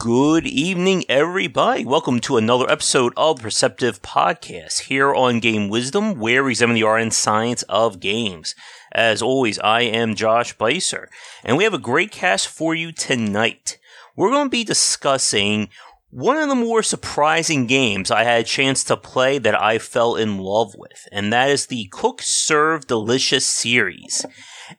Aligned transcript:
Good 0.00 0.46
evening, 0.46 1.04
everybody. 1.10 1.84
Welcome 1.84 2.20
to 2.20 2.38
another 2.38 2.70
episode 2.70 3.12
of 3.18 3.42
Perceptive 3.42 4.00
Podcast 4.00 4.84
here 4.84 5.14
on 5.14 5.40
Game 5.40 5.68
Wisdom, 5.68 6.18
where 6.18 6.42
we 6.42 6.52
examine 6.52 6.74
the 6.74 6.84
art 6.84 7.02
and 7.02 7.12
science 7.12 7.64
of 7.64 8.00
games. 8.00 8.54
As 8.92 9.20
always, 9.20 9.58
I 9.58 9.82
am 9.82 10.14
Josh 10.14 10.56
Bycer, 10.56 11.08
and 11.44 11.58
we 11.58 11.64
have 11.64 11.74
a 11.74 11.78
great 11.78 12.12
cast 12.12 12.48
for 12.48 12.74
you 12.74 12.92
tonight. 12.92 13.76
We're 14.16 14.30
going 14.30 14.46
to 14.46 14.50
be 14.50 14.64
discussing 14.64 15.68
one 16.08 16.38
of 16.38 16.48
the 16.48 16.54
more 16.54 16.82
surprising 16.82 17.66
games 17.66 18.10
I 18.10 18.24
had 18.24 18.40
a 18.40 18.44
chance 18.44 18.82
to 18.84 18.96
play 18.96 19.36
that 19.36 19.60
I 19.60 19.76
fell 19.76 20.16
in 20.16 20.38
love 20.38 20.74
with, 20.78 21.08
and 21.12 21.30
that 21.30 21.50
is 21.50 21.66
the 21.66 21.88
Cook 21.92 22.22
Serve 22.22 22.86
Delicious 22.86 23.44
series 23.44 24.24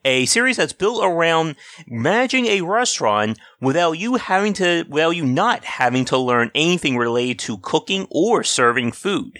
a 0.05 0.25
series 0.25 0.57
that's 0.57 0.73
built 0.73 1.03
around 1.03 1.55
managing 1.87 2.45
a 2.47 2.61
restaurant 2.61 3.39
without 3.59 3.93
you 3.93 4.15
having 4.15 4.53
to, 4.53 4.85
without 4.89 5.11
you 5.11 5.25
not 5.25 5.63
having 5.65 6.05
to 6.05 6.17
learn 6.17 6.51
anything 6.55 6.97
related 6.97 7.39
to 7.39 7.57
cooking 7.57 8.07
or 8.09 8.43
serving 8.43 8.91
food. 8.91 9.39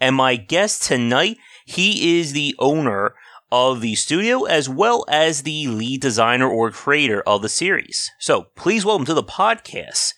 And 0.00 0.16
my 0.16 0.36
guest 0.36 0.82
tonight, 0.82 1.38
he 1.64 2.18
is 2.18 2.32
the 2.32 2.54
owner 2.58 3.14
of 3.50 3.80
the 3.80 3.94
studio 3.94 4.44
as 4.44 4.68
well 4.68 5.04
as 5.08 5.42
the 5.42 5.66
lead 5.68 6.00
designer 6.00 6.48
or 6.48 6.70
creator 6.70 7.22
of 7.22 7.42
the 7.42 7.48
series. 7.48 8.10
So 8.18 8.48
please 8.56 8.84
welcome 8.84 9.06
to 9.06 9.14
the 9.14 9.22
podcast 9.22 10.12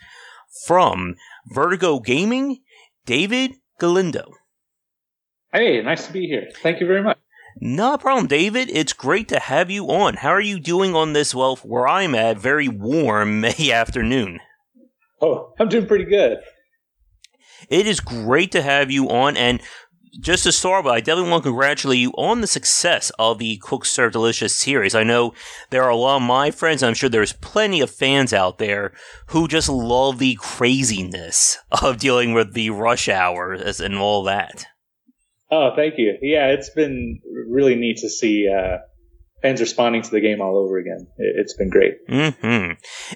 from 0.67 1.15
Vertigo 1.53 2.01
Gaming, 2.01 2.59
David 3.06 3.55
Galindo. 3.78 4.33
Hey, 5.53 5.83
nice 5.83 6.06
to 6.06 6.12
be 6.12 6.27
here. 6.27 6.48
Thank 6.62 6.81
you 6.81 6.87
very 6.87 7.03
much. 7.03 7.19
No 7.62 7.98
problem, 7.98 8.27
David. 8.27 8.70
It's 8.73 8.95
great 8.95 9.28
to 9.28 9.38
have 9.38 9.70
you 9.70 9.91
on. 9.91 10.14
How 10.14 10.30
are 10.30 10.41
you 10.41 10.59
doing 10.59 10.95
on 10.95 11.12
this, 11.12 11.34
well, 11.34 11.56
where 11.56 11.86
I'm 11.86 12.14
at, 12.14 12.39
very 12.39 12.69
warm 12.69 13.41
May 13.42 13.70
afternoon? 13.70 14.41
Oh, 15.20 15.52
I'm 15.58 15.69
doing 15.69 15.86
pretty 15.86 16.06
good. 16.06 16.39
It 17.69 17.86
is 17.86 18.00
great 18.00 18.50
to 18.52 18.62
have 18.62 18.91
you 18.91 19.11
on, 19.11 19.36
and 19.36 19.61
just 20.19 20.44
to 20.44 20.52
start 20.52 20.86
with, 20.86 20.94
I 20.94 21.00
definitely 21.00 21.30
want 21.30 21.44
to 21.44 21.50
congratulate 21.50 21.98
you 21.98 22.12
on 22.12 22.41
the 22.41 22.47
success 22.47 23.12
of 23.19 23.39
the 23.39 23.58
Cook 23.58 23.84
Serve 23.84 24.12
Delicious 24.12 24.56
series. 24.56 24.95
I 24.95 25.02
know 25.02 25.34
there 25.69 25.84
are 25.84 25.91
a 25.91 25.97
lot 25.97 26.17
of 26.17 26.22
my 26.22 26.50
friends, 26.50 26.83
I'm 26.83 26.95
sure 26.95 27.11
there's 27.11 27.34
plenty 27.34 27.83
of 27.83 27.91
fans 27.91 28.33
out 28.33 28.56
there 28.56 28.92
who 29.27 29.47
just 29.47 29.69
love 29.69 30.19
the 30.19 30.36
craziness 30.36 31.58
of 31.83 31.98
dealing 31.98 32.33
with 32.33 32.55
the 32.55 32.70
rush 32.70 33.06
hour 33.06 33.52
and 33.52 33.97
all 33.97 34.22
that. 34.24 34.64
Oh, 35.51 35.70
thank 35.75 35.95
you. 35.98 36.17
Yeah, 36.23 36.48
it's 36.48 36.70
been 36.70 37.20
really 37.48 37.75
neat 37.75 37.98
to 37.98 38.09
see 38.09 38.48
uh, 38.48 38.79
fans 39.43 39.61
responding 39.61 40.03
to 40.03 40.11
the 40.11 40.20
game 40.20 40.41
all 40.41 40.57
over 40.57 40.79
again. 40.79 41.09
It's 41.17 41.55
been 41.55 41.70
great. 41.70 42.07
Mm-hmm. 42.09 42.73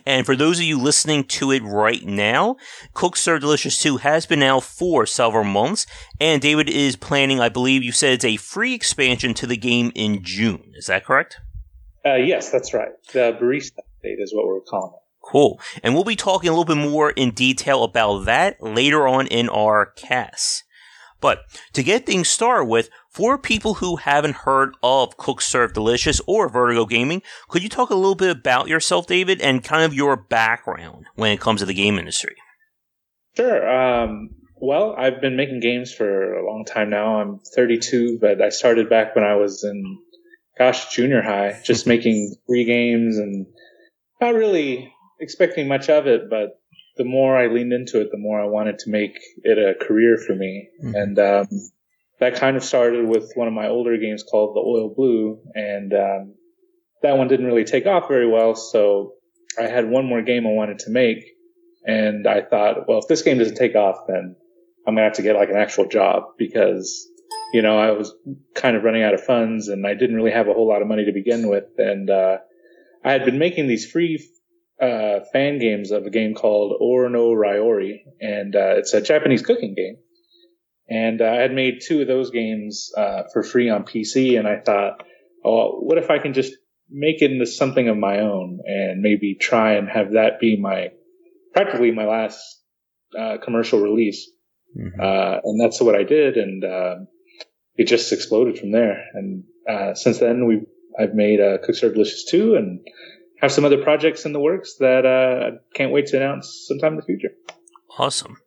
And 0.06 0.26
for 0.26 0.34
those 0.34 0.58
of 0.58 0.64
you 0.64 0.80
listening 0.80 1.24
to 1.24 1.52
it 1.52 1.62
right 1.62 2.04
now, 2.04 2.56
Cook 2.92 3.16
Serve 3.16 3.40
Delicious 3.40 3.80
2 3.80 3.98
has 3.98 4.26
been 4.26 4.42
out 4.42 4.64
for 4.64 5.06
several 5.06 5.44
months, 5.44 5.86
and 6.20 6.42
David 6.42 6.68
is 6.68 6.96
planning, 6.96 7.40
I 7.40 7.48
believe 7.48 7.82
you 7.82 7.92
said 7.92 8.14
it's 8.14 8.24
a 8.24 8.36
free 8.36 8.74
expansion 8.74 9.34
to 9.34 9.46
the 9.46 9.56
game 9.56 9.92
in 9.94 10.22
June. 10.24 10.72
Is 10.74 10.86
that 10.86 11.04
correct? 11.04 11.38
Uh, 12.04 12.16
yes, 12.16 12.50
that's 12.50 12.74
right. 12.74 12.90
The 13.12 13.36
barista 13.40 13.78
update 13.78 14.20
is 14.20 14.34
what 14.34 14.46
we're 14.46 14.60
calling 14.60 14.92
it. 14.94 15.00
Cool. 15.30 15.58
And 15.82 15.94
we'll 15.94 16.04
be 16.04 16.16
talking 16.16 16.48
a 16.50 16.52
little 16.52 16.66
bit 16.66 16.76
more 16.76 17.10
in 17.10 17.30
detail 17.30 17.82
about 17.82 18.26
that 18.26 18.62
later 18.62 19.08
on 19.08 19.26
in 19.26 19.48
our 19.48 19.86
cast. 19.86 20.63
But 21.24 21.40
to 21.72 21.82
get 21.82 22.04
things 22.04 22.28
started 22.28 22.66
with, 22.66 22.90
for 23.08 23.38
people 23.38 23.72
who 23.72 23.96
haven't 23.96 24.34
heard 24.34 24.74
of 24.82 25.16
Cook 25.16 25.40
Serve 25.40 25.72
Delicious 25.72 26.20
or 26.26 26.50
Vertigo 26.50 26.84
Gaming, 26.84 27.22
could 27.48 27.62
you 27.62 27.70
talk 27.70 27.88
a 27.88 27.94
little 27.94 28.14
bit 28.14 28.28
about 28.28 28.68
yourself, 28.68 29.06
David, 29.06 29.40
and 29.40 29.64
kind 29.64 29.84
of 29.84 29.94
your 29.94 30.16
background 30.16 31.06
when 31.14 31.32
it 31.32 31.40
comes 31.40 31.60
to 31.60 31.66
the 31.66 31.72
game 31.72 31.98
industry? 31.98 32.36
Sure. 33.38 33.66
Um, 33.66 34.32
well, 34.56 34.94
I've 34.98 35.22
been 35.22 35.34
making 35.34 35.60
games 35.60 35.94
for 35.94 36.34
a 36.34 36.44
long 36.44 36.66
time 36.66 36.90
now. 36.90 37.22
I'm 37.22 37.40
32, 37.56 38.18
but 38.20 38.42
I 38.42 38.50
started 38.50 38.90
back 38.90 39.14
when 39.14 39.24
I 39.24 39.36
was 39.36 39.64
in, 39.64 39.82
gosh, 40.58 40.94
junior 40.94 41.22
high, 41.22 41.58
just 41.64 41.86
making 41.94 42.34
free 42.46 42.66
games 42.66 43.16
and 43.16 43.46
not 44.20 44.34
really 44.34 44.92
expecting 45.20 45.68
much 45.68 45.88
of 45.88 46.06
it, 46.06 46.28
but 46.28 46.60
the 46.96 47.04
more 47.04 47.36
I 47.36 47.48
leaned 47.48 47.72
into 47.72 48.00
it, 48.00 48.10
the 48.10 48.18
more 48.18 48.40
I 48.40 48.46
wanted 48.46 48.78
to 48.80 48.90
make 48.90 49.18
it 49.42 49.58
a 49.58 49.84
career 49.84 50.16
for 50.16 50.34
me. 50.34 50.68
Mm-hmm. 50.82 50.94
And 50.94 51.18
um, 51.18 51.48
that 52.20 52.36
kind 52.36 52.56
of 52.56 52.64
started 52.64 53.06
with 53.06 53.32
one 53.34 53.48
of 53.48 53.54
my 53.54 53.68
older 53.68 53.96
games 53.96 54.22
called 54.22 54.54
The 54.54 54.60
Oil 54.60 54.94
Blue, 54.94 55.40
and 55.54 55.92
um, 55.92 56.34
that 57.02 57.18
one 57.18 57.28
didn't 57.28 57.46
really 57.46 57.64
take 57.64 57.86
off 57.86 58.08
very 58.08 58.30
well. 58.30 58.54
So 58.54 59.14
I 59.58 59.64
had 59.64 59.88
one 59.88 60.06
more 60.06 60.22
game 60.22 60.46
I 60.46 60.50
wanted 60.50 60.80
to 60.80 60.90
make, 60.90 61.24
and 61.84 62.26
I 62.26 62.42
thought, 62.42 62.88
well, 62.88 62.98
if 62.98 63.08
this 63.08 63.22
game 63.22 63.38
doesn't 63.38 63.56
take 63.56 63.74
off, 63.74 64.06
then 64.06 64.36
I'm 64.86 64.94
gonna 64.94 65.04
have 65.04 65.14
to 65.14 65.22
get 65.22 65.36
like 65.36 65.50
an 65.50 65.56
actual 65.56 65.86
job 65.86 66.24
because 66.38 67.08
you 67.52 67.62
know 67.62 67.78
I 67.78 67.90
was 67.92 68.14
kind 68.54 68.76
of 68.76 68.84
running 68.84 69.02
out 69.02 69.14
of 69.14 69.24
funds, 69.24 69.68
and 69.68 69.86
I 69.86 69.94
didn't 69.94 70.16
really 70.16 70.32
have 70.32 70.48
a 70.48 70.52
whole 70.52 70.68
lot 70.68 70.82
of 70.82 70.88
money 70.88 71.06
to 71.06 71.12
begin 71.12 71.48
with, 71.48 71.64
and 71.78 72.08
uh, 72.08 72.38
I 73.04 73.12
had 73.12 73.24
been 73.24 73.38
making 73.38 73.66
these 73.66 73.90
free 73.90 74.24
uh, 74.80 75.20
fan 75.32 75.58
games 75.58 75.90
of 75.90 76.04
a 76.04 76.10
game 76.10 76.34
called 76.34 76.76
Ore 76.80 77.08
no 77.08 77.30
Ryori, 77.30 78.02
and 78.20 78.54
uh, 78.54 78.76
it's 78.76 78.94
a 78.94 79.00
Japanese 79.00 79.42
cooking 79.42 79.74
game. 79.74 79.96
And 80.88 81.22
uh, 81.22 81.26
I 81.26 81.36
had 81.36 81.52
made 81.52 81.80
two 81.80 82.02
of 82.02 82.08
those 82.08 82.30
games 82.30 82.90
uh, 82.96 83.22
for 83.32 83.42
free 83.42 83.70
on 83.70 83.84
PC, 83.84 84.38
and 84.38 84.46
I 84.46 84.60
thought, 84.60 85.02
oh, 85.44 85.78
what 85.80 85.98
if 85.98 86.10
I 86.10 86.18
can 86.18 86.34
just 86.34 86.52
make 86.90 87.22
it 87.22 87.30
into 87.30 87.46
something 87.46 87.88
of 87.88 87.96
my 87.96 88.20
own 88.20 88.60
and 88.64 89.00
maybe 89.00 89.36
try 89.40 89.74
and 89.74 89.88
have 89.88 90.12
that 90.12 90.38
be 90.38 90.56
my 90.60 90.90
practically 91.52 91.90
my 91.90 92.04
last 92.04 92.62
uh, 93.18 93.38
commercial 93.42 93.80
release. 93.80 94.30
Mm-hmm. 94.78 95.00
Uh, 95.00 95.38
and 95.44 95.60
that's 95.60 95.80
what 95.80 95.94
I 95.94 96.02
did, 96.02 96.36
and 96.36 96.64
uh, 96.64 96.96
it 97.76 97.86
just 97.86 98.12
exploded 98.12 98.58
from 98.58 98.72
there. 98.72 99.04
And 99.14 99.44
uh 99.68 99.94
since 99.94 100.18
then, 100.18 100.46
we 100.46 100.62
I've 100.98 101.14
made 101.14 101.40
uh, 101.40 101.58
Cook 101.64 101.74
Serve 101.74 101.94
Delicious 101.94 102.24
2 102.26 102.54
and 102.54 102.80
have 103.44 103.52
some 103.52 103.64
other 103.64 103.82
projects 103.82 104.24
in 104.24 104.32
the 104.32 104.40
works 104.40 104.76
that 104.80 105.06
uh, 105.06 105.58
can't 105.74 105.92
wait 105.92 106.06
to 106.06 106.16
announce 106.16 106.64
sometime 106.66 106.94
in 106.94 106.96
the 106.96 107.04
future. 107.04 107.28
Awesome. 107.98 108.38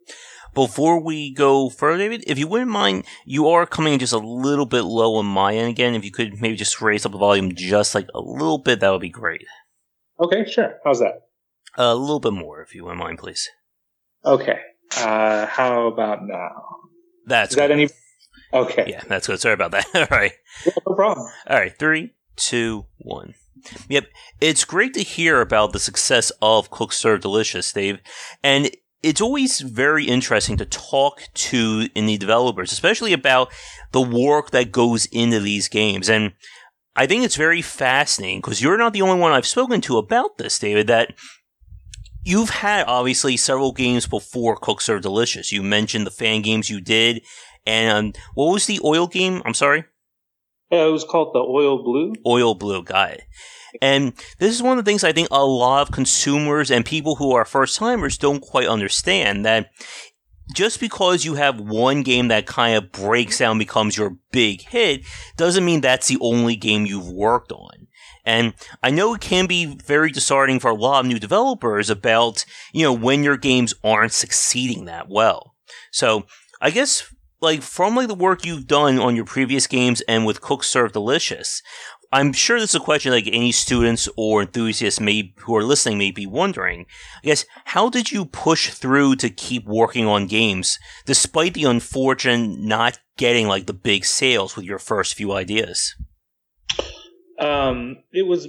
Before 0.54 1.00
we 1.00 1.34
go 1.34 1.70
further, 1.70 2.00
David, 2.00 2.24
if 2.26 2.40
you 2.40 2.48
wouldn't 2.48 2.72
mind, 2.72 3.06
you 3.26 3.48
are 3.50 3.68
coming 3.68 4.00
just 4.00 4.14
a 4.14 4.18
little 4.18 4.66
bit 4.66 4.82
low 4.82 5.16
on 5.16 5.26
my 5.28 5.54
end 5.54 5.70
again. 5.70 5.94
If 5.94 6.04
you 6.04 6.12
could 6.12 6.42
maybe 6.42 6.56
just 6.56 6.82
raise 6.82 7.06
up 7.06 7.12
the 7.12 7.18
volume 7.20 7.54
just 7.54 7.94
like 7.94 8.08
a 8.16 8.20
little 8.20 8.58
bit, 8.58 8.80
that 8.80 8.90
would 8.90 9.02
be 9.02 9.10
great. 9.10 9.46
Okay, 10.20 10.50
sure. 10.50 10.80
How's 10.84 11.00
that? 11.00 11.28
A 11.76 11.94
little 11.94 12.20
bit 12.20 12.34
more, 12.34 12.64
if 12.64 12.74
you 12.74 12.84
wouldn't 12.84 13.00
mind, 13.00 13.20
please. 13.20 13.48
Okay. 14.26 14.60
Uh, 14.98 15.46
how 15.46 15.86
about 15.88 16.26
now? 16.26 16.52
That's 17.28 17.52
Is 17.52 17.58
that 17.58 17.70
any? 17.70 17.90
Okay. 18.52 18.86
Yeah, 18.88 19.04
that's 19.08 19.28
good. 19.28 19.40
Sorry 19.40 19.54
about 19.54 19.72
that. 19.72 19.86
All 19.94 20.08
right. 20.10 20.32
no 20.88 20.96
problem. 20.96 21.28
All 21.48 21.58
right. 21.58 21.78
Three, 21.78 22.14
two, 22.38 22.86
one. 22.98 23.34
Yep. 23.90 24.06
It's 24.40 24.66
great 24.66 24.94
to 24.94 25.02
hear 25.02 25.42
about 25.42 25.74
the 25.74 25.80
success 25.80 26.32
of 26.42 26.70
Cook 26.70 26.94
Serve 26.94 27.22
Delicious, 27.22 27.72
Dave. 27.72 28.00
And 28.44 28.72
it's 29.04 29.22
always 29.22 29.62
very 29.62 30.06
interesting 30.06 30.58
to 30.58 30.66
talk 30.66 31.22
to 31.34 31.88
indie 31.90 32.20
developers, 32.20 32.72
especially 32.72 33.14
about 33.14 33.52
the 33.92 34.02
work 34.02 34.52
that 34.52 34.72
goes 34.72 35.06
into 35.08 35.40
these 35.40 35.68
games. 35.68 36.10
And 36.10 36.34
I 36.96 37.06
think 37.06 37.24
it's 37.24 37.36
very 37.36 37.62
fascinating 37.62 38.40
because 38.40 38.62
you're 38.62 38.78
not 38.78 38.94
the 38.94 39.02
only 39.02 39.20
one 39.20 39.32
I've 39.32 39.46
spoken 39.46 39.82
to 39.82 39.98
about 39.98 40.38
this, 40.38 40.58
David, 40.58 40.88
that 40.88 41.14
you've 42.24 42.50
had 42.50 42.86
obviously 42.88 43.38
several 43.38 43.72
games 43.72 44.08
before 44.08 44.58
Cook 44.58 44.82
Serve 44.82 45.02
Delicious. 45.02 45.52
You 45.52 45.62
mentioned 45.62 46.06
the 46.06 46.12
fan 46.12 46.42
games 46.42 46.70
you 46.70 46.82
did. 46.82 47.24
And 47.66 48.16
um, 48.16 48.22
what 48.34 48.52
was 48.52 48.66
the 48.66 48.80
oil 48.84 49.08
game? 49.08 49.42
I'm 49.46 49.54
sorry. 49.54 49.86
Yeah, 50.70 50.86
it 50.86 50.92
was 50.92 51.04
called 51.04 51.34
the 51.34 51.40
Oil 51.40 51.84
Blue. 51.84 52.14
Oil 52.26 52.56
Blue, 52.56 52.84
it. 52.88 53.22
And 53.82 54.14
this 54.40 54.54
is 54.54 54.64
one 54.64 54.78
of 54.78 54.84
the 54.86 54.90
things 54.90 55.04
I 55.04 55.14
think 55.14 55.30
a 55.32 55.46
lot 55.46 55.82
of 55.82 55.94
consumers 55.94 56.72
and 56.72 56.86
people 56.86 57.16
who 57.16 57.34
are 57.34 57.46
first 57.46 57.78
timers 57.78 58.18
don't 58.18 58.42
quite 58.42 58.68
understand 58.68 59.46
that 59.46 59.70
just 60.56 60.80
because 60.80 61.26
you 61.26 61.36
have 61.36 61.60
one 61.60 62.04
game 62.04 62.30
that 62.30 62.46
kind 62.46 62.76
of 62.76 62.92
breaks 62.92 63.40
down 63.40 63.58
becomes 63.58 63.98
your 63.98 64.18
big 64.32 64.62
hit 64.62 65.06
doesn't 65.36 65.66
mean 65.66 65.82
that's 65.82 66.08
the 66.08 66.18
only 66.22 66.56
game 66.56 66.86
you've 66.86 67.10
worked 67.10 67.52
on. 67.52 67.88
And 68.26 68.54
I 68.84 68.90
know 68.90 69.14
it 69.14 69.22
can 69.22 69.46
be 69.46 69.66
very 69.66 70.12
disheartening 70.12 70.60
for 70.60 70.72
a 70.72 70.76
lot 70.76 71.02
of 71.02 71.06
new 71.06 71.20
developers 71.20 71.90
about, 71.90 72.46
you 72.74 72.84
know, 72.84 72.94
when 72.94 73.24
your 73.24 73.38
games 73.38 73.74
aren't 73.84 74.12
succeeding 74.12 74.86
that 74.86 75.08
well. 75.10 75.56
So 75.92 76.26
I 76.60 76.72
guess 76.72 77.14
like 77.42 77.62
from 77.62 77.96
like 77.96 78.08
the 78.08 78.16
work 78.16 78.46
you've 78.46 78.68
done 78.68 79.00
on 79.00 79.16
your 79.16 79.26
previous 79.26 79.68
games 79.68 80.02
and 80.02 80.26
with 80.26 80.42
Cook 80.42 80.64
Serve 80.64 80.92
Delicious, 80.92 81.62
I'm 82.12 82.32
sure 82.32 82.60
this 82.60 82.72
is 82.72 82.76
a 82.76 82.80
question 82.80 83.12
like 83.12 83.28
any 83.28 83.52
students 83.52 84.08
or 84.16 84.42
enthusiasts 84.42 85.00
may 85.00 85.34
who 85.40 85.56
are 85.56 85.64
listening 85.64 85.98
may 85.98 86.12
be 86.12 86.26
wondering. 86.26 86.86
I 87.24 87.28
guess 87.28 87.46
how 87.66 87.90
did 87.90 88.12
you 88.12 88.26
push 88.26 88.70
through 88.70 89.18
to 89.18 89.30
keep 89.30 89.66
working 89.66 90.06
on 90.06 90.28
games 90.28 90.80
despite 91.06 91.54
the 91.54 91.66
unfortunate 91.66 92.60
not 92.60 93.00
getting 93.18 93.48
like 93.48 93.66
the 93.66 93.74
big 93.74 94.06
sales 94.06 94.56
with 94.56 94.66
your 94.66 94.80
first 94.80 95.16
few 95.16 95.34
ideas? 95.34 95.96
Um, 97.40 97.98
it 98.12 98.26
was 98.26 98.48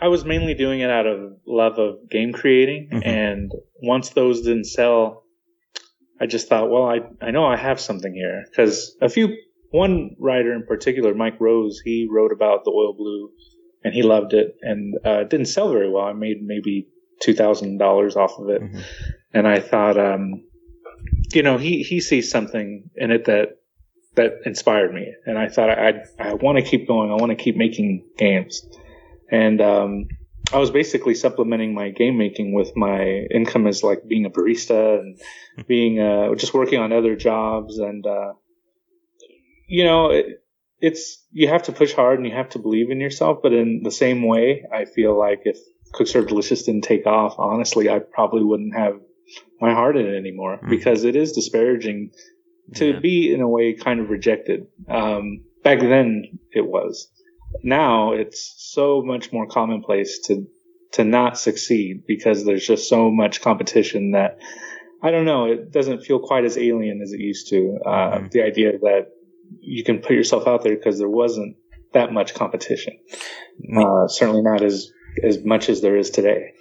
I 0.00 0.08
was 0.08 0.24
mainly 0.24 0.54
doing 0.54 0.80
it 0.80 0.90
out 0.90 1.06
of 1.06 1.38
love 1.46 1.78
of 1.78 2.10
game 2.10 2.32
creating, 2.32 2.90
mm-hmm. 2.92 3.08
and 3.08 3.52
once 3.82 4.10
those 4.10 4.42
didn't 4.42 4.66
sell, 4.66 5.23
I 6.20 6.26
just 6.26 6.48
thought, 6.48 6.70
well, 6.70 6.84
I 6.84 7.00
I 7.20 7.30
know 7.30 7.44
I 7.44 7.56
have 7.56 7.80
something 7.80 8.14
here 8.14 8.44
because 8.48 8.96
a 9.00 9.08
few 9.08 9.36
one 9.70 10.14
writer 10.20 10.52
in 10.54 10.64
particular, 10.64 11.14
Mike 11.14 11.40
Rose, 11.40 11.80
he 11.84 12.08
wrote 12.10 12.32
about 12.32 12.64
the 12.64 12.70
oil 12.70 12.94
blue, 12.94 13.30
and 13.82 13.92
he 13.92 14.02
loved 14.02 14.32
it, 14.32 14.56
and 14.62 14.94
uh, 15.04 15.20
it 15.20 15.30
didn't 15.30 15.46
sell 15.46 15.72
very 15.72 15.90
well. 15.90 16.04
I 16.04 16.12
made 16.12 16.42
maybe 16.42 16.88
two 17.20 17.34
thousand 17.34 17.78
dollars 17.78 18.16
off 18.16 18.38
of 18.38 18.48
it, 18.50 18.62
mm-hmm. 18.62 18.80
and 19.32 19.48
I 19.48 19.60
thought, 19.60 19.98
um, 19.98 20.44
you 21.32 21.42
know, 21.42 21.58
he 21.58 21.82
he 21.82 22.00
sees 22.00 22.30
something 22.30 22.90
in 22.94 23.10
it 23.10 23.24
that 23.24 23.58
that 24.14 24.32
inspired 24.46 24.94
me, 24.94 25.12
and 25.26 25.36
I 25.36 25.48
thought 25.48 25.70
I 25.70 26.04
I 26.18 26.34
want 26.34 26.58
to 26.58 26.62
keep 26.64 26.86
going. 26.86 27.10
I 27.10 27.14
want 27.14 27.30
to 27.30 27.42
keep 27.42 27.56
making 27.56 28.06
games, 28.16 28.62
and 29.30 29.60
um, 29.60 30.06
I 30.52 30.58
was 30.58 30.70
basically 30.70 31.14
supplementing 31.14 31.74
my 31.74 31.90
game 31.90 32.18
making 32.18 32.54
with 32.54 32.72
my 32.76 33.26
income 33.32 33.66
as 33.66 33.82
like 33.82 34.06
being 34.06 34.26
a 34.26 34.30
barista 34.30 35.00
and 35.00 35.18
being 35.66 35.98
uh, 36.00 36.34
just 36.34 36.54
working 36.54 36.80
on 36.80 36.92
other 36.92 37.16
jobs, 37.16 37.78
and 37.78 38.06
uh, 38.06 38.32
you 39.66 39.84
know. 39.84 40.10
It, 40.10 40.40
it's 40.80 41.24
you 41.32 41.48
have 41.48 41.62
to 41.62 41.72
push 41.72 41.94
hard 41.94 42.18
and 42.18 42.28
you 42.28 42.34
have 42.34 42.50
to 42.50 42.58
believe 42.58 42.90
in 42.90 43.00
yourself, 43.00 43.38
but 43.42 43.54
in 43.54 43.80
the 43.82 43.90
same 43.90 44.26
way, 44.26 44.64
I 44.70 44.84
feel 44.84 45.18
like 45.18 45.40
if 45.44 45.56
Cook 45.94 46.06
Serve 46.06 46.28
Delicious 46.28 46.64
didn't 46.64 46.84
take 46.84 47.06
off, 47.06 47.36
honestly, 47.38 47.88
I 47.88 48.00
probably 48.00 48.44
wouldn't 48.44 48.76
have 48.76 49.00
my 49.60 49.72
heart 49.72 49.96
in 49.96 50.06
it 50.06 50.14
anymore 50.16 50.60
mm. 50.62 50.68
because 50.68 51.04
it 51.04 51.16
is 51.16 51.32
disparaging 51.32 52.10
to 52.74 52.92
yeah. 52.92 52.98
be 53.00 53.32
in 53.32 53.40
a 53.40 53.48
way 53.48 53.74
kind 53.74 54.00
of 54.00 54.10
rejected. 54.10 54.66
Um, 54.88 55.44
back 55.62 55.80
then 55.80 56.38
it 56.52 56.66
was. 56.66 57.08
Now 57.62 58.12
it's 58.12 58.54
so 58.58 59.02
much 59.02 59.32
more 59.32 59.46
commonplace 59.46 60.20
to 60.26 60.46
to 60.92 61.04
not 61.04 61.38
succeed 61.38 62.04
because 62.06 62.44
there's 62.44 62.66
just 62.66 62.88
so 62.88 63.10
much 63.10 63.40
competition 63.40 64.12
that 64.12 64.38
I 65.02 65.10
don't 65.10 65.24
know. 65.24 65.46
It 65.46 65.72
doesn't 65.72 66.02
feel 66.04 66.18
quite 66.18 66.44
as 66.44 66.56
alien 66.56 67.00
as 67.02 67.12
it 67.12 67.20
used 67.20 67.48
to. 67.48 67.78
Uh, 67.84 67.90
mm 67.90 68.30
The 68.30 68.42
idea 68.42 68.78
that 68.78 69.08
you 69.60 69.84
can 69.84 69.98
put 69.98 70.12
yourself 70.12 70.46
out 70.46 70.62
there 70.62 70.74
because 70.74 70.98
there 70.98 71.08
wasn't 71.08 71.56
that 71.92 72.12
much 72.12 72.34
competition. 72.34 72.98
Uh, 73.76 74.08
certainly 74.08 74.42
not 74.42 74.62
as 74.62 74.90
as 75.22 75.44
much 75.44 75.68
as 75.68 75.80
there 75.80 75.96
is 75.96 76.10
today. 76.10 76.52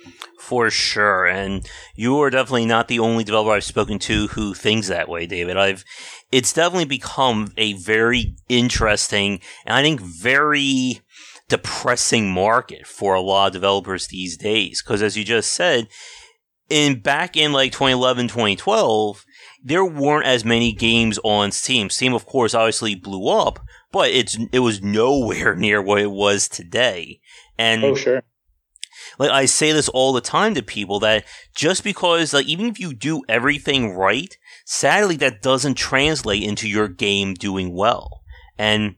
For 0.44 0.70
sure. 0.70 1.26
And 1.26 1.66
you 1.96 2.20
are 2.20 2.30
definitely 2.30 2.66
not 2.66 2.90
the 2.90 3.00
only 3.00 3.24
developer 3.24 3.52
I've 3.52 3.64
spoken 3.64 3.98
to 4.00 4.28
who 4.28 4.54
thinks 4.54 4.90
that 4.90 5.08
way, 5.08 5.26
David. 5.26 5.56
I've, 5.56 5.86
it's 6.34 6.52
definitely 6.52 6.86
become 6.86 7.54
a 7.56 7.74
very 7.74 8.36
interesting 8.50 9.40
and 9.66 9.74
I 9.74 9.82
think 9.82 10.02
very 10.02 11.00
depressing 11.48 12.30
market 12.30 12.86
for 12.86 13.16
a 13.16 13.22
lot 13.22 13.48
of 13.48 13.54
developers 13.54 14.08
these 14.08 14.36
days. 14.36 14.82
Cause 14.82 15.02
as 15.02 15.16
you 15.16 15.24
just 15.24 15.54
said, 15.54 15.88
in 16.70 17.00
back 17.00 17.38
in 17.38 17.54
like 17.54 17.72
2011, 17.72 18.28
2012, 18.28 19.26
there 19.64 19.86
weren't 19.86 20.26
as 20.26 20.44
many 20.44 20.74
games 20.74 21.20
on 21.24 21.54
Steam. 21.54 21.90
Steam, 21.90 22.14
of 22.14 22.26
course, 22.26 22.54
obviously 22.54 22.96
blew 22.96 23.30
up, 23.30 23.60
but 23.94 24.10
it's, 24.10 24.38
it 24.52 24.60
was 24.60 24.82
nowhere 24.82 25.56
near 25.56 25.82
what 25.82 26.02
it 26.02 26.12
was 26.12 26.50
today. 26.50 27.22
And 27.58 27.84
oh, 27.84 27.96
sure 27.96 28.24
like 29.20 29.32
I 29.32 29.46
say 29.46 29.72
this 29.72 29.90
all 29.90 30.14
the 30.14 30.22
time 30.22 30.56
to 30.56 30.64
people 30.64 31.00
that 31.02 31.26
just 31.56 31.84
because 31.84 32.34
like 32.34 32.46
even 32.46 32.68
if 32.68 32.80
you 32.80 32.94
do 32.94 33.24
everything 33.30 33.94
right, 33.94 34.38
sadly 34.66 35.16
that 35.18 35.42
doesn't 35.42 35.76
translate 35.76 36.44
into 36.44 36.68
your 36.68 36.88
game 36.88 37.34
doing 37.34 37.74
well. 37.74 38.24
And 38.58 38.96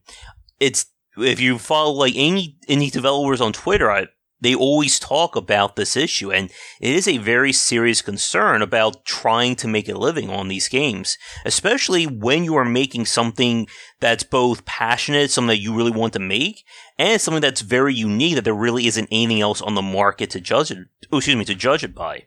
it's 0.60 0.88
if 1.18 1.40
you 1.40 1.58
follow 1.58 1.94
like 1.94 2.14
any 2.16 2.58
any 2.68 2.90
developers 2.90 3.42
on 3.42 3.54
Twitter, 3.54 3.92
I, 3.92 4.08
they 4.46 4.54
always 4.54 5.00
talk 5.00 5.36
about 5.36 5.76
this 5.76 5.98
issue, 5.98 6.32
and 6.32 6.52
it 6.80 6.96
is 6.96 7.08
a 7.08 7.18
very 7.18 7.52
serious 7.52 8.04
concern 8.04 8.62
about 8.62 9.04
trying 9.04 9.56
to 9.56 9.68
make 9.68 9.90
a 9.90 9.98
living 9.98 10.30
on 10.30 10.50
these 10.50 10.68
games, 10.68 11.18
especially 11.46 12.06
when 12.06 12.44
you 12.44 12.56
are 12.56 12.64
making 12.64 13.08
something 13.08 13.68
that's 14.00 14.24
both 14.24 14.64
passionate, 14.64 15.32
something 15.32 15.48
that 15.48 15.62
you 15.62 15.74
really 15.74 15.90
want 15.90 16.14
to 16.14 16.20
make, 16.20 16.64
and 17.00 17.20
something 17.20 17.42
that's 17.42 17.62
very 17.62 17.96
unique 17.96 18.36
that 18.36 18.44
there 18.44 18.54
really 18.54 18.86
isn't 18.86 19.10
anything 19.12 19.42
else 19.42 19.64
on 19.64 19.74
the 19.74 19.82
market 19.82 20.30
to 20.30 20.40
judge 20.40 20.70
it. 20.70 20.78
Oh, 21.12 21.18
excuse 21.18 21.36
me, 21.36 21.46
to 21.46 21.56
judge 21.56 21.84
it 21.84 21.96
by. 21.96 22.26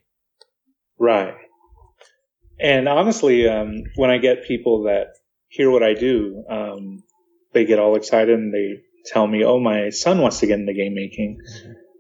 Right. 0.99 1.35
And 2.59 2.89
honestly, 2.89 3.47
um, 3.47 3.85
when 3.95 4.11
I 4.11 4.19
get 4.19 4.45
people 4.45 4.83
that 4.83 5.13
hear 5.47 5.71
what 5.71 5.85
I 5.85 5.95
do, 5.95 6.43
um, 6.51 7.05
they 7.53 7.65
get 7.65 7.79
all 7.79 7.95
excited 7.95 8.37
and 8.37 8.53
they 8.53 8.83
tell 9.07 9.29
me, 9.29 9.45
"Oh, 9.45 9.61
my 9.61 9.91
son 9.91 10.21
wants 10.21 10.41
to 10.41 10.49
get 10.49 10.59
into 10.59 10.75
game 10.75 10.95
making. 10.95 11.39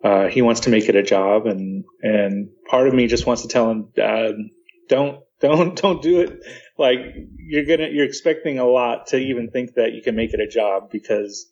Uh, 0.02 0.28
he 0.28 0.42
wants 0.42 0.60
to 0.60 0.70
make 0.70 0.88
it 0.88 0.96
a 0.96 1.02
job." 1.02 1.46
And 1.46 1.84
and 2.02 2.50
part 2.68 2.88
of 2.88 2.94
me 2.94 3.06
just 3.06 3.26
wants 3.26 3.42
to 3.42 3.48
tell 3.48 3.70
him, 3.70 3.88
uh, 4.02 4.32
"Don't 4.88 5.20
don't 5.40 5.74
don't 5.80 6.02
do 6.02 6.20
it. 6.20 6.40
Like 6.78 6.98
you're 7.36 7.64
gonna 7.64 7.88
you're 7.90 8.06
expecting 8.06 8.58
a 8.58 8.66
lot 8.66 9.08
to 9.08 9.18
even 9.18 9.50
think 9.50 9.74
that 9.74 9.92
you 9.92 10.02
can 10.02 10.16
make 10.16 10.34
it 10.34 10.40
a 10.40 10.48
job 10.48 10.90
because." 10.90 11.50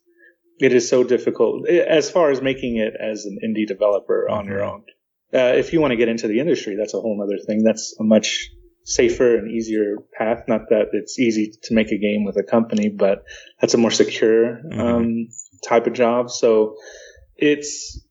it 0.59 0.73
is 0.73 0.89
so 0.89 1.03
difficult 1.03 1.67
as 1.69 2.09
far 2.09 2.31
as 2.31 2.41
making 2.41 2.77
it 2.77 2.93
as 2.99 3.25
an 3.25 3.37
indie 3.45 3.67
developer 3.67 4.27
on 4.29 4.43
mm-hmm. 4.43 4.51
your 4.53 4.63
own. 4.63 4.83
Uh, 5.33 5.53
if 5.55 5.73
you 5.73 5.81
want 5.81 5.91
to 5.91 5.97
get 5.97 6.07
into 6.07 6.27
the 6.27 6.39
industry, 6.39 6.75
that's 6.75 6.93
a 6.93 6.99
whole 6.99 7.21
other 7.21 7.37
thing. 7.45 7.63
That's 7.63 7.95
a 7.99 8.03
much 8.03 8.49
safer 8.83 9.37
and 9.37 9.51
easier 9.51 9.97
path. 10.17 10.43
Not 10.47 10.69
that 10.69 10.87
it's 10.93 11.19
easy 11.19 11.53
to 11.63 11.73
make 11.73 11.91
a 11.91 11.97
game 11.97 12.23
with 12.23 12.37
a 12.37 12.43
company, 12.43 12.89
but 12.89 13.23
that's 13.59 13.73
a 13.73 13.77
more 13.77 13.91
secure 13.91 14.55
mm-hmm. 14.55 14.79
um, 14.79 15.27
type 15.67 15.85
of 15.85 15.93
job. 15.93 16.29
So 16.29 16.75
it's 17.35 18.01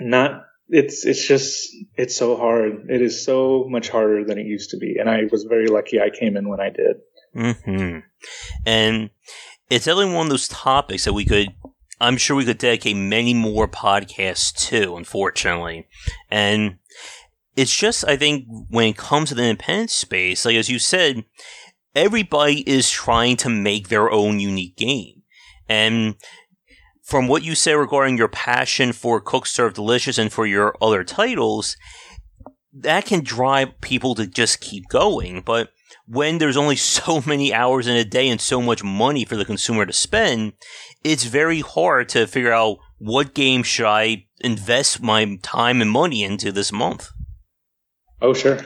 not. 0.00 0.44
It's 0.68 1.04
it's 1.04 1.26
just 1.26 1.68
it's 1.96 2.16
so 2.16 2.36
hard. 2.36 2.86
It 2.88 3.02
is 3.02 3.24
so 3.24 3.66
much 3.68 3.88
harder 3.88 4.24
than 4.24 4.38
it 4.38 4.46
used 4.46 4.70
to 4.70 4.76
be, 4.76 4.96
and 4.98 5.10
I 5.10 5.22
was 5.30 5.44
very 5.44 5.66
lucky 5.66 6.00
I 6.00 6.10
came 6.10 6.36
in 6.36 6.48
when 6.48 6.60
I 6.60 6.70
did. 6.70 6.96
Hmm. 7.64 7.98
And 8.66 9.10
it's 9.68 9.84
definitely 9.84 10.14
one 10.14 10.26
of 10.26 10.30
those 10.30 10.48
topics 10.48 11.04
that 11.04 11.12
we 11.12 11.24
could 11.24 11.54
I'm 12.00 12.16
sure 12.16 12.36
we 12.36 12.46
could 12.46 12.58
dedicate 12.58 12.96
many 12.96 13.34
more 13.34 13.68
podcasts 13.68 14.52
to, 14.68 14.96
unfortunately. 14.96 15.86
And 16.30 16.78
it's 17.56 17.76
just, 17.76 18.08
I 18.08 18.16
think, 18.16 18.46
when 18.70 18.88
it 18.88 18.96
comes 18.96 19.28
to 19.28 19.34
the 19.34 19.44
independent 19.44 19.90
space, 19.90 20.46
like 20.46 20.56
as 20.56 20.70
you 20.70 20.78
said, 20.78 21.24
everybody 21.94 22.60
is 22.60 22.88
trying 22.90 23.36
to 23.38 23.50
make 23.50 23.88
their 23.88 24.10
own 24.10 24.40
unique 24.40 24.76
game. 24.76 25.22
And 25.68 26.14
from 27.10 27.26
what 27.26 27.42
you 27.42 27.56
say 27.56 27.74
regarding 27.74 28.16
your 28.16 28.28
passion 28.28 28.92
for 28.92 29.20
Cook 29.20 29.44
Serve 29.44 29.74
Delicious 29.74 30.16
and 30.16 30.32
for 30.32 30.46
your 30.46 30.76
other 30.80 31.02
titles, 31.02 31.76
that 32.72 33.04
can 33.04 33.24
drive 33.24 33.80
people 33.80 34.14
to 34.14 34.28
just 34.28 34.60
keep 34.60 34.88
going. 34.88 35.42
But 35.44 35.70
when 36.06 36.38
there's 36.38 36.56
only 36.56 36.76
so 36.76 37.20
many 37.26 37.52
hours 37.52 37.88
in 37.88 37.96
a 37.96 38.04
day 38.04 38.28
and 38.28 38.40
so 38.40 38.62
much 38.62 38.84
money 38.84 39.24
for 39.24 39.34
the 39.34 39.44
consumer 39.44 39.84
to 39.84 39.92
spend, 39.92 40.52
it's 41.02 41.24
very 41.24 41.60
hard 41.60 42.08
to 42.10 42.28
figure 42.28 42.52
out 42.52 42.78
what 42.98 43.34
game 43.34 43.64
should 43.64 43.86
I 43.86 44.26
invest 44.40 45.02
my 45.02 45.36
time 45.42 45.82
and 45.82 45.90
money 45.90 46.22
into 46.22 46.52
this 46.52 46.70
month. 46.70 47.10
Oh, 48.22 48.34
sure. 48.34 48.60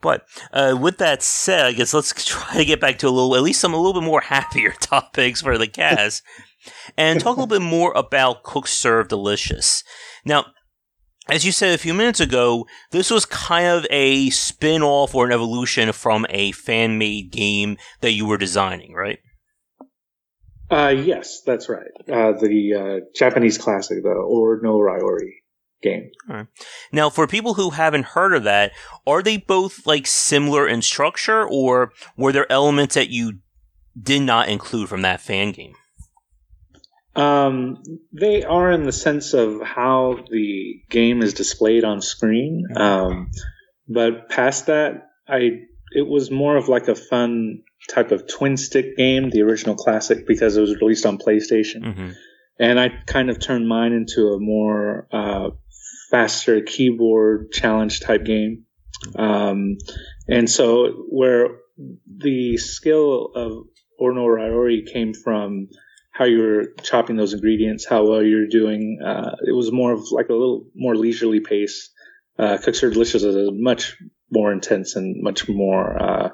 But 0.00 0.26
uh, 0.52 0.76
with 0.78 0.98
that 0.98 1.22
said, 1.22 1.66
I 1.66 1.72
guess 1.72 1.94
let's 1.94 2.12
try 2.26 2.58
to 2.58 2.64
get 2.64 2.80
back 2.80 2.98
to 2.98 3.08
a 3.08 3.10
little, 3.10 3.34
at 3.34 3.42
least 3.42 3.60
some 3.60 3.74
a 3.74 3.76
little 3.76 4.00
bit 4.00 4.06
more 4.06 4.20
happier 4.36 4.70
topics 4.78 5.40
for 5.40 5.58
the 5.58 5.66
cast, 5.66 6.22
and 6.96 7.20
talk 7.20 7.36
a 7.36 7.40
little 7.40 7.58
bit 7.58 7.62
more 7.62 7.92
about 7.92 8.42
Cook 8.42 8.66
Serve 8.66 9.08
Delicious. 9.08 9.84
Now, 10.24 10.46
as 11.28 11.44
you 11.44 11.52
said 11.52 11.74
a 11.74 11.78
few 11.78 11.94
minutes 11.94 12.20
ago, 12.20 12.66
this 12.90 13.10
was 13.10 13.24
kind 13.24 13.66
of 13.66 13.86
a 13.90 14.30
spin 14.30 14.82
off 14.82 15.14
or 15.14 15.26
an 15.26 15.32
evolution 15.32 15.92
from 15.92 16.26
a 16.30 16.52
fan 16.52 16.98
made 16.98 17.30
game 17.30 17.76
that 18.00 18.12
you 18.12 18.26
were 18.26 18.38
designing, 18.38 18.92
right? 18.92 19.18
Uh, 20.70 20.88
yes, 20.88 21.42
that's 21.44 21.68
right. 21.68 21.90
Uh, 22.10 22.32
the 22.32 22.74
uh, 22.74 23.06
Japanese 23.14 23.58
classic, 23.58 24.02
the 24.02 24.08
Ore 24.08 24.58
no 24.62 24.78
Ryori 24.78 25.32
game. 25.82 26.10
Right. 26.26 26.46
Now, 26.92 27.10
for 27.10 27.26
people 27.26 27.54
who 27.54 27.70
haven't 27.70 28.06
heard 28.06 28.32
of 28.32 28.44
that, 28.44 28.72
are 29.06 29.22
they 29.22 29.36
both 29.36 29.86
like 29.86 30.06
similar 30.06 30.66
in 30.66 30.80
structure, 30.80 31.46
or 31.46 31.92
were 32.16 32.32
there 32.32 32.50
elements 32.50 32.94
that 32.94 33.10
you 33.10 33.40
did 34.00 34.22
not 34.22 34.48
include 34.48 34.88
from 34.88 35.02
that 35.02 35.20
fan 35.20 35.52
game? 35.52 35.74
Um, 37.14 37.82
they 38.12 38.42
are 38.42 38.72
in 38.72 38.84
the 38.84 38.92
sense 38.92 39.34
of 39.34 39.60
how 39.62 40.18
the 40.30 40.82
game 40.88 41.22
is 41.22 41.34
displayed 41.34 41.84
on 41.84 42.00
screen. 42.00 42.66
Um, 42.74 43.30
but 43.88 44.28
past 44.30 44.66
that, 44.66 45.10
I 45.28 45.62
it 45.94 46.06
was 46.06 46.30
more 46.30 46.56
of 46.56 46.68
like 46.68 46.88
a 46.88 46.94
fun 46.94 47.62
type 47.90 48.12
of 48.12 48.26
twin 48.26 48.56
stick 48.56 48.96
game, 48.96 49.30
the 49.30 49.42
original 49.42 49.74
classic, 49.74 50.26
because 50.26 50.56
it 50.56 50.60
was 50.60 50.76
released 50.80 51.04
on 51.04 51.18
PlayStation. 51.18 51.82
Mm-hmm. 51.84 52.10
And 52.58 52.80
I 52.80 52.90
kind 53.06 53.28
of 53.28 53.40
turned 53.40 53.68
mine 53.68 53.92
into 53.92 54.28
a 54.28 54.38
more 54.38 55.08
uh, 55.12 55.50
faster 56.10 56.60
keyboard 56.62 57.50
challenge 57.52 58.00
type 58.00 58.24
game. 58.24 58.64
Um, 59.16 59.78
and 60.28 60.48
so 60.48 61.06
where 61.10 61.48
the 62.06 62.56
skill 62.56 63.32
of 63.34 63.66
Ore 63.98 64.14
no 64.14 64.26
Ryori 64.26 64.90
came 64.92 65.12
from 65.14 65.68
how 66.12 66.24
you 66.26 66.38
were 66.40 66.64
chopping 66.82 67.16
those 67.16 67.32
ingredients, 67.32 67.86
how 67.86 68.04
well 68.06 68.22
you're 68.22 68.46
doing. 68.46 69.00
Uh, 69.04 69.34
it 69.46 69.52
was 69.52 69.72
more 69.72 69.92
of 69.92 70.10
like 70.12 70.28
a 70.28 70.32
little 70.34 70.66
more 70.74 70.94
leisurely 70.94 71.40
pace. 71.40 71.90
Uh, 72.38 72.58
Cook 72.62 72.74
Serve 72.74 72.92
Delicious 72.92 73.22
is 73.22 73.50
much 73.52 73.96
more 74.30 74.52
intense 74.52 74.94
and 74.96 75.22
much 75.22 75.48
more. 75.48 76.00
Uh, 76.02 76.28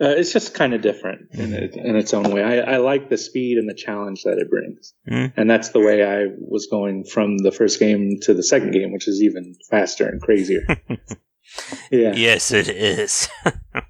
uh, 0.00 0.08
it's 0.16 0.32
just 0.32 0.54
kind 0.54 0.72
of 0.74 0.80
different 0.82 1.28
in, 1.32 1.50
Mm-hmm. 1.50 1.54
it, 1.54 1.76
in 1.76 1.96
its 1.96 2.14
own 2.14 2.30
way. 2.32 2.42
I, 2.42 2.74
I 2.74 2.76
like 2.78 3.08
the 3.08 3.18
speed 3.18 3.58
and 3.58 3.68
the 3.68 3.74
challenge 3.74 4.22
that 4.24 4.38
it 4.38 4.48
brings, 4.50 4.94
Mhm. 5.08 5.32
and 5.36 5.48
that's 5.50 5.68
the 5.70 5.80
way 5.80 6.02
I 6.04 6.26
was 6.38 6.66
going 6.70 7.04
from 7.04 7.38
the 7.38 7.52
first 7.52 7.78
game 7.78 8.18
to 8.22 8.34
the 8.34 8.42
second 8.42 8.72
game, 8.72 8.92
which 8.92 9.06
is 9.06 9.22
even 9.22 9.54
faster 9.70 10.08
and 10.08 10.20
crazier. 10.20 10.62
yeah. 11.90 12.14
Yes, 12.14 12.50
it 12.52 12.68
is. 12.68 13.28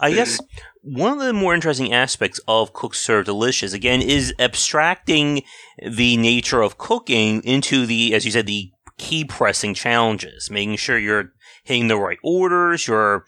I 0.00 0.12
guess 0.12 0.40
one 0.82 1.12
of 1.12 1.26
the 1.26 1.32
more 1.32 1.54
interesting 1.54 1.92
aspects 1.92 2.40
of 2.46 2.72
Cook 2.72 2.94
Serve 2.94 3.24
Delicious, 3.24 3.72
again, 3.72 4.02
is 4.02 4.34
abstracting 4.38 5.42
the 5.84 6.16
nature 6.16 6.62
of 6.62 6.78
cooking 6.78 7.42
into 7.42 7.86
the, 7.86 8.14
as 8.14 8.24
you 8.24 8.30
said, 8.30 8.46
the 8.46 8.70
key 8.98 9.24
pressing 9.24 9.74
challenges, 9.74 10.50
making 10.50 10.76
sure 10.76 10.98
you're 10.98 11.32
hitting 11.64 11.88
the 11.88 11.98
right 11.98 12.18
orders, 12.22 12.86
you're 12.86 13.24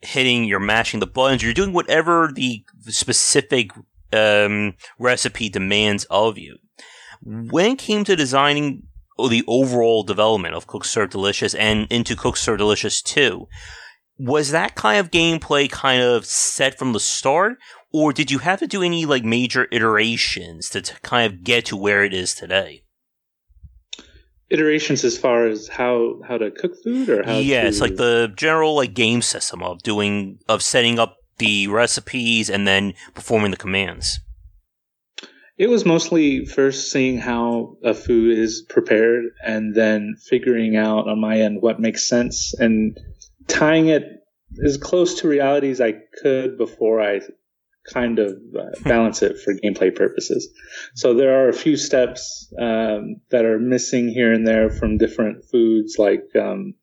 hitting, 0.00 0.44
you're 0.44 0.60
mashing 0.60 1.00
the 1.00 1.06
buttons, 1.06 1.42
you're 1.42 1.52
doing 1.52 1.72
whatever 1.72 2.30
the 2.34 2.64
specific 2.88 3.70
um, 4.12 4.74
recipe 4.98 5.48
demands 5.48 6.04
of 6.10 6.38
you. 6.38 6.58
When 7.22 7.72
it 7.72 7.78
came 7.78 8.04
to 8.04 8.16
designing 8.16 8.84
the 9.18 9.44
overall 9.46 10.02
development 10.02 10.54
of 10.54 10.66
Cook 10.66 10.84
Serve 10.84 11.10
Delicious 11.10 11.54
and 11.54 11.86
into 11.90 12.16
Cook 12.16 12.36
Serve 12.36 12.58
Delicious 12.58 13.00
2, 13.00 13.46
was 14.18 14.50
that 14.50 14.74
kind 14.74 15.00
of 15.00 15.10
gameplay 15.10 15.70
kind 15.70 16.02
of 16.02 16.24
set 16.24 16.78
from 16.78 16.92
the 16.92 17.00
start, 17.00 17.58
or 17.92 18.12
did 18.12 18.30
you 18.30 18.38
have 18.38 18.60
to 18.60 18.66
do 18.66 18.82
any 18.82 19.06
like 19.06 19.24
major 19.24 19.66
iterations 19.72 20.70
to, 20.70 20.80
to 20.80 21.00
kind 21.00 21.32
of 21.32 21.44
get 21.44 21.66
to 21.66 21.76
where 21.76 22.04
it 22.04 22.14
is 22.14 22.34
today? 22.34 22.82
Iterations 24.50 25.04
as 25.04 25.18
far 25.18 25.46
as 25.46 25.68
how 25.68 26.20
how 26.26 26.38
to 26.38 26.50
cook 26.50 26.72
food 26.82 27.08
or 27.08 27.24
how 27.24 27.38
yes, 27.38 27.76
to, 27.76 27.82
like 27.82 27.96
the 27.96 28.32
general 28.36 28.76
like 28.76 28.94
game 28.94 29.22
system 29.22 29.62
of 29.62 29.82
doing 29.82 30.38
of 30.48 30.62
setting 30.62 30.98
up 30.98 31.16
the 31.38 31.66
recipes 31.68 32.48
and 32.48 32.66
then 32.66 32.94
performing 33.14 33.50
the 33.50 33.56
commands. 33.56 34.20
It 35.56 35.68
was 35.68 35.84
mostly 35.84 36.46
first 36.46 36.90
seeing 36.90 37.18
how 37.18 37.76
a 37.84 37.94
food 37.94 38.36
is 38.36 38.62
prepared 38.68 39.26
and 39.44 39.74
then 39.74 40.16
figuring 40.20 40.76
out 40.76 41.08
on 41.08 41.20
my 41.20 41.40
end 41.40 41.62
what 41.62 41.78
makes 41.78 42.08
sense 42.08 42.54
and 42.58 42.98
tying 43.48 43.88
it 43.88 44.04
as 44.64 44.76
close 44.76 45.20
to 45.20 45.28
reality 45.28 45.70
as 45.70 45.80
I 45.80 45.94
could 46.22 46.58
before 46.58 47.00
I 47.00 47.20
kind 47.92 48.18
of 48.18 48.38
uh, 48.58 48.70
balance 48.84 49.22
it 49.22 49.38
for 49.40 49.54
gameplay 49.54 49.94
purposes. 49.94 50.48
So 50.94 51.14
there 51.14 51.44
are 51.44 51.48
a 51.48 51.54
few 51.54 51.76
steps 51.76 52.52
um, 52.58 53.16
that 53.30 53.44
are 53.44 53.58
missing 53.58 54.08
here 54.08 54.32
and 54.32 54.46
there 54.46 54.70
from 54.70 54.98
different 54.98 55.44
foods, 55.50 55.96
like 55.98 56.24
um, 56.40 56.74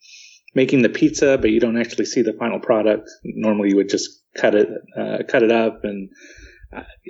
making 0.53 0.81
the 0.81 0.89
pizza, 0.89 1.37
but 1.37 1.49
you 1.49 1.59
don't 1.59 1.79
actually 1.79 2.05
see 2.05 2.21
the 2.21 2.33
final 2.33 2.59
product. 2.59 3.09
Normally, 3.23 3.69
you 3.69 3.77
would 3.77 3.89
just 3.89 4.21
cut 4.35 4.55
it, 4.55 4.69
uh, 4.97 5.19
cut 5.27 5.43
it 5.43 5.51
up, 5.51 5.83
and 5.83 6.09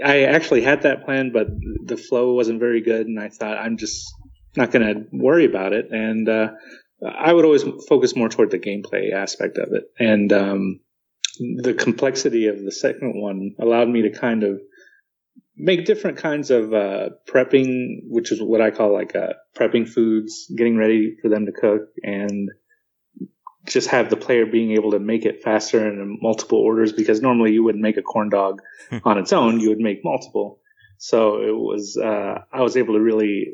I 0.03 0.23
actually 0.23 0.61
had 0.61 0.83
that 0.83 1.05
plan, 1.05 1.31
but 1.31 1.47
the 1.85 1.97
flow 1.97 2.33
wasn't 2.33 2.59
very 2.59 2.81
good, 2.81 3.07
and 3.07 3.19
I 3.19 3.29
thought 3.29 3.57
I'm 3.57 3.77
just 3.77 4.11
not 4.55 4.71
going 4.71 4.85
to 4.85 5.05
worry 5.11 5.45
about 5.45 5.73
it. 5.73 5.91
And 5.91 6.27
uh, 6.27 6.51
I 7.07 7.33
would 7.33 7.45
always 7.45 7.63
focus 7.87 8.15
more 8.15 8.29
toward 8.29 8.51
the 8.51 8.59
gameplay 8.59 9.13
aspect 9.13 9.57
of 9.57 9.73
it, 9.73 9.85
and 9.99 10.31
um, 10.31 10.79
the 11.39 11.73
complexity 11.73 12.47
of 12.47 12.63
the 12.63 12.71
second 12.71 13.19
one 13.19 13.55
allowed 13.59 13.89
me 13.89 14.03
to 14.03 14.11
kind 14.11 14.43
of 14.43 14.61
make 15.55 15.85
different 15.85 16.17
kinds 16.17 16.51
of 16.51 16.73
uh, 16.73 17.09
prepping, 17.27 18.01
which 18.07 18.31
is 18.31 18.41
what 18.41 18.61
I 18.61 18.71
call 18.71 18.93
like 18.93 19.15
uh, 19.15 19.33
prepping 19.55 19.87
foods, 19.87 20.51
getting 20.55 20.77
ready 20.77 21.15
for 21.21 21.29
them 21.29 21.45
to 21.45 21.51
cook, 21.51 21.89
and 22.03 22.49
just 23.65 23.89
have 23.89 24.09
the 24.09 24.17
player 24.17 24.45
being 24.45 24.71
able 24.71 24.91
to 24.91 24.99
make 24.99 25.25
it 25.25 25.43
faster 25.43 25.87
and 25.87 25.99
in 25.99 26.19
multiple 26.21 26.57
orders 26.57 26.93
because 26.93 27.21
normally 27.21 27.51
you 27.51 27.63
wouldn't 27.63 27.83
make 27.83 27.97
a 27.97 28.01
corn 28.01 28.29
dog 28.29 28.61
on 29.03 29.17
its 29.17 29.33
own, 29.33 29.59
you 29.59 29.69
would 29.69 29.79
make 29.79 30.03
multiple. 30.03 30.59
So 30.97 31.41
it 31.41 31.55
was, 31.55 31.97
uh, 31.97 32.39
I 32.51 32.61
was 32.61 32.77
able 32.77 32.95
to 32.95 32.99
really 32.99 33.53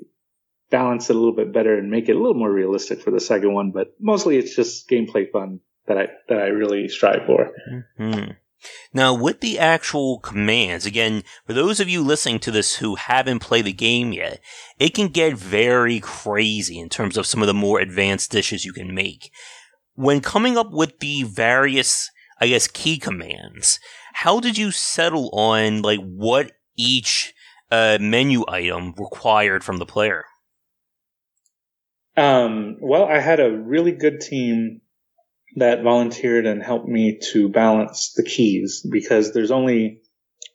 balance 0.70 1.10
it 1.10 1.16
a 1.16 1.20
little 1.20 1.36
bit 1.36 1.54
better 1.54 1.78
and 1.78 1.90
make 1.90 2.10
it 2.10 2.16
a 2.16 2.20
little 2.20 2.34
more 2.34 2.52
realistic 2.52 3.02
for 3.02 3.12
the 3.12 3.20
second 3.20 3.54
one, 3.54 3.72
but 3.72 3.94
mostly 4.00 4.38
it's 4.38 4.56
just 4.56 4.90
gameplay 4.90 5.30
fun 5.32 5.60
that 5.88 5.98
I, 5.98 6.08
that 6.30 6.40
I 6.40 6.48
really 6.48 6.90
strive 6.90 7.26
for. 7.26 7.52
Hmm. 7.98 8.32
Now, 8.94 9.14
with 9.14 9.40
the 9.40 9.60
actual 9.60 10.20
commands, 10.20 10.86
again, 10.86 11.24
for 11.46 11.54
those 11.54 11.80
of 11.80 11.88
you 11.88 12.02
listening 12.02 12.40
to 12.40 12.52
this 12.52 12.78
who 12.78 12.96
haven't 12.96 13.40
played 13.40 13.66
the 13.66 13.74
game 13.74 14.12
yet, 14.12 14.42
it 14.80 14.94
can 14.94 15.10
get 15.10 15.36
very 15.36 16.00
crazy 16.00 16.80
in 16.80 16.90
terms 16.90 17.18
of 17.18 17.28
some 17.28 17.42
of 17.42 17.48
the 17.48 17.54
more 17.54 17.80
advanced 17.80 18.32
dishes 18.32 18.66
you 18.66 18.74
can 18.74 18.94
make. 18.94 19.32
When 19.94 20.22
coming 20.22 20.58
up 20.58 20.72
with 20.72 21.00
the 21.00 21.24
various, 21.24 22.10
I 22.42 22.48
guess, 22.48 22.68
key 22.68 22.98
commands, 22.98 23.80
how 24.14 24.40
did 24.40 24.58
you 24.58 24.72
settle 24.72 25.30
on, 25.34 25.84
like, 25.84 26.00
what 26.00 26.52
each 26.76 27.34
uh, 27.70 28.00
menu 28.02 28.44
item 28.48 28.94
required 28.98 29.64
from 29.64 29.78
the 29.78 29.86
player? 29.86 30.26
Um, 32.18 32.78
well, 32.80 33.06
I 33.06 33.20
had 33.20 33.40
a 33.40 33.52
really 33.52 33.92
good 33.92 34.22
team 34.22 34.82
that 35.56 35.84
volunteered 35.84 36.48
and 36.48 36.62
helped 36.62 36.88
me 36.88 37.20
to 37.32 37.48
balance 37.48 38.14
the 38.16 38.24
keys 38.24 38.86
because 38.90 39.34
there's 39.34 39.52
only 39.52 40.02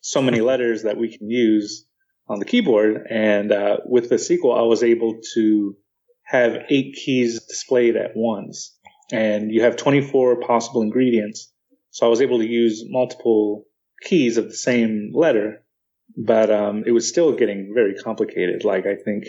so 0.01 0.21
many 0.21 0.41
letters 0.51 0.83
that 0.83 0.97
we 0.97 1.17
can 1.17 1.31
use 1.31 1.87
on 2.29 2.41
the 2.41 2.45
keyboard. 2.45 3.07
And 3.09 3.53
uh, 3.53 3.79
with 3.87 4.09
the 4.09 4.19
sequel, 4.19 4.55
I 4.55 4.63
was 4.63 4.83
able 4.83 5.21
to 5.35 5.77
have 6.25 6.65
eight 6.69 6.97
keys 6.97 7.45
displayed 7.45 7.97
at 7.97 8.17
once. 8.17 8.77
And 9.13 9.53
you 9.53 9.63
have 9.63 9.77
24 9.77 10.41
possible 10.41 10.83
ingredients. 10.83 11.53
So 11.91 12.07
I 12.07 12.09
was 12.09 12.23
able 12.23 12.39
to 12.39 12.47
use 12.47 12.85
multiple 12.87 13.67
keys 14.01 14.37
of 14.37 14.47
the 14.49 14.57
same 14.57 15.13
letter, 15.15 15.63
but 16.17 16.51
um, 16.51 16.85
it 16.87 16.93
was 16.93 17.09
still 17.09 17.37
getting 17.37 17.73
very 17.75 17.95
complicated. 17.95 18.65
Like 18.65 18.87
I 18.87 18.97
think 18.97 19.27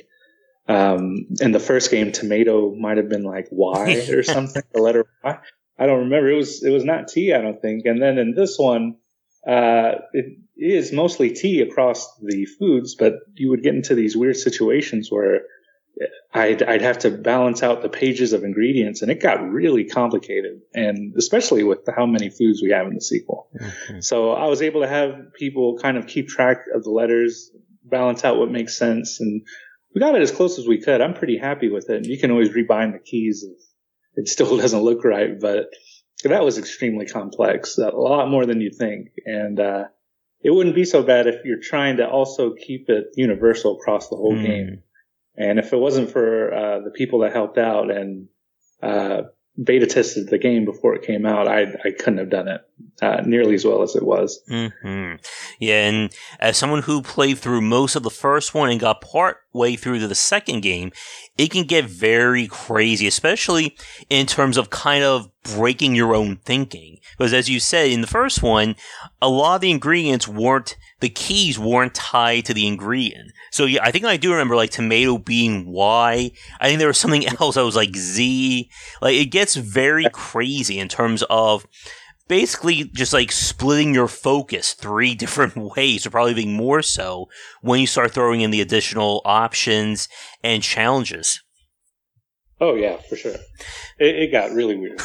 um, 0.68 1.28
in 1.42 1.52
the 1.52 1.60
first 1.60 1.92
game, 1.92 2.12
tomato 2.12 2.74
might 2.74 2.98
have 2.98 3.10
been 3.10 3.24
like 3.24 3.48
Y 3.52 4.08
or 4.10 4.24
something, 4.24 4.64
the 4.74 4.82
letter 4.82 5.06
Y. 5.24 5.38
I 5.78 5.86
don't 5.86 6.06
remember. 6.06 6.30
It 6.30 6.36
was 6.36 6.64
it 6.64 6.70
was 6.70 6.86
not 6.86 7.08
T, 7.08 7.34
I 7.34 7.42
don't 7.42 7.62
think. 7.62 7.86
And 7.86 8.02
then 8.02 8.18
in 8.18 8.34
this 8.34 8.58
one, 8.58 8.98
uh, 9.48 9.96
it 10.14 10.38
is 10.56 10.94
mostly 10.94 11.32
T 11.32 11.62
across 11.62 12.18
the 12.22 12.46
foods, 12.46 12.96
but 12.96 13.16
you 13.36 13.50
would 13.50 13.64
get 13.64 13.76
into 13.76 13.96
these 13.96 14.16
weird 14.16 14.38
situations 14.38 15.10
where 15.12 15.42
I'd 16.34 16.64
I'd 16.64 16.82
have 16.82 17.00
to 17.00 17.12
balance 17.12 17.62
out 17.62 17.82
the 17.82 17.90
pages 17.90 18.34
of 18.34 18.44
ingredients, 18.44 19.02
and 19.02 19.12
it 19.12 19.22
got 19.22 19.44
really 19.44 19.84
complicated, 19.84 20.62
and 20.74 21.14
especially 21.18 21.64
with 21.64 21.80
how 21.94 22.06
many 22.06 22.30
foods 22.30 22.62
we 22.62 22.72
have 22.72 22.88
in 22.88 22.96
the 22.96 23.02
sequel. 23.02 23.50
So 24.00 24.32
I 24.32 24.48
was 24.48 24.62
able 24.62 24.82
to 24.82 24.88
have 24.88 25.34
people 25.38 25.78
kind 25.78 25.98
of 25.98 26.08
keep 26.08 26.28
track 26.28 26.66
of 26.74 26.84
the 26.84 26.90
letters, 26.90 27.52
balance 27.84 28.24
out 28.24 28.38
what 28.38 28.50
makes 28.52 28.78
sense, 28.78 29.20
and 29.20 29.46
we 29.94 30.00
got 30.00 30.16
it 30.16 30.22
as 30.22 30.32
close 30.32 30.58
as 30.60 30.68
we 30.68 30.80
could. 30.82 31.02
I'm 31.02 31.14
pretty 31.14 31.38
happy 31.38 31.70
with 31.70 31.90
it. 31.90 32.06
You 32.06 32.18
can 32.18 32.32
always 32.32 32.50
rebind 32.50 32.94
the 32.94 33.00
keys 33.00 33.44
if 33.48 33.58
it 34.16 34.28
still 34.28 34.58
doesn't 34.64 34.82
look 34.82 35.04
right, 35.04 35.40
but 35.40 35.68
that 36.24 36.44
was 36.44 36.58
extremely 36.58 37.06
complex, 37.06 37.78
a 37.78 37.90
lot 37.90 38.30
more 38.30 38.46
than 38.46 38.62
you 38.62 38.72
think. 38.72 39.10
And, 39.26 39.60
uh, 39.60 39.86
it 40.42 40.52
wouldn't 40.52 40.76
be 40.76 40.84
so 40.86 41.04
bad 41.04 41.28
if 41.28 41.46
you're 41.46 41.62
trying 41.62 41.98
to 41.98 42.08
also 42.10 42.54
keep 42.54 42.90
it 42.90 43.06
universal 43.16 43.78
across 43.78 44.10
the 44.10 44.16
whole 44.18 44.36
Mm. 44.36 44.44
game. 44.46 44.84
And 45.38 45.58
if 45.60 45.72
it 45.74 45.78
wasn't 45.78 46.10
for, 46.12 46.54
uh, 46.54 46.80
the 46.82 46.92
people 46.92 47.20
that 47.20 47.32
helped 47.34 47.58
out 47.58 47.90
and, 47.90 48.28
uh, 48.82 49.24
beta 49.62 49.86
tested 49.86 50.30
the 50.30 50.38
game 50.38 50.66
before 50.66 50.96
it 50.96 51.04
came 51.04 51.26
out, 51.26 51.48
I, 51.48 51.64
I 51.84 51.92
couldn't 51.92 52.18
have 52.18 52.30
done 52.30 52.48
it, 52.48 52.62
uh, 53.02 53.22
nearly 53.26 53.56
as 53.56 53.66
well 53.66 53.84
as 53.84 53.96
it 53.96 54.04
was. 54.04 54.42
hmm 54.48 55.14
Yeah, 55.60 55.88
and 55.88 56.16
as 56.40 56.58
someone 56.58 56.82
who 56.82 57.02
played 57.02 57.38
through 57.38 57.62
most 57.62 57.96
of 57.96 58.04
the 58.04 58.10
first 58.10 58.54
one 58.54 58.70
and 58.70 58.80
got 58.80 59.02
part 59.02 59.38
way 59.54 59.76
through 59.76 60.00
to 60.00 60.08
the 60.08 60.16
second 60.16 60.62
game, 60.62 60.92
it 61.38 61.52
can 61.52 61.66
get 61.66 61.86
very 61.86 62.48
crazy, 62.48 63.08
especially 63.08 63.76
in 64.10 64.26
terms 64.26 64.58
of 64.58 64.70
kind 64.70 65.04
of 65.04 65.30
breaking 65.44 65.96
your 65.96 66.16
own 66.16 66.38
thinking. 66.38 67.00
Because 67.18 67.34
as 67.34 67.50
you 67.50 67.60
said 67.60 67.90
in 67.90 68.02
the 68.02 68.08
first 68.08 68.42
one, 68.42 68.76
a 69.22 69.30
lot 69.30 69.56
of 69.56 69.62
the 69.62 69.72
ingredients 69.72 70.28
weren't, 70.28 70.78
the 71.00 71.10
keys 71.10 71.60
weren't 71.60 71.94
tied 71.94 72.46
to 72.46 72.54
the 72.54 72.68
ingredient. 72.68 73.32
So 73.52 73.66
yeah, 73.66 73.84
I 73.84 73.92
think 73.92 74.06
I 74.06 74.18
do 74.18 74.32
remember 74.32 74.56
like 74.56 74.72
tomato 74.72 75.18
being 75.18 75.68
Y. 75.68 76.32
I 76.60 76.68
think 76.68 76.80
there 76.80 76.88
was 76.88 76.98
something 76.98 77.28
else 77.40 77.56
that 77.56 77.66
was 77.66 77.76
like 77.76 77.96
Z. 77.96 78.70
Like 79.02 79.16
it 79.16 79.26
gets 79.26 79.56
very 79.56 80.06
crazy 80.12 80.80
in 80.80 80.88
terms 80.88 81.24
of 81.30 81.68
basically 82.28 82.86
just 82.86 83.14
like 83.14 83.32
splitting 83.32 83.94
your 83.94 84.08
focus 84.08 84.74
three 84.74 85.14
different 85.24 85.56
ways, 85.56 86.06
or 86.06 86.10
probably 86.10 86.34
being 86.34 86.54
more 86.54 86.82
so 86.82 87.30
when 87.62 87.80
you 87.80 87.86
start 87.86 88.12
throwing 88.12 88.42
in 88.42 88.50
the 88.50 88.62
additional 88.62 89.22
options 89.24 90.08
and 90.44 90.64
challenges. 90.64 91.43
Oh 92.64 92.76
yeah, 92.76 92.96
for 93.10 93.18
sure. 93.18 93.36
It, 94.00 94.16
it 94.16 94.32
got 94.32 94.52
really 94.52 94.78
weird. 94.78 95.02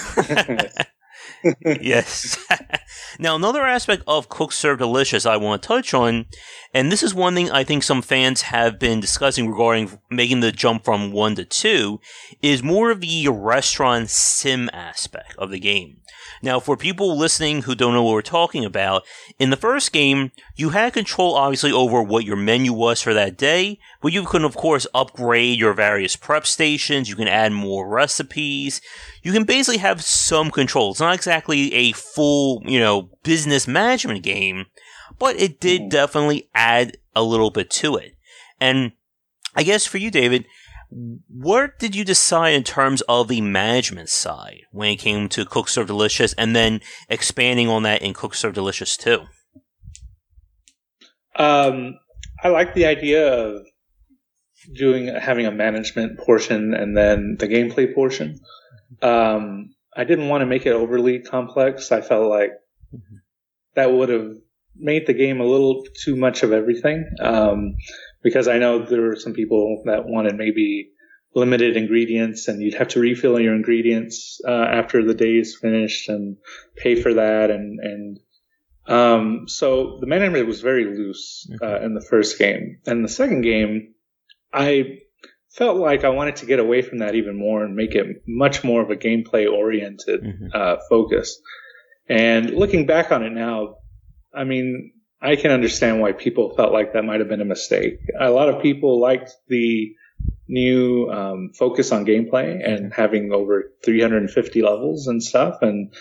yes. 1.83 2.39
now, 3.19 3.35
another 3.35 3.63
aspect 3.63 4.05
of 4.07 4.29
Cook 4.29 4.53
Serve 4.53 4.79
Delicious 4.79 5.27
I 5.27 5.39
want 5.39 5.61
to 5.61 5.67
touch 5.67 5.93
on, 5.93 6.27
and 6.73 6.93
this 6.93 7.03
is 7.03 7.17
one 7.17 7.35
thing 7.35 7.51
I 7.51 7.65
think 7.65 7.83
some 7.83 8.01
fans 8.01 8.43
have 8.43 8.79
been 8.79 9.01
discussing 9.01 9.51
regarding 9.51 9.99
making 10.09 10.39
the 10.39 10.53
jump 10.53 10.85
from 10.85 11.11
one 11.11 11.35
to 11.35 11.45
two, 11.45 11.99
is 12.41 12.63
more 12.63 12.93
of 12.93 13.01
the 13.01 13.27
restaurant 13.27 14.09
sim 14.09 14.71
aspect 14.73 15.35
of 15.37 15.51
the 15.51 15.59
game. 15.59 15.97
Now, 16.43 16.61
for 16.61 16.77
people 16.77 17.17
listening 17.17 17.63
who 17.63 17.75
don't 17.75 17.95
know 17.95 18.03
what 18.03 18.13
we're 18.13 18.23
talking 18.23 18.65
about, 18.65 19.05
in 19.39 19.51
the 19.51 19.57
first 19.57 19.93
game, 19.93 20.31
you 20.55 20.71
had 20.71 20.93
control 20.93 21.35
obviously 21.35 21.73
over 21.73 22.03
what 22.03 22.25
your 22.25 22.37
menu 22.37 22.73
was 22.73 23.03
for 23.03 23.15
that 23.15 23.37
day, 23.37 23.79
but 24.01 24.13
you 24.13 24.25
can 24.25 24.45
of 24.45 24.57
course 24.57 24.87
upgrade 24.95 25.59
your 25.59 25.75
various 25.75 26.17
prep 26.17 26.47
stations, 26.47 27.09
you 27.09 27.17
can 27.17 27.29
add 27.29 27.53
more 27.53 27.89
recipes, 27.89 28.81
you 29.23 29.33
can 29.33 29.45
basically 29.45 29.79
have 29.79 30.03
some 30.03 30.51
control. 30.51 30.91
It's 30.91 31.01
not 31.01 31.15
exactly 31.15 31.73
a 31.75 31.93
full, 31.93 32.63
you 32.65 32.79
know, 32.79 33.11
business 33.23 33.67
management 33.67 34.23
game, 34.23 34.67
but 35.19 35.37
it 35.37 35.61
did 35.61 35.83
mm-hmm. 35.83 35.89
definitely 35.91 36.49
add 36.55 36.97
a 37.15 37.23
little 37.23 37.51
bit 37.51 37.71
to 37.71 37.97
it. 37.97 38.17
And 38.61 38.93
I 39.55 39.63
guess 39.63 39.87
for 39.87 39.99
you, 39.99 40.11
David, 40.11 40.47
what 40.91 41.79
did 41.79 41.95
you 41.95 42.05
decide 42.05 42.51
in 42.51 42.65
terms 42.65 43.03
of 43.03 43.29
the 43.29 43.41
management 43.41 44.09
side 44.09 44.63
when 44.73 44.91
it 44.91 44.97
came 44.97 45.29
to 45.31 45.45
Cook 45.45 45.69
Serve 45.69 45.87
Delicious 45.87 46.33
and 46.35 46.57
then 46.57 46.81
expanding 47.09 47.69
on 47.69 47.83
that 47.83 48.03
in 48.03 48.15
Cook 48.15 48.35
Serve 48.35 48.55
Delicious 48.55 48.97
2? 48.97 49.21
Um, 51.37 51.99
I 52.43 52.49
like 52.49 52.75
the 52.75 52.87
idea 52.87 53.33
of 53.33 53.67
doing 54.75 55.07
having 55.09 55.47
a 55.47 55.53
management 55.53 56.19
portion 56.19 56.75
and 56.75 56.97
then 56.97 57.37
the 57.39 57.49
gameplay 57.49 57.95
portion. 57.95 58.39
Um, 59.03 59.71
I 59.97 60.05
didn't 60.05 60.29
want 60.29 60.43
to 60.43 60.47
make 60.47 60.67
it 60.67 60.73
overly 60.73 61.21
complex. 61.21 61.93
I 61.93 62.01
felt 62.01 62.29
like 62.29 62.53
mm-hmm. 62.95 63.17
that 63.75 63.93
would 63.93 64.09
have 64.09 64.37
made 64.77 65.07
the 65.07 65.13
game 65.13 65.41
a 65.41 65.45
little 65.45 65.85
too 66.03 66.17
much 66.17 66.43
of 66.43 66.53
everything. 66.53 67.09
Um, 67.21 67.77
because 68.23 68.49
I 68.49 68.59
know 68.59 68.85
there 68.85 69.03
were 69.03 69.17
some 69.17 69.33
people 69.33 69.83
that 69.87 70.07
wanted 70.07 70.37
maybe 70.37 70.91
limited 71.35 71.77
ingredients 71.77 72.49
and 72.49 72.63
you'd 72.63 72.75
have 72.75 72.89
to 72.89 73.01
refill 73.01 73.39
your 73.39 73.55
ingredients 73.55 74.41
uh, 74.47 74.51
after 74.51 75.05
the 75.05 75.15
day 75.15 75.37
is 75.37 75.57
finished 75.61 76.09
and 76.09 76.37
pay 76.77 77.01
for 77.01 77.15
that 77.15 77.51
and 77.51 77.79
and 77.81 78.19
um, 78.87 79.47
so 79.47 79.99
the 80.01 80.07
management 80.07 80.47
was 80.47 80.63
very 80.63 80.87
loose 80.87 81.47
uh, 81.63 81.81
in 81.81 81.95
the 81.95 82.01
first 82.01 82.39
game. 82.39 82.79
And 82.87 83.05
the 83.05 83.09
second 83.09 83.43
game 83.43 83.95
I 84.53 85.01
felt 85.51 85.77
like 85.77 86.05
I 86.05 86.09
wanted 86.09 86.37
to 86.37 86.47
get 86.47 86.59
away 86.59 86.81
from 86.81 86.99
that 86.99 87.15
even 87.15 87.39
more 87.39 87.63
and 87.63 87.77
make 87.77 87.95
it 87.95 88.23
much 88.27 88.65
more 88.65 88.81
of 88.81 88.91
a 88.91 88.97
gameplay 88.97 89.47
oriented 89.47 90.23
mm-hmm. 90.23 90.47
uh, 90.55 90.77
focus. 90.89 91.39
And 92.09 92.51
looking 92.51 92.87
back 92.87 93.13
on 93.13 93.23
it 93.23 93.33
now 93.33 93.77
I 94.35 94.45
mean 94.45 94.93
I 95.21 95.37
can 95.37 95.51
understand 95.51 96.01
why 96.01 96.13
people 96.13 96.55
felt 96.55 96.73
like 96.73 96.93
that 96.93 97.05
might 97.05 97.21
have 97.21 97.29
been 97.29 97.41
a 97.41 97.47
mistake. 97.47 97.99
A 98.19 98.31
lot 98.31 98.49
of 98.49 98.63
people 98.63 99.01
liked 99.01 99.33
the 99.49 99.95
new 100.47 101.11
um, 101.11 101.51
focus 101.55 101.93
on 101.93 102.07
gameplay 102.07 102.67
and 102.67 102.93
having 102.93 103.33
over 103.33 103.73
350 103.85 104.63
levels 104.63 105.07
and 105.07 105.23
stuff, 105.23 105.63
and 105.63 105.93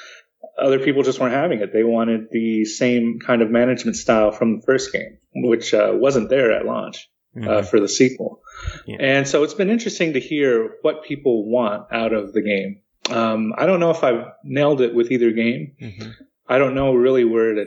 other 0.58 0.80
people 0.80 1.04
just 1.04 1.20
weren't 1.20 1.34
having 1.34 1.60
it. 1.60 1.74
They 1.74 1.84
wanted 1.84 2.30
the 2.32 2.66
same 2.66 3.20
kind 3.20 3.42
of 3.42 3.50
management 3.50 3.98
style 3.98 4.32
from 4.32 4.58
the 4.58 4.66
first 4.66 4.94
game, 4.94 5.18
which 5.34 5.74
uh, 5.74 5.92
wasn't 5.94 6.30
there 6.30 6.52
at 6.52 6.66
launch 6.66 7.10
uh, 7.36 7.40
mm-hmm. 7.40 7.66
for 7.68 7.80
the 7.80 7.90
sequel. 7.90 8.42
Yeah. 8.86 8.98
And 9.00 9.28
so 9.28 9.44
it's 9.44 9.54
been 9.54 9.70
interesting 9.70 10.14
to 10.14 10.20
hear 10.20 10.76
what 10.82 11.04
people 11.04 11.50
want 11.50 11.92
out 11.92 12.14
of 12.14 12.34
the 12.34 12.42
game. 12.42 12.82
Um, 13.10 13.54
I 13.58 13.66
don't 13.66 13.80
know 13.80 13.92
if 13.92 14.04
I've 14.04 14.26
nailed 14.44 14.82
it 14.82 14.94
with 14.94 15.12
either 15.12 15.32
game. 15.32 15.76
Mm-hmm. 15.82 16.10
I 16.50 16.58
don't 16.58 16.76
know 16.76 16.94
really 16.94 17.26
where 17.26 17.56
to 17.56 17.66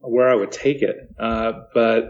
where 0.00 0.28
I 0.28 0.34
would 0.34 0.52
take 0.52 0.82
it. 0.82 0.96
Uh, 1.18 1.52
but 1.74 2.04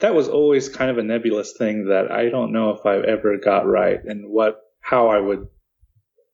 that 0.00 0.14
was 0.14 0.28
always 0.28 0.68
kind 0.68 0.90
of 0.90 0.98
a 0.98 1.02
nebulous 1.02 1.54
thing 1.56 1.86
that 1.86 2.10
I 2.10 2.28
don't 2.28 2.52
know 2.52 2.70
if 2.70 2.86
I 2.86 2.96
ever 2.98 3.38
got 3.38 3.66
right 3.66 3.98
and 4.02 4.28
what, 4.28 4.56
how 4.80 5.08
I 5.08 5.20
would 5.20 5.46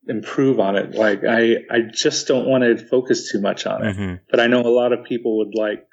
improve 0.09 0.61
on 0.61 0.77
it. 0.77 0.95
Like 0.95 1.23
I, 1.29 1.57
I 1.71 1.81
just 1.93 2.29
don't 2.29 2.47
want 2.47 2.65
to 2.65 2.87
focus 2.87 3.31
too 3.31 3.41
much 3.41 3.67
on 3.67 3.85
it, 3.85 3.97
mm-hmm. 3.97 4.15
but 4.31 4.41
I 4.41 4.47
know 4.47 4.61
a 4.61 4.69
lot 4.69 4.93
of 4.93 5.05
people 5.05 5.39
would 5.39 5.55
like, 5.55 5.85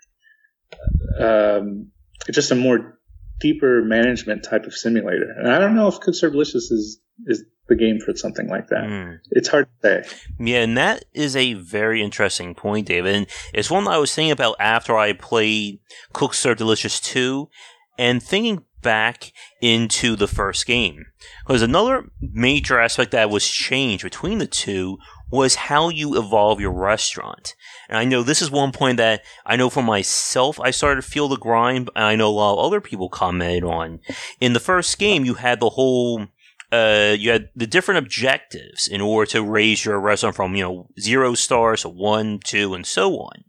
um, 1.20 1.92
just 2.32 2.52
a 2.52 2.56
more 2.56 3.00
deeper 3.40 3.84
management 3.84 4.44
type 4.44 4.66
of 4.66 4.74
simulator. 4.74 5.34
And 5.38 5.52
I 5.52 5.60
don't 5.60 5.76
know 5.76 5.88
if 5.88 6.00
Delicious 6.00 6.72
is, 6.72 7.00
is 7.26 7.44
the 7.68 7.76
game 7.76 8.00
for 8.00 8.16
something 8.16 8.48
like 8.50 8.68
that. 8.68 8.84
Mm. 8.84 9.20
It's 9.32 9.48
hard 9.48 9.68
to 9.82 10.04
say. 10.04 10.16
Yeah, 10.40 10.62
and 10.62 10.78
that 10.78 11.06
is 11.14 11.36
a 11.36 11.54
very 11.54 12.02
interesting 12.02 12.56
point, 12.56 12.88
David. 12.88 13.16
And 13.16 13.28
it's 13.54 13.72
one 13.72 13.86
that 13.86 13.92
I 13.92 13.98
was 13.98 14.14
thinking 14.14 14.32
about 14.32 14.56
after 14.60 14.98
I 14.98 15.14
played 15.14 15.80
Cook 16.12 16.34
Serve 16.34 16.58
Delicious 16.58 17.00
2 17.00 17.50
and 17.98 18.22
thinking 18.22 18.66
back 18.82 19.32
into 19.62 20.16
the 20.16 20.28
first 20.28 20.66
game. 20.66 21.06
Because 21.48 21.62
another 21.62 22.10
major 22.20 22.80
aspect 22.80 23.12
that 23.12 23.30
was 23.30 23.48
changed 23.48 24.04
between 24.04 24.40
the 24.40 24.48
two 24.48 24.98
was 25.32 25.56
how 25.56 25.90
you 25.90 26.18
evolve 26.18 26.60
your 26.60 26.74
restaurant. 26.74 27.56
And 27.90 27.98
I 27.98 28.06
know 28.06 28.22
this 28.22 28.42
is 28.42 28.52
one 28.52 28.72
point 28.72 28.98
that 28.98 29.24
I 29.46 29.56
know 29.56 29.70
for 29.70 29.82
myself, 29.82 30.60
I 30.60 30.70
started 30.70 31.02
to 31.02 31.10
feel 31.10 31.28
the 31.28 31.38
grind, 31.38 31.90
and 31.96 32.06
I 32.06 32.16
know 32.16 32.30
a 32.30 32.32
lot 32.32 32.54
of 32.54 32.66
other 32.66 32.82
people 32.82 33.10
commented 33.10 33.64
on. 33.64 34.00
In 34.40 34.54
the 34.54 34.60
first 34.60 35.00
game, 35.00 35.26
you 35.26 35.36
had 35.36 35.60
the 35.60 35.72
whole 35.72 36.28
uh, 36.74 37.16
you 37.18 37.30
had 37.30 37.50
the 37.56 37.68
different 37.68 38.00
objectives 38.00 38.88
in 38.88 39.00
order 39.00 39.30
to 39.30 39.44
raise 39.44 39.86
your 39.86 40.00
restaurant 40.00 40.36
from, 40.36 40.56
you 40.56 40.64
know, 40.64 40.88
zero 41.00 41.36
stars 41.36 41.84
to 41.84 41.90
one, 41.90 42.40
two, 42.44 42.74
and 42.74 42.86
so 42.86 43.20
on. 43.20 43.44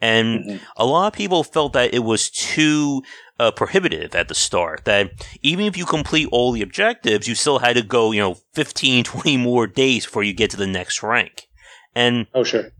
And 0.00 0.44
mm-hmm. 0.44 0.64
a 0.76 0.86
lot 0.86 1.08
of 1.08 1.12
people 1.12 1.42
felt 1.42 1.72
that 1.72 1.92
it 1.92 2.04
was 2.04 2.30
too 2.30 3.02
uh, 3.40 3.50
prohibitive 3.50 4.14
at 4.14 4.28
the 4.28 4.34
start. 4.34 4.84
That 4.84 5.10
even 5.42 5.64
if 5.64 5.76
you 5.76 5.84
complete 5.84 6.28
all 6.30 6.52
the 6.52 6.62
objectives, 6.62 7.26
you 7.26 7.34
still 7.34 7.58
had 7.58 7.74
to 7.74 7.82
go, 7.82 8.12
you 8.12 8.20
know, 8.20 8.36
15, 8.54 9.02
20 9.04 9.36
more 9.38 9.66
days 9.66 10.06
before 10.06 10.22
you 10.22 10.32
get 10.32 10.50
to 10.50 10.56
the 10.56 10.66
next 10.66 11.02
rank. 11.02 11.48
And 11.96 12.28
oh, 12.32 12.44
sure 12.44 12.70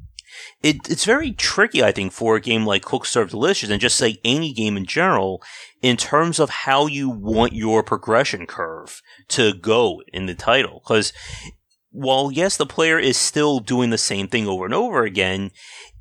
it, 0.63 0.89
it's 0.89 1.05
very 1.05 1.33
tricky, 1.33 1.83
I 1.83 1.93
think, 1.93 2.13
for 2.13 2.37
a 2.37 2.41
game 2.41 2.67
like 2.67 2.85
Cook 2.85 3.07
Serve 3.07 3.31
Delicious 3.31 3.71
and 3.71 3.81
just 3.81 3.97
say 3.97 4.19
any 4.25 4.53
game 4.53 4.77
in 4.77 4.87
general 4.87 5.43
in 5.83 5.97
terms 5.97 6.39
of 6.39 6.51
how 6.51 6.87
you 6.87 7.09
want 7.09 7.53
your 7.53 7.83
progression 7.83 8.47
curve 8.47 9.03
to 9.29 9.55
go 9.55 10.03
in 10.13 10.27
the 10.27 10.35
title. 10.35 10.81
Because 10.85 11.13
while 11.91 12.31
yes, 12.33 12.57
the 12.57 12.67
player 12.67 12.99
is 12.99 13.17
still 13.17 13.61
doing 13.61 13.91
the 13.91 13.99
same 13.99 14.29
thing 14.29 14.47
over 14.47 14.65
and 14.65 14.75
over 14.75 15.05
again, 15.05 15.51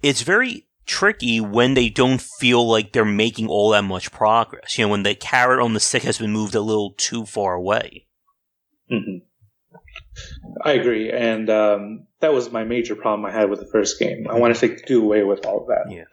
it's 0.01 0.21
very 0.21 0.67
tricky 0.85 1.39
when 1.41 1.73
they 1.73 1.89
don't 1.89 2.21
feel 2.21 2.67
like 2.67 2.93
they're 2.93 3.05
making 3.05 3.47
all 3.47 3.71
that 3.71 3.83
much 3.83 4.11
progress. 4.11 4.77
You 4.77 4.85
know, 4.85 4.91
when 4.91 5.03
the 5.03 5.15
carrot 5.15 5.59
on 5.59 5.73
the 5.73 5.79
stick 5.79 6.03
has 6.03 6.17
been 6.17 6.31
moved 6.31 6.55
a 6.55 6.61
little 6.61 6.93
too 6.97 7.25
far 7.25 7.53
away. 7.53 8.07
Mm-hmm. 8.91 9.25
I 10.63 10.71
agree, 10.71 11.11
and 11.11 11.49
um, 11.49 12.07
that 12.21 12.33
was 12.33 12.51
my 12.51 12.63
major 12.63 12.95
problem 12.95 13.25
I 13.25 13.31
had 13.31 13.49
with 13.49 13.59
the 13.59 13.69
first 13.71 13.99
game. 13.99 14.27
I 14.29 14.39
wanted 14.39 14.57
to 14.57 14.77
do 14.85 15.03
away 15.03 15.23
with 15.23 15.45
all 15.45 15.61
of 15.61 15.67
that. 15.67 15.91
Yeah. 15.91 16.05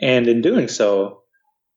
And 0.00 0.26
in 0.26 0.40
doing 0.40 0.68
so, 0.68 1.21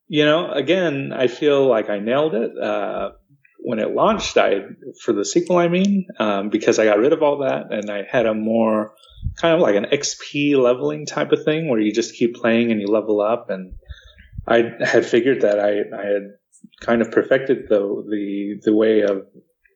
you 0.08 0.26
know, 0.26 0.52
again, 0.52 1.12
I 1.14 1.28
feel 1.28 1.68
like 1.68 1.90
I 1.90 2.00
nailed 2.00 2.36
it. 2.36 2.52
Uh, 2.58 3.12
when 3.60 3.80
it 3.80 3.96
launched, 3.96 4.38
I, 4.38 4.62
for 5.02 5.12
the 5.12 5.26
sequel, 5.26 5.58
I 5.58 5.68
mean, 5.68 6.08
um, 6.20 6.50
because 6.50 6.78
I 6.78 6.86
got 6.86 7.00
rid 7.00 7.14
of 7.14 7.24
all 7.24 7.40
that 7.40 7.74
and 7.74 7.90
I 7.90 8.04
had 8.08 8.28
a 8.28 8.34
more 8.34 8.94
kind 9.38 9.56
of 9.56 9.62
like 9.62 9.76
an 9.76 9.86
XP 9.86 10.56
leveling 10.62 11.08
type 11.08 11.32
of 11.32 11.44
thing 11.44 11.70
where 11.70 11.80
you 11.80 11.92
just 11.92 12.14
keep 12.14 12.36
playing 12.36 12.72
and 12.72 12.80
you 12.80 12.88
level 12.88 13.22
up. 13.22 13.50
And 13.50 13.74
I 14.48 14.72
had 14.82 15.06
figured 15.06 15.42
that 15.42 15.60
I, 15.60 15.80
I 15.96 16.06
had 16.06 16.34
kind 16.80 17.02
of 17.02 17.12
perfected 17.12 17.68
the, 17.68 17.80
the, 18.08 18.62
the 18.64 18.76
way 18.76 19.02
of 19.02 19.26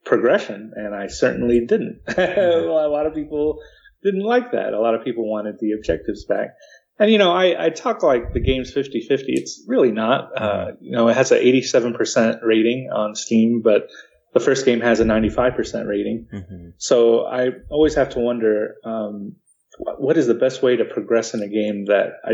progression, 0.05 0.73
and 0.75 0.93
I 0.93 1.07
certainly 1.07 1.65
didn't. 1.65 2.01
A 2.17 2.67
lot 2.67 3.05
of 3.05 3.13
people 3.13 3.59
didn't 4.03 4.23
like 4.23 4.51
that. 4.51 4.73
A 4.73 4.79
lot 4.79 4.95
of 4.95 5.03
people 5.03 5.29
wanted 5.29 5.59
the 5.59 5.73
objectives 5.73 6.25
back. 6.25 6.55
And, 6.99 7.09
you 7.09 7.17
know, 7.17 7.31
I, 7.31 7.65
I 7.65 7.69
talk 7.69 8.03
like 8.03 8.33
the 8.33 8.41
game's 8.41 8.71
50 8.71 9.01
50. 9.07 9.25
It's 9.31 9.63
really 9.67 9.91
not. 9.91 10.31
Uh, 10.35 10.71
you 10.81 10.91
know, 10.91 11.07
it 11.07 11.15
has 11.15 11.31
an 11.31 11.39
87% 11.39 12.39
rating 12.43 12.89
on 12.93 13.15
Steam, 13.15 13.61
but 13.63 13.89
the 14.33 14.39
first 14.39 14.65
game 14.65 14.81
has 14.81 14.99
a 14.99 15.05
95% 15.05 15.87
rating. 15.87 16.27
Mm-hmm. 16.31 16.69
So 16.77 17.25
I 17.25 17.51
always 17.69 17.95
have 17.95 18.09
to 18.11 18.19
wonder 18.19 18.75
um, 18.83 19.35
what 19.77 20.17
is 20.17 20.27
the 20.27 20.33
best 20.33 20.61
way 20.61 20.75
to 20.75 20.85
progress 20.85 21.33
in 21.33 21.41
a 21.41 21.47
game 21.47 21.85
that 21.85 22.13
I 22.23 22.33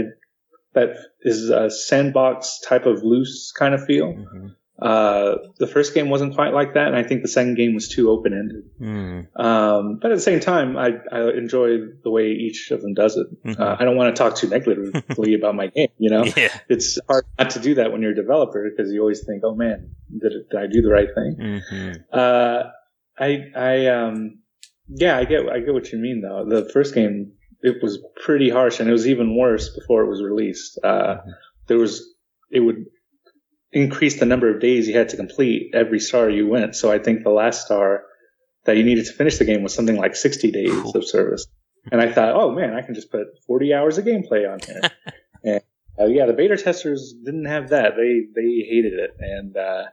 that 0.73 0.97
is 1.21 1.49
a 1.49 1.69
sandbox 1.69 2.59
type 2.67 2.85
of 2.85 3.01
loose 3.01 3.53
kind 3.57 3.73
of 3.73 3.85
feel. 3.85 4.07
Mm-hmm. 4.07 4.47
Uh, 4.77 5.37
the 5.57 5.67
first 5.67 5.93
game 5.93 6.09
wasn't 6.09 6.35
quite 6.35 6.53
like 6.53 6.73
that, 6.73 6.87
and 6.87 6.97
I 6.97 7.03
think 7.03 7.21
the 7.21 7.29
second 7.29 7.55
game 7.55 7.73
was 7.73 7.87
too 7.87 8.09
open 8.09 8.33
ended. 8.33 8.63
Mm. 8.79 9.39
Um, 9.39 9.99
but 10.01 10.11
at 10.11 10.15
the 10.15 10.21
same 10.21 10.41
time, 10.41 10.75
I, 10.75 10.95
I, 11.09 11.29
enjoy 11.31 11.77
the 12.03 12.09
way 12.09 12.31
each 12.31 12.71
of 12.71 12.81
them 12.81 12.93
does 12.93 13.15
it. 13.15 13.27
Mm-hmm. 13.45 13.61
Uh, 13.61 13.77
I 13.79 13.85
don't 13.85 13.95
want 13.95 14.13
to 14.13 14.21
talk 14.21 14.35
too 14.35 14.49
negatively 14.49 15.33
about 15.39 15.55
my 15.55 15.67
game. 15.67 15.87
You 15.97 16.09
know, 16.09 16.25
yeah. 16.25 16.49
it's 16.67 16.99
hard 17.07 17.25
not 17.39 17.51
to 17.51 17.59
do 17.59 17.75
that 17.75 17.93
when 17.93 18.01
you're 18.01 18.11
a 18.11 18.15
developer 18.15 18.69
because 18.69 18.91
you 18.91 18.99
always 18.99 19.23
think, 19.25 19.43
"Oh 19.45 19.55
man, 19.55 19.95
did, 20.11 20.33
it, 20.33 20.49
did 20.51 20.59
I 20.59 20.67
do 20.67 20.81
the 20.81 20.91
right 20.91 21.07
thing?" 21.15 21.37
Mm-hmm. 21.39 21.91
Uh, 22.11 22.63
I, 23.17 23.43
I, 23.55 23.85
um, 23.87 24.39
yeah, 24.89 25.17
I 25.17 25.23
get, 25.23 25.49
I 25.49 25.61
get 25.61 25.73
what 25.73 25.89
you 25.93 25.99
mean 25.99 26.21
though. 26.21 26.43
The 26.49 26.69
first 26.69 26.93
game 26.93 27.31
it 27.61 27.81
was 27.81 27.99
pretty 28.23 28.49
harsh, 28.49 28.79
and 28.79 28.89
it 28.89 28.91
was 28.91 29.07
even 29.07 29.37
worse 29.37 29.69
before 29.69 30.03
it 30.03 30.09
was 30.09 30.21
released. 30.21 30.77
Uh, 30.83 31.17
there 31.67 31.77
was 31.77 32.13
it 32.51 32.59
would 32.59 32.85
increase 33.75 34.19
the 34.19 34.25
number 34.25 34.49
of 34.49 34.61
days 34.61 34.87
you 34.87 34.97
had 34.97 35.09
to 35.09 35.17
complete 35.17 35.71
every 35.75 35.99
star 35.99 36.29
you 36.29 36.47
went. 36.47 36.75
So 36.75 36.91
I 36.91 36.97
think 36.97 37.23
the 37.23 37.29
last 37.29 37.65
star 37.65 38.05
that 38.63 38.77
you 38.77 38.83
needed 38.83 39.05
to 39.05 39.13
finish 39.13 39.37
the 39.37 39.45
game 39.45 39.61
was 39.61 39.75
something 39.75 39.97
like 39.97 40.15
60 40.15 40.49
days 40.49 40.95
of 40.95 41.05
service. 41.05 41.45
And 41.91 42.01
I 42.01 42.11
thought, 42.11 42.35
oh 42.35 42.51
man, 42.51 42.73
I 42.73 42.81
can 42.81 42.95
just 42.95 43.11
put 43.11 43.27
40 43.45 43.73
hours 43.73 43.97
of 43.97 44.05
gameplay 44.05 44.51
on 44.51 44.59
here. 44.61 44.81
and 45.43 45.61
uh, 45.99 46.05
yeah, 46.05 46.25
the 46.25 46.33
beta 46.33 46.57
testers 46.57 47.13
didn't 47.23 47.45
have 47.45 47.69
that. 47.69 47.95
They 47.95 48.25
they 48.33 48.65
hated 48.67 48.93
it, 48.93 49.15
and 49.19 49.55
uh, 49.55 49.83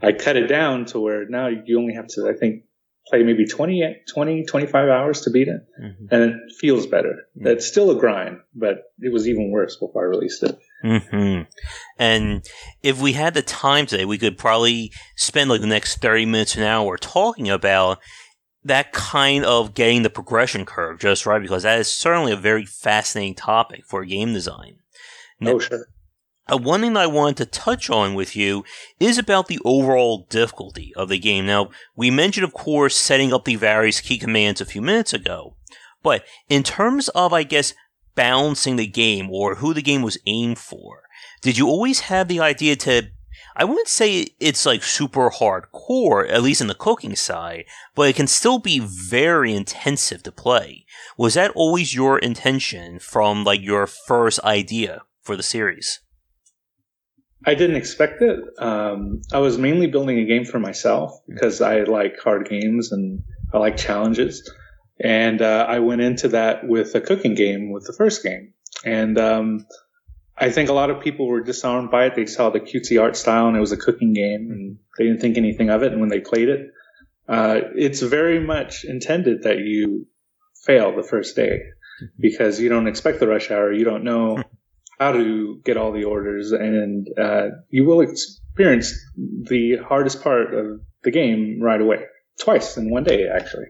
I 0.00 0.12
cut 0.12 0.36
it 0.36 0.46
down 0.46 0.86
to 0.86 1.00
where 1.00 1.28
now 1.28 1.48
you 1.48 1.78
only 1.78 1.94
have 1.94 2.06
to, 2.08 2.30
I 2.30 2.38
think, 2.38 2.64
play 3.06 3.22
maybe 3.24 3.46
20, 3.46 4.02
20 4.08 4.44
25 4.46 4.88
hours 4.88 5.22
to 5.22 5.30
beat 5.30 5.48
it, 5.48 5.60
mm-hmm. 5.78 6.06
and 6.10 6.22
it 6.22 6.36
feels 6.58 6.86
better. 6.86 7.26
Mm-hmm. 7.36 7.48
It's 7.48 7.66
still 7.66 7.90
a 7.90 7.96
grind, 7.98 8.38
but 8.54 8.84
it 9.00 9.12
was 9.12 9.28
even 9.28 9.50
worse 9.50 9.76
before 9.76 10.02
I 10.02 10.08
released 10.08 10.42
it. 10.44 10.58
Mm-hmm. 10.84 11.42
And 11.98 12.46
if 12.82 13.00
we 13.00 13.12
had 13.12 13.34
the 13.34 13.42
time 13.42 13.86
today, 13.86 14.04
we 14.04 14.18
could 14.18 14.38
probably 14.38 14.92
spend 15.16 15.50
like 15.50 15.60
the 15.60 15.66
next 15.66 16.00
30 16.00 16.26
minutes 16.26 16.56
an 16.56 16.62
hour 16.62 16.96
talking 16.96 17.48
about 17.50 17.98
that 18.64 18.92
kind 18.92 19.44
of 19.44 19.74
getting 19.74 20.02
the 20.02 20.10
progression 20.10 20.66
curve 20.66 20.98
just 20.98 21.26
right, 21.26 21.40
because 21.40 21.62
that 21.62 21.78
is 21.78 21.88
certainly 21.88 22.32
a 22.32 22.36
very 22.36 22.64
fascinating 22.64 23.34
topic 23.34 23.84
for 23.86 24.04
game 24.04 24.32
design. 24.32 24.76
Now, 25.40 25.52
oh, 25.52 25.58
sure. 25.58 25.86
Uh, 26.50 26.56
one 26.56 26.80
thing 26.80 26.94
that 26.94 27.02
I 27.04 27.06
wanted 27.06 27.36
to 27.38 27.46
touch 27.46 27.88
on 27.90 28.14
with 28.14 28.34
you 28.34 28.64
is 28.98 29.18
about 29.18 29.46
the 29.46 29.60
overall 29.64 30.26
difficulty 30.28 30.92
of 30.96 31.08
the 31.08 31.18
game. 31.18 31.46
Now, 31.46 31.70
we 31.94 32.10
mentioned, 32.10 32.44
of 32.44 32.52
course, 32.52 32.96
setting 32.96 33.32
up 33.32 33.44
the 33.44 33.56
various 33.56 34.00
key 34.00 34.18
commands 34.18 34.60
a 34.60 34.66
few 34.66 34.82
minutes 34.82 35.12
ago, 35.12 35.56
but 36.02 36.24
in 36.48 36.62
terms 36.62 37.08
of, 37.10 37.32
I 37.32 37.44
guess, 37.44 37.74
balancing 38.20 38.76
the 38.76 38.86
game 38.86 39.30
or 39.30 39.54
who 39.54 39.72
the 39.72 39.80
game 39.90 40.02
was 40.02 40.18
aimed 40.26 40.58
for, 40.58 41.04
did 41.40 41.56
you 41.56 41.66
always 41.66 42.00
have 42.00 42.28
the 42.28 42.40
idea 42.40 42.76
to 42.76 43.10
I 43.56 43.64
wouldn't 43.64 43.88
say 43.88 44.28
it's 44.38 44.64
like 44.64 44.82
super 44.82 45.28
hardcore, 45.30 46.30
at 46.30 46.42
least 46.42 46.60
in 46.60 46.66
the 46.66 46.74
cooking 46.74 47.16
side, 47.16 47.64
but 47.94 48.08
it 48.08 48.16
can 48.16 48.26
still 48.26 48.58
be 48.58 48.78
very 48.78 49.52
intensive 49.54 50.22
to 50.22 50.32
play. 50.32 50.84
Was 51.18 51.34
that 51.34 51.50
always 51.54 51.94
your 51.94 52.18
intention 52.18 52.98
from 52.98 53.44
like 53.44 53.60
your 53.60 53.86
first 53.86 54.38
idea 54.44 55.02
for 55.22 55.36
the 55.36 55.42
series? 55.42 56.00
I 57.46 57.54
didn't 57.54 57.76
expect 57.76 58.22
it. 58.22 58.38
Um, 58.58 59.22
I 59.32 59.38
was 59.38 59.58
mainly 59.58 59.88
building 59.88 60.18
a 60.18 60.26
game 60.26 60.44
for 60.44 60.58
myself 60.58 61.10
because 61.26 61.60
I 61.60 61.82
like 61.84 62.20
hard 62.20 62.48
games 62.48 62.92
and 62.92 63.22
I 63.52 63.58
like 63.58 63.76
challenges. 63.76 64.48
And 65.02 65.40
uh, 65.40 65.66
I 65.68 65.78
went 65.78 66.02
into 66.02 66.28
that 66.28 66.66
with 66.66 66.94
a 66.94 67.00
cooking 67.00 67.34
game 67.34 67.70
with 67.70 67.86
the 67.86 67.94
first 67.94 68.22
game. 68.22 68.52
And 68.84 69.18
um, 69.18 69.66
I 70.36 70.50
think 70.50 70.68
a 70.68 70.74
lot 70.74 70.90
of 70.90 71.00
people 71.00 71.26
were 71.26 71.40
disarmed 71.40 71.90
by 71.90 72.06
it. 72.06 72.14
They 72.14 72.26
saw 72.26 72.50
the 72.50 72.60
cutesy 72.60 73.00
art 73.00 73.16
style 73.16 73.48
and 73.48 73.56
it 73.56 73.60
was 73.60 73.72
a 73.72 73.78
cooking 73.78 74.12
game 74.12 74.50
and 74.50 74.78
they 74.98 75.04
didn't 75.04 75.20
think 75.20 75.38
anything 75.38 75.70
of 75.70 75.82
it. 75.82 75.92
And 75.92 76.00
when 76.00 76.10
they 76.10 76.20
played 76.20 76.48
it, 76.48 76.70
uh, 77.28 77.60
it's 77.74 78.02
very 78.02 78.40
much 78.40 78.84
intended 78.84 79.44
that 79.44 79.58
you 79.58 80.06
fail 80.64 80.94
the 80.94 81.02
first 81.02 81.34
day 81.34 81.60
mm-hmm. 82.02 82.06
because 82.18 82.60
you 82.60 82.68
don't 82.68 82.88
expect 82.88 83.20
the 83.20 83.28
rush 83.28 83.50
hour. 83.50 83.72
You 83.72 83.84
don't 83.84 84.04
know 84.04 84.42
how 84.98 85.12
to 85.12 85.60
get 85.64 85.78
all 85.78 85.92
the 85.92 86.04
orders 86.04 86.52
and 86.52 87.08
uh, 87.18 87.48
you 87.70 87.86
will 87.86 88.02
experience 88.02 88.92
the 89.16 89.76
hardest 89.76 90.22
part 90.22 90.52
of 90.52 90.80
the 91.02 91.10
game 91.10 91.58
right 91.62 91.80
away 91.80 92.04
twice 92.40 92.76
in 92.76 92.90
one 92.90 93.04
day 93.04 93.28
actually 93.28 93.66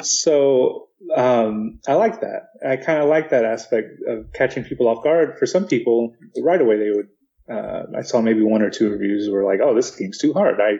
so 0.00 0.86
um, 1.14 1.80
I 1.86 1.94
like 1.94 2.20
that. 2.20 2.50
I 2.66 2.76
kind 2.76 3.00
of 3.00 3.08
like 3.08 3.30
that 3.30 3.44
aspect 3.44 4.00
of 4.06 4.32
catching 4.32 4.64
people 4.64 4.88
off 4.88 5.04
guard. 5.04 5.38
For 5.38 5.46
some 5.46 5.66
people, 5.66 6.14
right 6.42 6.60
away 6.60 6.78
they 6.78 6.90
would. 6.90 7.08
Uh, 7.48 7.84
I 7.96 8.02
saw 8.02 8.20
maybe 8.20 8.42
one 8.42 8.62
or 8.62 8.70
two 8.70 8.90
reviews 8.90 9.28
were 9.30 9.44
like, 9.44 9.60
"Oh, 9.62 9.74
this 9.74 9.94
game's 9.94 10.18
too 10.18 10.32
hard." 10.32 10.60
I 10.60 10.78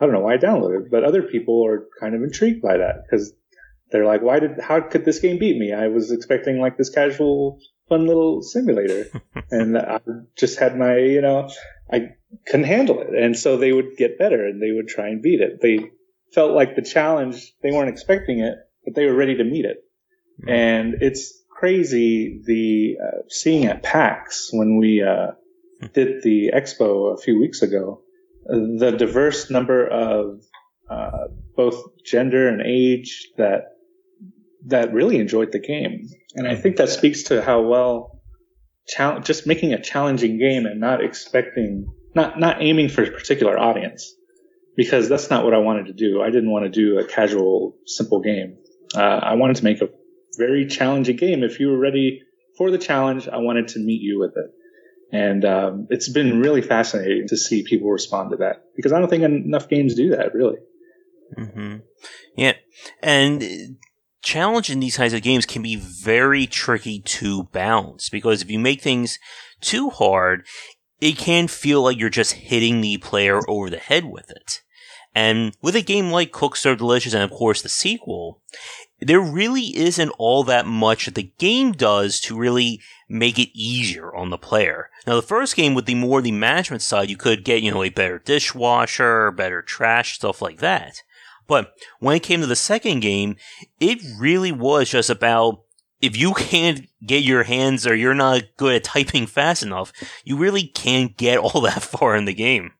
I 0.00 0.04
don't 0.04 0.12
know 0.12 0.20
why 0.20 0.34
I 0.34 0.38
downloaded, 0.38 0.90
but 0.90 1.04
other 1.04 1.22
people 1.22 1.66
are 1.66 1.86
kind 2.00 2.14
of 2.14 2.22
intrigued 2.22 2.62
by 2.62 2.78
that 2.78 3.02
because 3.04 3.32
they're 3.90 4.06
like, 4.06 4.22
"Why 4.22 4.38
did? 4.38 4.60
How 4.60 4.80
could 4.80 5.04
this 5.04 5.18
game 5.18 5.38
beat 5.38 5.58
me? 5.58 5.72
I 5.72 5.88
was 5.88 6.10
expecting 6.10 6.58
like 6.58 6.78
this 6.78 6.90
casual, 6.90 7.58
fun 7.88 8.06
little 8.06 8.42
simulator, 8.42 9.08
and 9.50 9.76
I 9.76 10.00
just 10.38 10.58
had 10.58 10.78
my, 10.78 10.96
you 10.96 11.20
know, 11.20 11.50
I 11.92 12.14
couldn't 12.46 12.66
handle 12.66 13.00
it, 13.00 13.08
and 13.14 13.36
so 13.36 13.56
they 13.56 13.72
would 13.72 13.96
get 13.96 14.18
better 14.18 14.46
and 14.46 14.62
they 14.62 14.70
would 14.70 14.88
try 14.88 15.08
and 15.08 15.20
beat 15.20 15.40
it. 15.40 15.60
They 15.60 15.90
felt 16.36 16.52
like 16.52 16.76
the 16.76 16.82
challenge. 16.82 17.54
They 17.62 17.72
weren't 17.72 17.88
expecting 17.88 18.40
it, 18.40 18.54
but 18.84 18.94
they 18.94 19.06
were 19.06 19.16
ready 19.16 19.36
to 19.36 19.44
meet 19.44 19.64
it. 19.64 19.78
Mm-hmm. 20.42 20.50
And 20.50 20.94
it's 21.00 21.42
crazy 21.50 22.42
the 22.44 22.98
uh, 23.02 23.22
seeing 23.28 23.64
at 23.64 23.82
PAX 23.82 24.50
when 24.52 24.76
we 24.76 25.02
uh, 25.02 25.32
hmm. 25.80 25.86
did 25.94 26.22
the 26.22 26.52
expo 26.54 27.14
a 27.14 27.20
few 27.20 27.40
weeks 27.40 27.62
ago, 27.62 28.02
the 28.44 28.94
diverse 28.96 29.50
number 29.50 29.88
of 29.88 30.42
uh, 30.90 31.28
both 31.56 31.82
gender 32.04 32.48
and 32.48 32.60
age 32.60 33.28
that 33.38 33.72
that 34.66 34.92
really 34.92 35.18
enjoyed 35.18 35.52
the 35.52 35.58
game, 35.58 36.08
and 36.34 36.46
I 36.46 36.56
think 36.56 36.76
that 36.76 36.90
speaks 36.90 37.24
to 37.24 37.40
how 37.42 37.62
well 37.62 38.20
just 39.22 39.46
making 39.46 39.72
a 39.72 39.82
challenging 39.82 40.38
game 40.38 40.66
and 40.66 40.78
not 40.80 41.02
expecting 41.02 41.86
not 42.14 42.38
not 42.38 42.62
aiming 42.62 42.88
for 42.88 43.02
a 43.02 43.10
particular 43.10 43.58
audience 43.58 44.14
because 44.76 45.08
that's 45.08 45.30
not 45.30 45.44
what 45.44 45.54
I 45.54 45.58
wanted 45.58 45.86
to 45.86 45.92
do. 45.92 46.22
I 46.22 46.30
didn't 46.30 46.50
want 46.50 46.64
to 46.64 46.70
do 46.70 46.98
a 46.98 47.04
casual 47.04 47.76
simple 47.86 48.20
game. 48.20 48.58
Uh, 48.94 49.00
I 49.00 49.34
wanted 49.34 49.56
to 49.56 49.64
make 49.64 49.80
a 49.80 49.88
very 50.36 50.66
challenging 50.66 51.16
game. 51.16 51.42
If 51.42 51.60
you 51.60 51.68
were 51.68 51.78
ready 51.78 52.22
for 52.56 52.70
the 52.70 52.78
challenge, 52.78 53.28
I 53.28 53.38
wanted 53.38 53.68
to 53.68 53.78
meet 53.78 54.02
you 54.02 54.18
with 54.18 54.32
it. 54.36 54.50
And 55.12 55.44
um, 55.44 55.86
it's 55.90 56.08
been 56.08 56.40
really 56.40 56.62
fascinating 56.62 57.28
to 57.28 57.36
see 57.36 57.62
people 57.62 57.90
respond 57.90 58.30
to 58.30 58.36
that 58.38 58.64
because 58.74 58.92
I 58.92 58.98
don't 58.98 59.08
think 59.08 59.22
enough 59.22 59.68
games 59.68 59.94
do 59.94 60.10
that, 60.10 60.34
really. 60.34 60.58
Mm-hmm. 61.38 61.76
Yeah. 62.36 62.54
And 63.02 63.78
challenging 64.22 64.80
these 64.80 64.96
kinds 64.96 65.12
of 65.12 65.22
games 65.22 65.46
can 65.46 65.62
be 65.62 65.76
very 65.76 66.46
tricky 66.46 67.00
to 67.00 67.44
balance 67.44 68.08
because 68.08 68.42
if 68.42 68.50
you 68.50 68.58
make 68.58 68.82
things 68.82 69.18
too 69.60 69.90
hard, 69.90 70.44
it 71.00 71.16
can 71.16 71.46
feel 71.46 71.82
like 71.82 71.98
you're 71.98 72.10
just 72.10 72.32
hitting 72.32 72.80
the 72.80 72.98
player 72.98 73.40
over 73.48 73.70
the 73.70 73.78
head 73.78 74.06
with 74.06 74.30
it. 74.30 74.62
And 75.16 75.56
with 75.62 75.74
a 75.74 75.80
game 75.80 76.10
like 76.10 76.30
Cook 76.30 76.56
Serve 76.56 76.76
Delicious 76.76 77.14
and 77.14 77.22
of 77.22 77.30
course 77.30 77.62
the 77.62 77.70
sequel, 77.70 78.42
there 79.00 79.18
really 79.18 79.74
isn't 79.74 80.10
all 80.18 80.44
that 80.44 80.66
much 80.66 81.06
that 81.06 81.14
the 81.14 81.32
game 81.38 81.72
does 81.72 82.20
to 82.20 82.36
really 82.36 82.82
make 83.08 83.38
it 83.38 83.48
easier 83.58 84.14
on 84.14 84.28
the 84.28 84.36
player. 84.36 84.90
Now 85.06 85.14
the 85.14 85.22
first 85.22 85.56
game 85.56 85.72
with 85.72 85.86
the 85.86 85.94
more 85.94 86.20
the 86.20 86.32
management 86.32 86.82
side, 86.82 87.08
you 87.08 87.16
could 87.16 87.46
get, 87.46 87.62
you 87.62 87.70
know, 87.70 87.82
a 87.82 87.88
better 87.88 88.18
dishwasher, 88.18 89.30
better 89.30 89.62
trash, 89.62 90.16
stuff 90.16 90.42
like 90.42 90.58
that. 90.58 91.02
But 91.46 91.72
when 91.98 92.14
it 92.14 92.22
came 92.22 92.42
to 92.42 92.46
the 92.46 92.54
second 92.54 93.00
game, 93.00 93.36
it 93.80 94.02
really 94.20 94.52
was 94.52 94.90
just 94.90 95.08
about 95.08 95.62
if 96.02 96.14
you 96.14 96.34
can't 96.36 96.88
get 97.06 97.24
your 97.24 97.44
hands 97.44 97.86
or 97.86 97.94
you're 97.94 98.12
not 98.12 98.42
good 98.58 98.76
at 98.76 98.84
typing 98.84 99.26
fast 99.26 99.62
enough, 99.62 99.94
you 100.24 100.36
really 100.36 100.64
can't 100.64 101.16
get 101.16 101.38
all 101.38 101.62
that 101.62 101.82
far 101.82 102.14
in 102.16 102.26
the 102.26 102.34
game. 102.34 102.72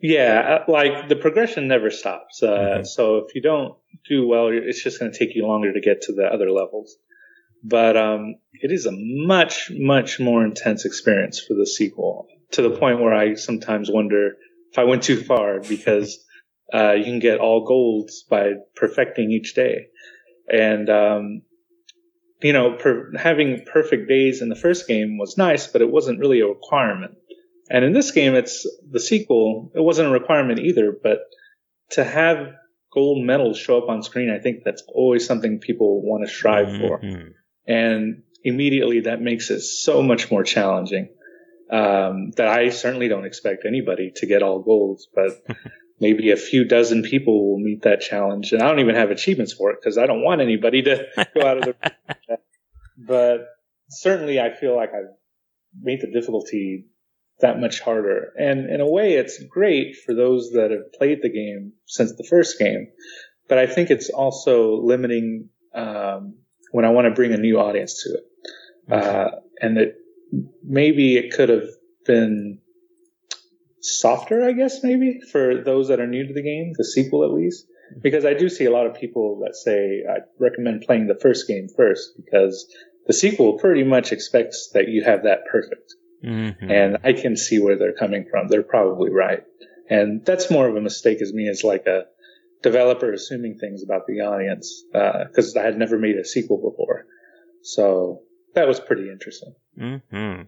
Yeah, 0.00 0.60
uh, 0.66 0.70
like 0.70 1.08
the 1.08 1.16
progression 1.16 1.68
never 1.68 1.90
stops. 1.90 2.42
Uh, 2.42 2.46
mm-hmm. 2.48 2.84
So 2.84 3.18
if 3.18 3.34
you 3.34 3.42
don't 3.42 3.74
do 4.08 4.26
well, 4.26 4.48
it's 4.52 4.82
just 4.82 5.00
going 5.00 5.12
to 5.12 5.18
take 5.18 5.34
you 5.34 5.46
longer 5.46 5.72
to 5.72 5.80
get 5.80 6.02
to 6.02 6.12
the 6.12 6.24
other 6.24 6.50
levels. 6.50 6.96
But 7.62 7.96
um, 7.96 8.36
it 8.52 8.70
is 8.70 8.86
a 8.86 8.92
much, 8.92 9.70
much 9.74 10.20
more 10.20 10.44
intense 10.44 10.84
experience 10.84 11.40
for 11.40 11.54
the 11.54 11.66
sequel 11.66 12.28
to 12.52 12.62
the 12.62 12.70
point 12.70 13.00
where 13.00 13.14
I 13.14 13.34
sometimes 13.34 13.90
wonder 13.90 14.36
if 14.70 14.78
I 14.78 14.84
went 14.84 15.02
too 15.02 15.22
far 15.22 15.60
because 15.60 16.22
uh, 16.72 16.92
you 16.92 17.04
can 17.04 17.20
get 17.20 17.40
all 17.40 17.66
golds 17.66 18.22
by 18.22 18.52
perfecting 18.76 19.30
each 19.30 19.54
day. 19.54 19.86
And, 20.48 20.90
um, 20.90 21.42
you 22.42 22.52
know, 22.52 22.76
per- 22.76 23.12
having 23.16 23.64
perfect 23.64 24.08
days 24.08 24.42
in 24.42 24.50
the 24.50 24.56
first 24.56 24.86
game 24.86 25.16
was 25.16 25.38
nice, 25.38 25.66
but 25.66 25.80
it 25.80 25.90
wasn't 25.90 26.20
really 26.20 26.40
a 26.40 26.46
requirement. 26.46 27.16
And 27.70 27.84
in 27.84 27.92
this 27.92 28.10
game, 28.10 28.34
it's 28.34 28.66
the 28.90 29.00
sequel. 29.00 29.72
It 29.74 29.80
wasn't 29.80 30.08
a 30.08 30.12
requirement 30.12 30.60
either, 30.60 30.92
but 31.02 31.20
to 31.90 32.04
have 32.04 32.52
gold 32.92 33.24
medals 33.24 33.58
show 33.58 33.78
up 33.78 33.88
on 33.88 34.02
screen, 34.02 34.30
I 34.30 34.38
think 34.38 34.64
that's 34.64 34.82
always 34.88 35.26
something 35.26 35.58
people 35.58 36.02
want 36.02 36.26
to 36.26 36.32
strive 36.32 36.68
mm-hmm. 36.68 36.86
for. 36.86 37.32
And 37.66 38.22
immediately 38.42 39.00
that 39.00 39.22
makes 39.22 39.50
it 39.50 39.60
so 39.60 40.02
much 40.02 40.30
more 40.30 40.44
challenging. 40.44 41.08
Um, 41.70 42.30
that 42.36 42.46
I 42.46 42.68
certainly 42.68 43.08
don't 43.08 43.24
expect 43.24 43.64
anybody 43.66 44.12
to 44.16 44.26
get 44.26 44.42
all 44.42 44.60
golds, 44.60 45.08
but 45.12 45.30
maybe 46.00 46.30
a 46.30 46.36
few 46.36 46.66
dozen 46.66 47.02
people 47.02 47.50
will 47.50 47.58
meet 47.58 47.82
that 47.82 48.02
challenge. 48.02 48.52
And 48.52 48.62
I 48.62 48.68
don't 48.68 48.80
even 48.80 48.94
have 48.94 49.10
achievements 49.10 49.54
for 49.54 49.70
it 49.70 49.78
because 49.80 49.96
I 49.96 50.06
don't 50.06 50.22
want 50.22 50.42
anybody 50.42 50.82
to 50.82 51.06
go 51.34 51.46
out 51.46 51.58
of 51.58 51.64
the. 51.64 51.92
but 52.98 53.46
certainly 53.88 54.38
I 54.38 54.54
feel 54.54 54.76
like 54.76 54.90
I've 54.90 55.14
made 55.80 56.02
the 56.02 56.12
difficulty 56.12 56.84
that 57.40 57.60
much 57.60 57.80
harder. 57.80 58.32
And 58.38 58.70
in 58.70 58.80
a 58.80 58.88
way, 58.88 59.14
it's 59.14 59.42
great 59.44 59.96
for 59.96 60.14
those 60.14 60.50
that 60.52 60.70
have 60.70 60.92
played 60.92 61.20
the 61.22 61.30
game 61.30 61.72
since 61.86 62.12
the 62.16 62.26
first 62.28 62.58
game. 62.58 62.88
But 63.48 63.58
I 63.58 63.66
think 63.66 63.90
it's 63.90 64.08
also 64.08 64.80
limiting 64.82 65.48
um, 65.74 66.36
when 66.70 66.84
I 66.84 66.90
want 66.90 67.06
to 67.06 67.10
bring 67.10 67.32
a 67.32 67.36
new 67.36 67.58
audience 67.58 68.04
to 68.04 68.14
it. 68.14 68.24
Uh, 68.90 69.30
and 69.60 69.78
it 69.78 69.96
maybe 70.62 71.16
it 71.16 71.32
could 71.32 71.48
have 71.48 71.68
been 72.06 72.60
softer, 73.80 74.44
I 74.44 74.52
guess, 74.52 74.82
maybe 74.82 75.20
for 75.30 75.62
those 75.62 75.88
that 75.88 76.00
are 76.00 76.06
new 76.06 76.26
to 76.26 76.32
the 76.32 76.42
game, 76.42 76.72
the 76.76 76.84
sequel 76.84 77.24
at 77.24 77.32
least. 77.32 77.66
Because 78.02 78.24
I 78.24 78.34
do 78.34 78.48
see 78.48 78.64
a 78.64 78.70
lot 78.70 78.86
of 78.86 78.94
people 78.94 79.40
that 79.44 79.54
say 79.54 80.02
I 80.10 80.20
recommend 80.38 80.82
playing 80.82 81.06
the 81.06 81.18
first 81.20 81.46
game 81.46 81.68
first 81.76 82.12
because 82.16 82.66
the 83.06 83.12
sequel 83.12 83.58
pretty 83.58 83.84
much 83.84 84.10
expects 84.10 84.70
that 84.72 84.88
you 84.88 85.04
have 85.04 85.24
that 85.24 85.40
perfect. 85.50 85.94
Mm-hmm. 86.24 86.70
And 86.70 86.98
I 87.04 87.12
can 87.12 87.36
see 87.36 87.60
where 87.60 87.76
they're 87.78 87.94
coming 87.94 88.26
from. 88.30 88.48
They're 88.48 88.62
probably 88.62 89.10
right. 89.10 89.44
And 89.90 90.24
that's 90.24 90.50
more 90.50 90.68
of 90.68 90.76
a 90.76 90.80
mistake 90.80 91.20
as 91.20 91.32
me 91.32 91.48
as 91.48 91.62
like 91.62 91.86
a 91.86 92.04
developer 92.62 93.12
assuming 93.12 93.58
things 93.58 93.82
about 93.84 94.06
the 94.06 94.20
audience 94.20 94.84
because 94.92 95.54
uh, 95.54 95.60
I 95.60 95.64
had 95.64 95.78
never 95.78 95.98
made 95.98 96.16
a 96.16 96.24
sequel 96.24 96.56
before. 96.56 97.06
So 97.62 98.22
that 98.54 98.66
was 98.66 98.80
pretty 98.80 99.10
interesting. 99.10 99.54
Mm-hmm. 99.78 100.42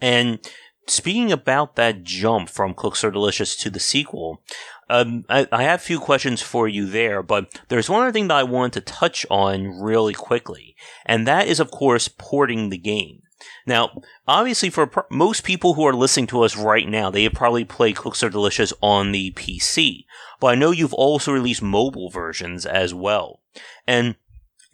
And 0.00 0.50
speaking 0.86 1.32
about 1.32 1.76
that 1.76 2.02
jump 2.02 2.50
from 2.50 2.74
Cook 2.74 2.96
Serve 2.96 3.14
Delicious 3.14 3.56
to 3.56 3.70
the 3.70 3.80
sequel, 3.80 4.42
um, 4.90 5.24
I, 5.28 5.46
I, 5.50 5.62
have 5.62 5.80
a 5.80 5.82
few 5.82 5.98
questions 5.98 6.42
for 6.42 6.68
you 6.68 6.86
there, 6.86 7.22
but 7.22 7.48
there's 7.68 7.88
one 7.88 8.02
other 8.02 8.12
thing 8.12 8.28
that 8.28 8.36
I 8.36 8.42
want 8.42 8.74
to 8.74 8.80
touch 8.82 9.24
on 9.30 9.80
really 9.80 10.12
quickly, 10.12 10.76
and 11.06 11.26
that 11.26 11.48
is, 11.48 11.58
of 11.58 11.70
course, 11.70 12.08
porting 12.08 12.68
the 12.68 12.78
game. 12.78 13.22
Now, 13.66 14.02
obviously, 14.26 14.70
for 14.70 14.86
pr- 14.86 15.00
most 15.10 15.44
people 15.44 15.74
who 15.74 15.86
are 15.86 15.94
listening 15.94 16.26
to 16.28 16.42
us 16.42 16.56
right 16.56 16.88
now, 16.88 17.10
they 17.10 17.24
have 17.24 17.32
probably 17.32 17.64
played 17.64 17.96
Cook 17.96 18.16
Serve 18.16 18.32
Delicious 18.32 18.72
on 18.82 19.12
the 19.12 19.32
PC, 19.32 20.04
but 20.40 20.48
I 20.48 20.54
know 20.54 20.70
you've 20.70 20.94
also 20.94 21.32
released 21.32 21.62
mobile 21.62 22.10
versions 22.10 22.66
as 22.66 22.92
well. 22.92 23.40
And 23.86 24.16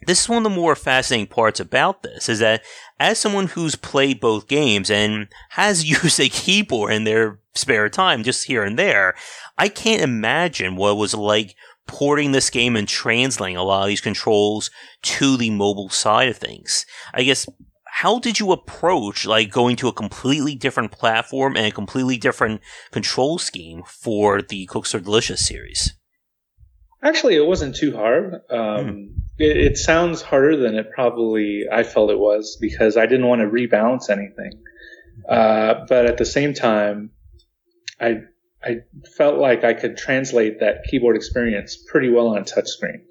this 0.07 0.21
is 0.21 0.29
one 0.29 0.39
of 0.39 0.43
the 0.43 0.49
more 0.49 0.75
fascinating 0.75 1.27
parts 1.27 1.59
about 1.59 2.01
this 2.01 2.27
is 2.27 2.39
that 2.39 2.63
as 2.99 3.19
someone 3.19 3.47
who's 3.47 3.75
played 3.75 4.19
both 4.19 4.47
games 4.47 4.89
and 4.89 5.27
has 5.49 5.85
used 6.03 6.19
a 6.19 6.29
keyboard 6.29 6.93
in 6.93 7.03
their 7.03 7.39
spare 7.53 7.89
time 7.89 8.23
just 8.23 8.45
here 8.45 8.63
and 8.63 8.77
there, 8.77 9.15
I 9.57 9.69
can't 9.69 10.01
imagine 10.01 10.75
what 10.75 10.91
it 10.91 10.97
was 10.97 11.13
like 11.13 11.55
porting 11.87 12.31
this 12.31 12.49
game 12.49 12.75
and 12.75 12.87
translating 12.87 13.57
a 13.57 13.63
lot 13.63 13.83
of 13.83 13.87
these 13.87 14.01
controls 14.01 14.71
to 15.01 15.37
the 15.37 15.49
mobile 15.49 15.89
side 15.89 16.29
of 16.29 16.37
things. 16.37 16.85
I 17.13 17.23
guess 17.23 17.47
how 17.93 18.19
did 18.19 18.39
you 18.39 18.51
approach 18.51 19.25
like 19.25 19.51
going 19.51 19.75
to 19.75 19.87
a 19.89 19.93
completely 19.93 20.55
different 20.55 20.91
platform 20.91 21.57
and 21.57 21.65
a 21.65 21.71
completely 21.71 22.17
different 22.17 22.61
control 22.89 23.37
scheme 23.37 23.83
for 23.85 24.41
the 24.41 24.65
Cook 24.67 24.85
Serve 24.85 25.03
Delicious 25.03 25.45
series? 25.45 25.93
Actually, 27.03 27.35
it 27.35 27.45
wasn't 27.45 27.75
too 27.75 27.95
hard. 27.95 28.35
Um, 28.49 28.85
hmm. 28.85 29.03
it, 29.37 29.57
it, 29.57 29.77
sounds 29.77 30.21
harder 30.21 30.55
than 30.55 30.75
it 30.75 30.91
probably 30.91 31.65
I 31.71 31.83
felt 31.83 32.11
it 32.11 32.17
was 32.17 32.57
because 32.61 32.95
I 32.95 33.05
didn't 33.07 33.27
want 33.27 33.41
to 33.41 33.47
rebalance 33.47 34.09
anything. 34.09 34.53
Uh, 35.27 35.85
but 35.89 36.05
at 36.05 36.17
the 36.17 36.25
same 36.25 36.53
time, 36.53 37.11
I 37.99 38.21
I 38.63 38.77
felt 39.17 39.37
like 39.37 39.63
I 39.65 39.73
could 39.73 39.97
translate 39.97 40.61
that 40.61 40.85
keyboard 40.89 41.17
experience 41.17 41.75
pretty 41.75 42.09
well 42.09 42.29
on 42.29 42.37
a 42.37 42.43
touchscreen. 42.43 43.01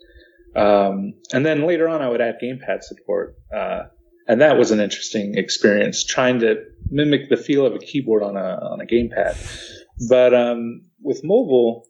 Um, 0.57 1.15
and 1.33 1.45
then 1.45 1.67
later 1.67 1.89
on, 1.89 2.01
I 2.01 2.09
would 2.09 2.21
add 2.21 2.39
gamepad 2.43 2.83
support, 2.83 3.37
uh, 3.55 3.85
and 4.31 4.41
that 4.41 4.57
was 4.57 4.71
an 4.71 4.79
interesting 4.79 5.37
experience 5.37 6.05
trying 6.05 6.39
to 6.39 6.63
mimic 6.89 7.29
the 7.29 7.37
feel 7.37 7.67
of 7.67 7.75
a 7.75 7.81
keyboard 7.81 8.23
on 8.23 8.37
a 8.37 8.61
on 8.71 8.81
a 8.81 8.87
gamepad. 8.87 9.35
But 10.09 10.33
um, 10.33 10.83
with 11.03 11.23
mobile, 11.25 11.85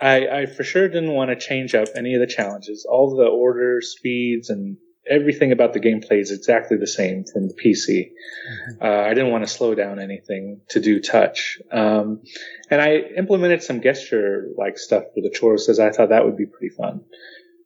I, 0.00 0.26
I 0.26 0.46
for 0.46 0.64
sure 0.64 0.88
didn't 0.88 1.12
want 1.12 1.30
to 1.30 1.36
change 1.36 1.76
up 1.76 1.86
any 1.94 2.14
of 2.14 2.20
the 2.20 2.26
challenges. 2.26 2.84
All 2.90 3.16
the 3.16 3.26
order 3.26 3.80
speeds 3.80 4.50
and 4.50 4.78
everything 5.08 5.52
about 5.52 5.74
the 5.74 5.80
gameplay 5.80 6.20
is 6.20 6.32
exactly 6.32 6.76
the 6.76 6.88
same 6.88 7.22
from 7.32 7.46
the 7.46 7.54
PC. 7.54 8.10
Mm-hmm. 8.10 8.84
Uh, 8.84 9.08
I 9.08 9.14
didn't 9.14 9.30
want 9.30 9.44
to 9.46 9.52
slow 9.52 9.76
down 9.76 10.00
anything 10.00 10.60
to 10.70 10.80
do 10.80 10.98
touch. 10.98 11.58
Um, 11.70 12.22
and 12.68 12.80
I 12.80 12.96
implemented 13.16 13.62
some 13.62 13.80
gesture 13.80 14.48
like 14.58 14.76
stuff 14.76 15.04
for 15.14 15.20
the 15.20 15.30
chores 15.30 15.68
as 15.68 15.78
I 15.78 15.90
thought 15.90 16.08
that 16.08 16.24
would 16.24 16.36
be 16.36 16.46
pretty 16.46 16.74
fun. 16.74 17.04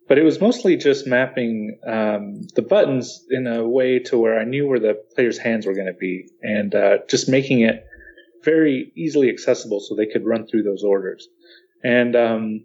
But 0.08 0.18
it 0.18 0.24
was 0.24 0.40
mostly 0.40 0.76
just 0.76 1.06
mapping 1.06 1.78
um, 1.86 2.40
the 2.54 2.62
buttons 2.62 3.24
in 3.30 3.46
a 3.46 3.68
way 3.68 3.98
to 4.00 4.18
where 4.18 4.38
I 4.40 4.44
knew 4.44 4.66
where 4.66 4.80
the 4.80 4.94
player's 5.14 5.36
hands 5.36 5.66
were 5.66 5.74
going 5.74 5.86
to 5.86 5.92
be 5.92 6.30
and 6.42 6.74
uh, 6.74 6.98
just 7.08 7.28
making 7.28 7.60
it 7.60 7.84
very 8.42 8.90
easily 8.96 9.28
accessible 9.28 9.80
so 9.80 9.94
they 9.94 10.06
could 10.06 10.24
run 10.24 10.46
through 10.46 10.62
those 10.62 10.82
orders. 10.82 11.28
And 11.84 12.16
um, 12.16 12.64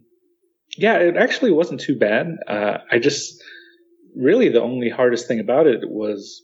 yeah, 0.78 0.96
it 1.00 1.18
actually 1.18 1.52
wasn't 1.52 1.82
too 1.82 1.98
bad. 1.98 2.38
Uh, 2.48 2.78
I 2.90 3.00
just 3.00 3.44
really 4.16 4.50
the 4.50 4.62
only 4.62 4.90
hardest 4.90 5.28
thing 5.28 5.40
about 5.40 5.68
it 5.68 5.82
was 5.84 6.44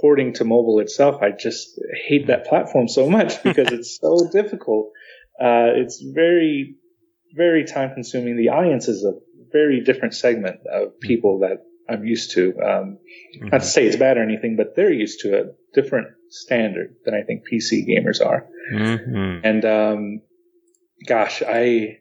porting 0.00 0.32
to 0.34 0.44
mobile 0.44 0.80
itself. 0.80 1.22
I 1.22 1.30
just 1.30 1.80
hate 2.06 2.28
that 2.28 2.46
platform 2.46 2.88
so 2.88 3.08
much 3.08 3.42
because 3.42 3.72
it's 3.72 3.98
so 4.00 4.28
difficult. 4.32 4.90
Uh, 5.40 5.74
it's 5.74 6.02
very, 6.14 6.76
very 7.34 7.64
time 7.64 7.94
consuming. 7.94 8.36
The 8.36 8.50
audience 8.50 8.88
is 8.88 9.04
a 9.04 9.14
very 9.52 9.82
different 9.82 10.14
segment 10.14 10.60
of 10.72 10.98
people 11.00 11.40
that 11.40 11.64
I'm 11.88 12.04
used 12.04 12.32
to. 12.32 12.50
Um, 12.60 12.98
mm-hmm. 13.36 13.48
Not 13.48 13.62
to 13.62 13.66
say 13.66 13.86
it's 13.86 13.96
bad 13.96 14.16
or 14.16 14.22
anything, 14.22 14.56
but 14.56 14.76
they're 14.76 14.92
used 14.92 15.20
to 15.20 15.40
a 15.40 15.44
different 15.74 16.08
standard 16.28 16.94
than 17.04 17.14
I 17.14 17.22
think 17.22 17.42
PC 17.50 17.86
gamers 17.88 18.24
are. 18.24 18.46
Mm-hmm. 18.72 19.44
And 19.44 19.64
um, 19.64 20.20
gosh, 21.06 21.42
I 21.46 21.98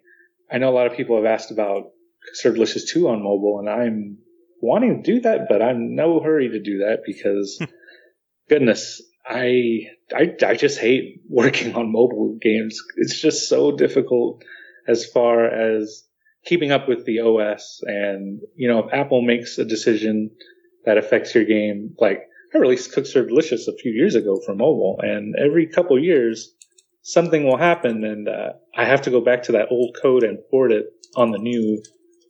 I 0.51 0.57
know 0.57 0.69
a 0.69 0.75
lot 0.75 0.87
of 0.87 0.93
people 0.93 1.15
have 1.15 1.25
asked 1.25 1.51
about 1.51 1.91
Delicious 2.43 2.91
2 2.91 3.07
on 3.07 3.23
mobile, 3.23 3.59
and 3.59 3.69
I'm 3.69 4.17
wanting 4.61 5.01
to 5.01 5.13
do 5.13 5.21
that, 5.21 5.47
but 5.49 5.61
I'm 5.61 5.95
no 5.95 6.19
hurry 6.19 6.49
to 6.49 6.59
do 6.59 6.79
that 6.79 6.99
because, 7.05 7.61
goodness, 8.49 9.01
I, 9.25 9.81
I 10.13 10.35
I 10.45 10.55
just 10.55 10.79
hate 10.79 11.21
working 11.27 11.75
on 11.75 11.91
mobile 11.91 12.37
games. 12.41 12.79
It's 12.97 13.19
just 13.19 13.47
so 13.47 13.75
difficult 13.75 14.43
as 14.87 15.05
far 15.05 15.45
as 15.45 16.03
keeping 16.45 16.71
up 16.71 16.87
with 16.87 17.05
the 17.05 17.19
OS, 17.19 17.81
and 17.83 18.41
you 18.55 18.67
know, 18.67 18.79
if 18.79 18.93
Apple 18.93 19.21
makes 19.21 19.57
a 19.57 19.65
decision 19.65 20.31
that 20.85 20.97
affects 20.97 21.35
your 21.35 21.45
game, 21.45 21.95
like 21.99 22.21
I 22.53 22.57
released 22.57 22.93
Cook 22.93 23.05
Serve 23.05 23.27
Delicious 23.27 23.67
a 23.67 23.75
few 23.75 23.91
years 23.91 24.15
ago 24.15 24.39
for 24.45 24.55
mobile, 24.55 24.99
and 25.01 25.35
every 25.37 25.67
couple 25.67 25.99
years 25.99 26.53
something 27.01 27.45
will 27.45 27.57
happen 27.57 28.03
and 28.03 28.27
uh, 28.27 28.53
I 28.75 28.85
have 28.85 29.01
to 29.03 29.09
go 29.09 29.21
back 29.21 29.43
to 29.43 29.53
that 29.53 29.67
old 29.71 29.95
code 30.01 30.23
and 30.23 30.37
port 30.51 30.71
it 30.71 30.87
on 31.15 31.31
the 31.31 31.39
new 31.39 31.81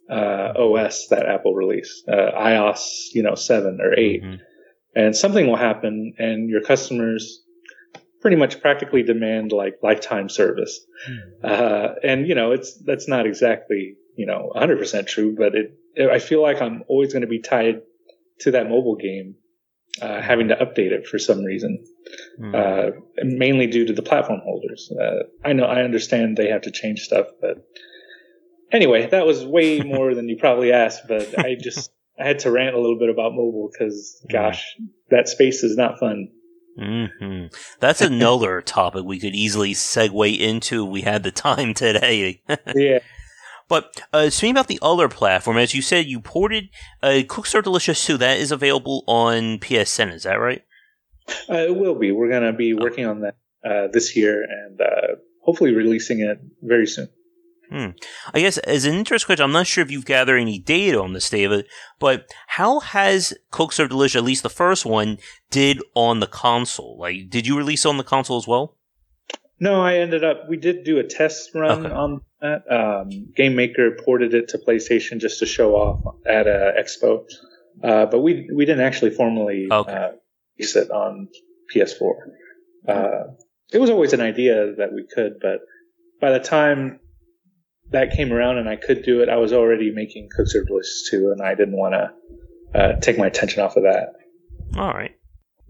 uh, 0.09 0.53
OS 0.57 1.07
that 1.07 1.25
Apple 1.27 1.53
released, 1.53 2.07
uh, 2.07 2.31
iOS, 2.39 3.09
you 3.13 3.23
know, 3.23 3.35
seven 3.35 3.79
or 3.81 3.93
8 3.97 4.23
mm-hmm. 4.23 4.35
and 4.95 5.15
something 5.15 5.47
will 5.47 5.57
happen, 5.57 6.13
and 6.17 6.49
your 6.49 6.61
customers 6.61 7.43
pretty 8.21 8.37
much 8.37 8.61
practically 8.61 9.03
demand 9.03 9.51
like 9.51 9.79
lifetime 9.81 10.29
service. 10.29 10.79
Mm-hmm. 11.09 11.97
and 12.03 12.27
you 12.27 12.35
know, 12.35 12.51
it's 12.51 12.77
that's 12.83 13.07
not 13.07 13.25
exactly 13.25 13.95
you 14.15 14.25
know 14.25 14.51
100% 14.55 15.07
true, 15.07 15.35
but 15.37 15.53
it, 15.55 16.09
I 16.09 16.19
feel 16.19 16.41
like 16.41 16.61
I'm 16.61 16.83
always 16.87 17.13
going 17.13 17.21
to 17.21 17.27
be 17.27 17.41
tied 17.41 17.81
to 18.41 18.51
that 18.51 18.69
mobile 18.69 18.95
game 18.95 19.35
uh, 20.01 20.21
having 20.21 20.49
to 20.49 20.55
update 20.55 20.91
it 20.91 21.07
for 21.07 21.19
some 21.19 21.43
reason, 21.43 21.83
mm. 22.39 22.55
uh, 22.55 22.91
mainly 23.23 23.67
due 23.67 23.85
to 23.85 23.93
the 23.93 24.01
platform 24.01 24.39
holders. 24.43 24.91
Uh, 24.91 25.23
I 25.43 25.53
know, 25.53 25.65
I 25.65 25.81
understand 25.81 26.37
they 26.37 26.49
have 26.49 26.61
to 26.61 26.71
change 26.71 27.01
stuff, 27.01 27.27
but 27.41 27.65
anyway, 28.71 29.07
that 29.07 29.25
was 29.25 29.45
way 29.45 29.79
more 29.85 30.13
than 30.13 30.29
you 30.29 30.37
probably 30.37 30.71
asked. 30.71 31.07
But 31.07 31.37
I 31.37 31.55
just 31.55 31.91
I 32.19 32.27
had 32.27 32.39
to 32.39 32.51
rant 32.51 32.75
a 32.75 32.79
little 32.79 32.99
bit 32.99 33.09
about 33.09 33.33
mobile 33.33 33.69
because, 33.71 34.21
hmm. 34.23 34.31
gosh, 34.31 34.63
that 35.09 35.27
space 35.27 35.63
is 35.63 35.75
not 35.75 35.99
fun. 35.99 36.29
Mm-hmm. 36.79 37.47
That's 37.79 38.01
another 38.01 38.61
topic 38.65 39.03
we 39.03 39.19
could 39.19 39.35
easily 39.35 39.73
segue 39.73 40.39
into. 40.39 40.85
We 40.85 41.01
had 41.01 41.23
the 41.23 41.31
time 41.31 41.73
today. 41.73 42.41
yeah. 42.75 42.99
But 43.67 44.01
uh, 44.11 44.29
speaking 44.31 44.55
about 44.55 44.67
the 44.67 44.79
other 44.81 45.07
platform, 45.07 45.57
as 45.57 45.75
you 45.75 45.81
said, 45.81 46.07
you 46.07 46.19
ported 46.19 46.69
uh, 47.03 47.21
Cook 47.27 47.45
Serve 47.45 47.65
Delicious 47.65 48.03
2. 48.03 48.17
That 48.17 48.39
is 48.39 48.51
available 48.51 49.03
on 49.07 49.59
PSN, 49.59 50.11
is 50.11 50.23
that 50.23 50.39
right? 50.39 50.63
Uh, 51.49 51.57
it 51.57 51.75
will 51.75 51.95
be. 51.95 52.11
We're 52.11 52.29
going 52.29 52.51
to 52.51 52.53
be 52.53 52.73
working 52.73 53.05
on 53.05 53.21
that 53.21 53.35
uh, 53.63 53.87
this 53.91 54.15
year 54.15 54.43
and 54.43 54.81
uh, 54.81 55.15
hopefully 55.43 55.75
releasing 55.75 56.21
it 56.21 56.39
very 56.63 56.87
soon. 56.87 57.09
Hmm. 57.69 57.89
I 58.33 58.39
guess 58.39 58.57
as 58.59 58.85
an 58.85 58.95
interest 58.95 59.27
question, 59.27 59.43
I'm 59.43 59.51
not 59.51 59.67
sure 59.67 59.83
if 59.83 59.91
you've 59.91 60.05
gathered 60.05 60.37
any 60.37 60.57
data 60.57 60.99
on 60.99 61.13
this, 61.13 61.29
David, 61.29 61.67
but 61.99 62.27
how 62.47 62.79
has 62.79 63.33
Cook 63.51 63.73
Serve 63.73 63.89
Delicious, 63.89 64.17
at 64.17 64.23
least 64.23 64.41
the 64.41 64.49
first 64.49 64.85
one, 64.85 65.19
did 65.51 65.79
on 65.93 66.19
the 66.19 66.27
console? 66.27 66.97
Like, 66.97 67.29
did 67.29 67.45
you 67.45 67.55
release 67.55 67.85
on 67.85 67.97
the 67.97 68.03
console 68.03 68.37
as 68.37 68.47
well? 68.47 68.75
No, 69.59 69.81
I 69.81 69.95
ended 69.97 70.23
up. 70.23 70.49
We 70.49 70.57
did 70.57 70.83
do 70.83 70.99
a 70.99 71.03
test 71.03 71.51
run 71.53 71.85
okay. 71.85 71.93
on 71.93 72.21
that. 72.41 72.63
Um, 72.71 73.09
Game 73.35 73.55
Maker 73.55 73.97
ported 74.03 74.33
it 74.33 74.49
to 74.49 74.57
PlayStation 74.57 75.19
just 75.19 75.39
to 75.39 75.45
show 75.45 75.75
off 75.75 76.15
at 76.25 76.47
a 76.47 76.73
expo, 76.79 77.25
uh, 77.83 78.05
but 78.05 78.19
we 78.19 78.49
we 78.53 78.65
didn't 78.65 78.85
actually 78.85 79.11
formally 79.11 79.67
okay. 79.69 79.91
uh, 79.91 80.11
release 80.57 80.75
it 80.75 80.89
on 80.91 81.27
PS4. 81.75 82.11
Uh, 82.87 83.23
it 83.71 83.79
was 83.79 83.89
always 83.89 84.13
an 84.13 84.21
idea 84.21 84.73
that 84.77 84.93
we 84.93 85.05
could, 85.13 85.33
but 85.41 85.59
by 86.21 86.31
the 86.31 86.39
time 86.39 87.01
that 87.91 88.11
came 88.11 88.31
around 88.31 88.57
and 88.57 88.69
I 88.69 88.75
could 88.75 89.03
do 89.03 89.21
it, 89.21 89.29
I 89.29 89.37
was 89.37 89.53
already 89.53 89.91
making 89.91 90.29
Cook 90.35 90.47
Serve 90.47 90.67
Delicious 90.67 91.07
2, 91.11 91.31
and 91.31 91.41
I 91.41 91.55
didn't 91.55 91.77
want 91.77 91.93
to 91.93 92.79
uh, 92.79 92.99
take 92.99 93.17
my 93.17 93.27
attention 93.27 93.63
off 93.63 93.75
of 93.75 93.83
that. 93.83 94.13
All 94.77 94.93
right. 94.93 95.15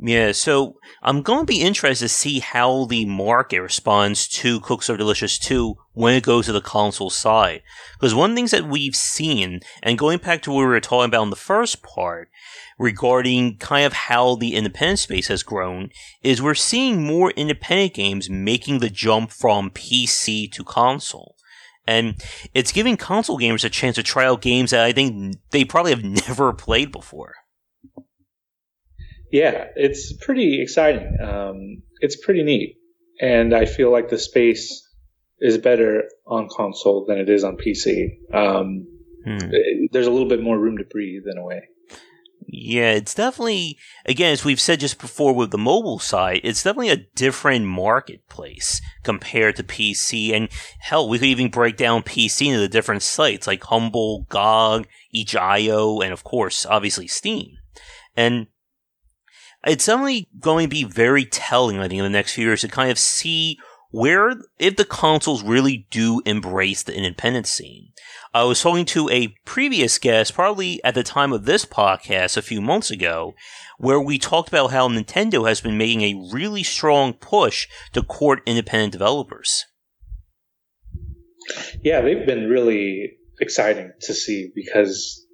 Yeah, 0.02 0.32
so 0.32 0.78
I'm 1.04 1.22
going 1.22 1.42
to 1.42 1.46
be 1.46 1.62
interested 1.62 2.06
to 2.06 2.10
see 2.10 2.40
how 2.40 2.86
the 2.86 3.06
market 3.06 3.62
responds 3.62 4.30
to 4.30 4.62
Cook 4.62 4.82
Serve 4.82 4.98
Delicious 4.98 5.38
2 5.38 5.76
when 5.92 6.14
it 6.16 6.24
goes 6.24 6.46
to 6.46 6.54
the 6.54 6.62
console 6.62 7.10
side. 7.10 7.64
Because 7.94 8.16
one 8.16 8.32
of 8.32 8.36
the 8.36 8.40
things 8.40 8.52
that 8.52 8.70
we've 8.70 8.96
seen, 8.96 9.60
and 9.84 9.98
going 9.98 10.20
back 10.20 10.42
to 10.44 10.52
what 10.52 10.60
we 10.60 10.66
were 10.68 10.80
talking 10.80 11.10
about 11.10 11.24
in 11.24 11.32
the 11.32 11.36
first 11.36 11.84
part, 11.84 12.30
regarding 12.78 13.58
kind 13.58 13.86
of 13.86 13.92
how 13.92 14.36
the 14.36 14.56
independent 14.56 15.00
space 15.00 15.28
has 15.28 15.44
grown, 15.44 15.90
is 16.24 16.42
we're 16.42 16.54
seeing 16.54 17.06
more 17.06 17.32
independent 17.32 17.94
games 17.94 18.30
making 18.30 18.80
the 18.80 18.90
jump 18.90 19.32
from 19.32 19.70
PC 19.70 20.50
to 20.54 20.64
console. 20.64 21.36
And 21.90 22.22
it's 22.54 22.72
giving 22.72 22.98
console 22.98 23.40
gamers 23.40 23.66
a 23.66 23.70
chance 23.70 23.96
to 23.96 24.04
try 24.04 24.26
out 24.26 24.42
games 24.42 24.70
that 24.70 24.86
I 24.86 24.92
think 24.92 25.38
they 25.50 25.66
probably 25.66 25.92
have 25.92 26.04
never 26.28 26.54
played 26.54 26.92
before. 26.92 27.34
Yeah, 29.32 29.66
it's 29.76 30.14
pretty 30.22 30.62
exciting. 30.62 31.18
Um, 31.20 31.82
it's 32.00 32.24
pretty 32.24 32.44
neat, 32.44 32.78
and 33.20 33.56
I 33.56 33.66
feel 33.66 33.92
like 33.92 34.10
the 34.10 34.20
space 34.20 34.88
is 35.40 35.58
better 35.58 36.04
on 36.28 36.48
console 36.56 37.06
than 37.08 37.18
it 37.18 37.30
is 37.30 37.44
on 37.44 37.58
PC. 37.58 38.10
Um, 38.34 38.88
hmm. 39.26 39.50
There's 39.92 40.08
a 40.08 40.12
little 40.12 40.30
bit 40.30 40.44
more 40.44 40.60
room 40.60 40.78
to 40.78 40.84
breathe 40.84 41.24
in 41.32 41.38
a 41.40 41.44
way. 41.44 41.62
Yeah, 42.52 42.94
it's 42.94 43.14
definitely, 43.14 43.78
again, 44.06 44.34
as 44.34 44.44
we've 44.44 44.60
said 44.60 44.80
just 44.80 45.00
before 45.00 45.36
with 45.36 45.52
the 45.52 45.58
mobile 45.58 46.00
side, 46.00 46.42
it's 46.44 46.64
definitely 46.64 46.90
a 46.90 47.06
different 47.16 47.66
marketplace 47.66 48.82
compared 49.04 49.56
to 49.58 49.64
PC. 49.64 50.34
And 50.34 50.50
hell, 50.80 51.08
we 51.08 51.20
could 51.20 51.28
even 51.28 51.50
break 51.50 51.78
down 51.78 52.02
PC 52.02 52.48
into 52.48 52.60
the 52.60 52.68
different 52.68 53.04
sites 53.04 53.46
like 53.46 53.64
Humble, 53.66 54.26
GOG, 54.30 54.88
itch.io, 55.14 56.02
and 56.02 56.12
of 56.12 56.24
course, 56.24 56.66
obviously 56.66 57.06
Steam. 57.06 57.58
And 58.16 58.48
it's 59.64 59.86
definitely 59.86 60.28
going 60.40 60.66
to 60.66 60.76
be 60.76 60.84
very 60.86 61.26
telling, 61.26 61.78
I 61.78 61.88
think, 61.88 62.00
in 62.00 62.04
the 62.04 62.10
next 62.10 62.34
few 62.34 62.46
years 62.46 62.62
to 62.62 62.68
kind 62.68 62.90
of 62.90 62.98
see 62.98 63.60
where, 63.92 64.34
if 64.60 64.76
the 64.76 64.86
consoles 64.86 65.44
really 65.44 65.88
do 65.90 66.22
embrace 66.26 66.84
the 66.84 66.96
independent 66.96 67.48
scene. 67.48 67.92
I 68.34 68.44
was 68.44 68.62
talking 68.62 68.86
to 68.86 69.10
a 69.10 69.36
previous 69.46 69.98
guest, 69.98 70.36
probably 70.36 70.84
at 70.84 70.94
the 70.94 71.04
time 71.04 71.34
of 71.34 71.46
this 71.46 71.66
podcast 71.66 72.38
a 72.38 72.44
few 72.44 72.62
months 72.62 72.92
ago, 72.92 73.34
where 73.80 74.00
we 74.00 74.20
talked 74.20 74.50
about 74.50 74.72
how 74.72 74.88
Nintendo 74.88 75.48
has 75.48 75.62
been 75.62 75.78
making 75.78 76.02
a 76.02 76.30
really 76.32 76.62
strong 76.62 77.14
push 77.14 77.68
to 77.94 78.04
court 78.04 78.42
independent 78.46 78.92
developers. 78.92 79.66
Yeah, 81.82 82.02
they've 82.02 82.28
been 82.28 82.48
really 82.48 83.14
exciting 83.42 83.92
to 84.02 84.14
see 84.14 84.52
because 84.54 85.26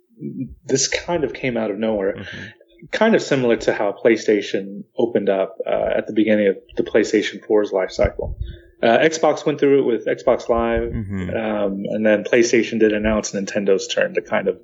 this 0.63 0.87
kind 0.87 1.25
of 1.25 1.33
came 1.33 1.57
out 1.57 1.71
of 1.71 1.77
nowhere. 1.77 2.15
Mm-hmm 2.15 2.45
kind 2.91 3.15
of 3.15 3.21
similar 3.21 3.55
to 3.57 3.73
how 3.73 3.91
PlayStation 3.91 4.83
opened 4.97 5.29
up 5.29 5.57
uh, 5.65 5.89
at 5.97 6.07
the 6.07 6.13
beginning 6.13 6.47
of 6.47 6.57
the 6.75 6.83
PlayStation 6.83 7.45
4's 7.45 7.71
life 7.71 7.91
cycle. 7.91 8.37
Uh, 8.83 8.99
Xbox 8.99 9.45
went 9.45 9.59
through 9.59 9.79
it 9.79 9.85
with 9.85 10.05
Xbox 10.05 10.49
Live, 10.49 10.91
mm-hmm. 10.91 11.29
um, 11.29 11.83
and 11.89 12.05
then 12.05 12.23
PlayStation 12.23 12.79
did 12.79 12.93
announce 12.93 13.31
Nintendo's 13.31 13.87
turn 13.87 14.13
to 14.15 14.21
kind 14.21 14.47
of 14.47 14.59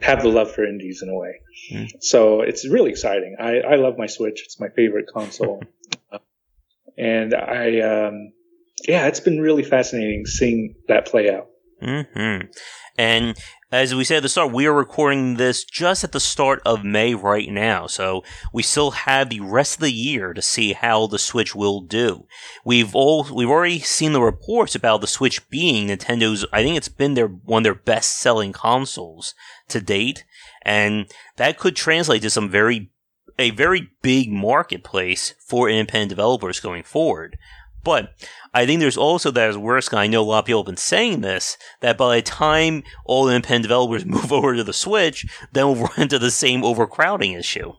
have 0.00 0.22
the 0.22 0.28
love 0.28 0.52
for 0.52 0.64
indies 0.64 1.02
in 1.02 1.08
a 1.08 1.14
way. 1.14 1.40
Mm. 1.72 1.90
So 2.00 2.42
it's 2.42 2.66
really 2.66 2.90
exciting. 2.90 3.36
I, 3.38 3.60
I 3.60 3.76
love 3.76 3.98
my 3.98 4.06
Switch. 4.06 4.42
It's 4.44 4.60
my 4.60 4.68
favorite 4.68 5.06
console. 5.12 5.62
and 6.98 7.34
I, 7.34 7.80
um, 7.80 8.32
yeah, 8.86 9.06
it's 9.06 9.20
been 9.20 9.40
really 9.40 9.62
fascinating 9.62 10.26
seeing 10.26 10.74
that 10.88 11.06
play 11.06 11.30
out. 11.30 11.48
Mm-hmm. 11.82 12.46
And 12.98 13.36
as 13.72 13.94
we 13.94 14.02
said 14.02 14.18
at 14.18 14.22
the 14.24 14.28
start, 14.28 14.52
we 14.52 14.66
are 14.66 14.72
recording 14.72 15.36
this 15.36 15.64
just 15.64 16.02
at 16.02 16.10
the 16.10 16.18
start 16.18 16.60
of 16.66 16.84
May 16.84 17.14
right 17.14 17.48
now, 17.48 17.86
so 17.86 18.24
we 18.52 18.64
still 18.64 18.90
have 18.90 19.30
the 19.30 19.40
rest 19.40 19.76
of 19.76 19.82
the 19.82 19.92
year 19.92 20.34
to 20.34 20.42
see 20.42 20.72
how 20.72 21.06
the 21.06 21.18
Switch 21.18 21.54
will 21.54 21.80
do. 21.80 22.26
We've 22.64 22.94
all 22.94 23.28
we've 23.32 23.48
already 23.48 23.78
seen 23.78 24.12
the 24.12 24.20
reports 24.20 24.74
about 24.74 25.00
the 25.00 25.06
Switch 25.06 25.48
being 25.50 25.86
Nintendo's. 25.86 26.44
I 26.52 26.64
think 26.64 26.76
it's 26.76 26.88
been 26.88 27.14
their 27.14 27.28
one 27.28 27.60
of 27.60 27.64
their 27.64 27.74
best 27.74 28.18
selling 28.18 28.52
consoles 28.52 29.34
to 29.68 29.80
date, 29.80 30.24
and 30.62 31.06
that 31.36 31.58
could 31.58 31.76
translate 31.76 32.22
to 32.22 32.30
some 32.30 32.50
very 32.50 32.90
a 33.38 33.50
very 33.50 33.88
big 34.02 34.30
marketplace 34.30 35.34
for 35.46 35.70
independent 35.70 36.10
developers 36.10 36.60
going 36.60 36.82
forward. 36.82 37.38
But 37.82 38.12
I 38.52 38.66
think 38.66 38.80
there's 38.80 38.96
also 38.96 39.30
that 39.30 39.48
as 39.48 39.56
risk, 39.56 39.92
and 39.92 40.00
I 40.00 40.06
know 40.06 40.22
a 40.22 40.24
lot 40.24 40.40
of 40.40 40.44
people 40.44 40.60
have 40.60 40.66
been 40.66 40.76
saying 40.76 41.20
this, 41.20 41.56
that 41.80 41.96
by 41.96 42.16
the 42.16 42.22
time 42.22 42.82
all 43.04 43.24
the 43.24 43.34
independent 43.34 43.62
developers 43.62 44.04
move 44.06 44.32
over 44.32 44.54
to 44.54 44.64
the 44.64 44.72
Switch, 44.72 45.26
then 45.52 45.66
we'll 45.66 45.76
run 45.86 45.92
into 45.96 46.18
the 46.18 46.30
same 46.30 46.64
overcrowding 46.64 47.32
issue. 47.32 47.72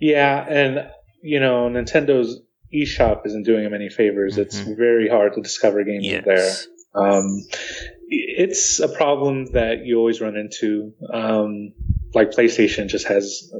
Yeah, 0.00 0.44
and 0.48 0.90
you 1.22 1.40
know, 1.40 1.68
Nintendo's 1.68 2.40
eShop 2.74 3.26
isn't 3.26 3.44
doing 3.44 3.64
them 3.64 3.74
any 3.74 3.88
favors. 3.88 4.34
Mm-hmm. 4.34 4.42
It's 4.42 4.58
very 4.58 5.08
hard 5.08 5.34
to 5.34 5.40
discover 5.40 5.82
games 5.84 6.04
yes. 6.04 6.24
there. 6.24 6.52
Um, 6.94 7.44
it's 8.08 8.80
a 8.80 8.88
problem 8.88 9.46
that 9.52 9.84
you 9.84 9.98
always 9.98 10.20
run 10.20 10.36
into. 10.36 10.92
Um, 11.12 11.72
like 12.14 12.30
PlayStation 12.30 12.88
just 12.88 13.06
has 13.06 13.52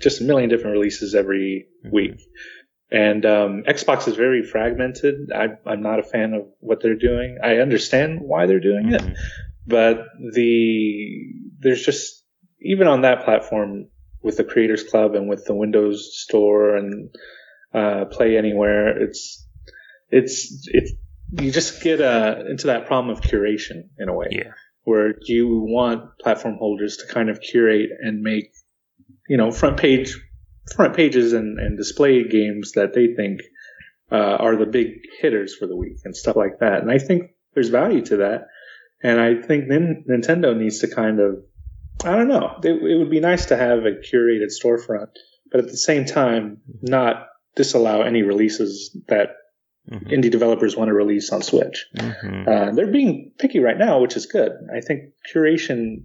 just 0.00 0.20
a 0.20 0.24
million 0.24 0.48
different 0.48 0.74
releases 0.74 1.14
every 1.14 1.66
mm-hmm. 1.84 1.94
week. 1.94 2.20
And 2.90 3.26
um, 3.26 3.64
Xbox 3.68 4.08
is 4.08 4.16
very 4.16 4.42
fragmented. 4.42 5.30
I, 5.34 5.48
am 5.70 5.82
not 5.82 5.98
a 5.98 6.02
fan 6.02 6.32
of 6.32 6.46
what 6.60 6.80
they're 6.82 6.96
doing. 6.96 7.38
I 7.42 7.56
understand 7.56 8.20
why 8.20 8.46
they're 8.46 8.60
doing 8.60 8.86
mm-hmm. 8.86 9.08
it, 9.10 9.18
but 9.66 10.06
the 10.32 11.34
there's 11.58 11.84
just 11.84 12.24
even 12.60 12.86
on 12.86 13.02
that 13.02 13.24
platform 13.24 13.88
with 14.22 14.38
the 14.38 14.44
Creators 14.44 14.82
Club 14.82 15.14
and 15.14 15.28
with 15.28 15.44
the 15.44 15.54
Windows 15.54 16.18
Store 16.18 16.76
and 16.76 17.10
uh, 17.74 18.06
Play 18.06 18.38
Anywhere, 18.38 19.00
it's 19.02 19.46
it's 20.10 20.66
it's 20.68 20.92
you 21.32 21.52
just 21.52 21.82
get 21.82 22.00
uh, 22.00 22.36
into 22.48 22.68
that 22.68 22.86
problem 22.86 23.14
of 23.14 23.22
curation 23.22 23.88
in 23.98 24.08
a 24.08 24.14
way, 24.14 24.28
yeah. 24.30 24.52
where 24.84 25.14
you 25.26 25.66
want 25.68 26.18
platform 26.20 26.56
holders 26.58 26.96
to 26.98 27.06
kind 27.06 27.28
of 27.28 27.40
curate 27.40 27.90
and 28.00 28.22
make 28.22 28.52
you 29.28 29.36
know 29.36 29.50
front 29.50 29.76
page 29.76 30.18
front 30.74 30.96
pages 30.96 31.32
and, 31.32 31.58
and 31.58 31.76
display 31.76 32.26
games 32.28 32.72
that 32.72 32.94
they 32.94 33.14
think 33.14 33.40
uh, 34.10 34.16
are 34.16 34.56
the 34.56 34.66
big 34.66 35.00
hitters 35.20 35.54
for 35.54 35.66
the 35.66 35.76
week 35.76 35.98
and 36.04 36.16
stuff 36.16 36.36
like 36.36 36.60
that. 36.60 36.80
And 36.80 36.90
I 36.90 36.98
think 36.98 37.30
there's 37.54 37.68
value 37.68 38.04
to 38.06 38.16
that. 38.18 38.46
And 39.02 39.20
I 39.20 39.40
think 39.42 39.64
Nintendo 39.66 40.56
needs 40.56 40.80
to 40.80 40.88
kind 40.88 41.20
of, 41.20 41.44
I 42.04 42.16
don't 42.16 42.28
know, 42.28 42.58
it, 42.62 42.72
it 42.72 42.98
would 42.98 43.10
be 43.10 43.20
nice 43.20 43.46
to 43.46 43.56
have 43.56 43.80
a 43.80 43.92
curated 43.92 44.50
storefront, 44.50 45.10
but 45.50 45.60
at 45.60 45.68
the 45.68 45.76
same 45.76 46.04
time, 46.04 46.58
not 46.82 47.26
disallow 47.54 48.02
any 48.02 48.22
releases 48.22 48.96
that 49.08 49.36
mm-hmm. 49.90 50.08
indie 50.08 50.30
developers 50.30 50.76
want 50.76 50.88
to 50.88 50.94
release 50.94 51.30
on 51.30 51.42
Switch. 51.42 51.86
Mm-hmm. 51.96 52.48
Uh, 52.48 52.70
they're 52.72 52.90
being 52.90 53.32
picky 53.38 53.60
right 53.60 53.78
now, 53.78 54.00
which 54.00 54.16
is 54.16 54.26
good. 54.26 54.52
I 54.74 54.80
think 54.80 55.12
curation 55.32 56.04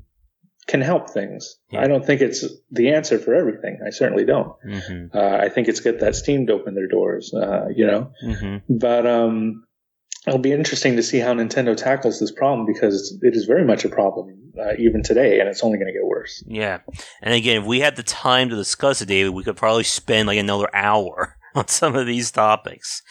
can 0.67 0.81
help 0.81 1.09
things. 1.09 1.57
Yeah. 1.71 1.81
I 1.81 1.87
don't 1.87 2.05
think 2.05 2.21
it's 2.21 2.45
the 2.71 2.93
answer 2.93 3.19
for 3.19 3.33
everything. 3.33 3.79
I 3.85 3.89
certainly 3.89 4.25
don't. 4.25 4.53
Mm-hmm. 4.65 5.17
Uh, 5.17 5.37
I 5.37 5.49
think 5.49 5.67
it's 5.67 5.79
good 5.79 5.99
that 5.99 6.15
Steam 6.15 6.47
to 6.47 6.53
open 6.53 6.75
their 6.75 6.87
doors, 6.87 7.33
uh, 7.33 7.67
you 7.75 7.85
know. 7.85 8.11
Mm-hmm. 8.25 8.77
But 8.77 9.05
um, 9.05 9.65
it'll 10.27 10.39
be 10.39 10.53
interesting 10.53 10.95
to 10.95 11.03
see 11.03 11.19
how 11.19 11.33
Nintendo 11.33 11.75
tackles 11.75 12.19
this 12.19 12.31
problem 12.31 12.65
because 12.65 13.17
it 13.21 13.35
is 13.35 13.45
very 13.45 13.65
much 13.65 13.83
a 13.85 13.89
problem 13.89 14.51
uh, 14.59 14.73
even 14.77 15.03
today, 15.03 15.39
and 15.39 15.49
it's 15.49 15.63
only 15.63 15.77
going 15.77 15.87
to 15.87 15.93
get 15.93 16.05
worse. 16.05 16.43
Yeah, 16.47 16.79
and 17.21 17.33
again, 17.33 17.61
if 17.61 17.67
we 17.67 17.79
had 17.79 17.95
the 17.95 18.03
time 18.03 18.49
to 18.49 18.55
discuss 18.55 19.01
it, 19.01 19.07
David, 19.07 19.33
we 19.33 19.43
could 19.43 19.57
probably 19.57 19.83
spend 19.83 20.27
like 20.27 20.39
another 20.39 20.73
hour 20.73 21.37
on 21.55 21.67
some 21.67 21.95
of 21.95 22.05
these 22.05 22.31
topics. 22.31 23.01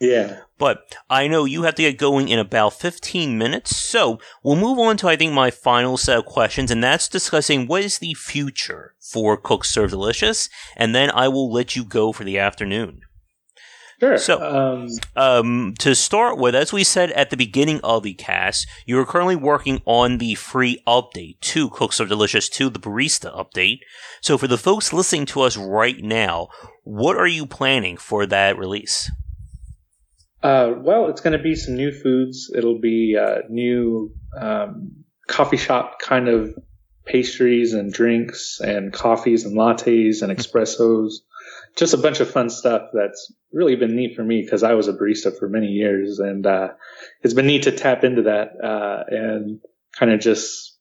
Yeah. 0.00 0.40
But 0.58 0.96
I 1.10 1.28
know 1.28 1.44
you 1.44 1.62
have 1.62 1.74
to 1.76 1.82
get 1.82 1.98
going 1.98 2.28
in 2.28 2.38
about 2.38 2.72
15 2.74 3.36
minutes, 3.36 3.76
so 3.76 4.18
we'll 4.42 4.56
move 4.56 4.78
on 4.78 4.96
to, 4.98 5.08
I 5.08 5.16
think, 5.16 5.32
my 5.32 5.50
final 5.50 5.96
set 5.96 6.18
of 6.18 6.26
questions, 6.26 6.70
and 6.70 6.82
that's 6.82 7.08
discussing 7.08 7.66
what 7.66 7.82
is 7.82 7.98
the 7.98 8.14
future 8.14 8.94
for 8.98 9.36
Cook 9.36 9.64
Serve 9.64 9.90
Delicious, 9.90 10.48
and 10.76 10.94
then 10.94 11.10
I 11.10 11.28
will 11.28 11.52
let 11.52 11.76
you 11.76 11.84
go 11.84 12.12
for 12.12 12.24
the 12.24 12.38
afternoon. 12.38 13.02
Sure. 13.98 14.18
So, 14.18 14.42
um, 14.42 14.88
um, 15.16 15.74
to 15.78 15.94
start 15.94 16.36
with, 16.36 16.54
as 16.54 16.70
we 16.70 16.84
said 16.84 17.12
at 17.12 17.30
the 17.30 17.36
beginning 17.36 17.80
of 17.82 18.02
the 18.02 18.12
cast, 18.12 18.66
you 18.84 18.98
are 18.98 19.06
currently 19.06 19.36
working 19.36 19.80
on 19.86 20.18
the 20.18 20.34
free 20.34 20.82
update 20.86 21.40
to 21.40 21.70
Cook 21.70 21.94
Serve 21.94 22.10
Delicious 22.10 22.50
2, 22.50 22.68
the 22.68 22.78
barista 22.78 23.34
update. 23.34 23.78
So, 24.20 24.36
for 24.36 24.48
the 24.48 24.58
folks 24.58 24.92
listening 24.92 25.24
to 25.26 25.40
us 25.40 25.56
right 25.56 26.02
now, 26.02 26.48
what 26.84 27.16
are 27.16 27.26
you 27.26 27.46
planning 27.46 27.96
for 27.96 28.26
that 28.26 28.58
release? 28.58 29.10
Uh, 30.46 30.74
well, 30.78 31.08
it's 31.08 31.20
going 31.20 31.36
to 31.36 31.42
be 31.42 31.56
some 31.56 31.74
new 31.74 31.90
foods. 31.90 32.52
It'll 32.54 32.78
be 32.78 33.16
uh, 33.20 33.38
new 33.50 34.14
um, 34.40 35.04
coffee 35.26 35.56
shop 35.56 35.98
kind 36.00 36.28
of 36.28 36.54
pastries 37.04 37.72
and 37.72 37.92
drinks 37.92 38.60
and 38.60 38.92
coffees 38.92 39.44
and 39.44 39.58
lattes 39.58 40.22
and 40.22 40.30
espressos. 40.30 41.14
Just 41.74 41.94
a 41.94 41.98
bunch 41.98 42.20
of 42.20 42.30
fun 42.30 42.48
stuff 42.48 42.90
that's 42.92 43.32
really 43.52 43.74
been 43.74 43.96
neat 43.96 44.14
for 44.14 44.22
me 44.22 44.40
because 44.40 44.62
I 44.62 44.74
was 44.74 44.86
a 44.86 44.92
barista 44.92 45.36
for 45.36 45.48
many 45.48 45.66
years 45.66 46.20
and 46.20 46.46
uh, 46.46 46.68
it's 47.22 47.34
been 47.34 47.48
neat 47.48 47.64
to 47.64 47.72
tap 47.72 48.04
into 48.04 48.22
that 48.22 48.52
uh, 48.62 49.02
and 49.08 49.58
kind 49.98 50.12
of 50.12 50.20
just 50.20 50.78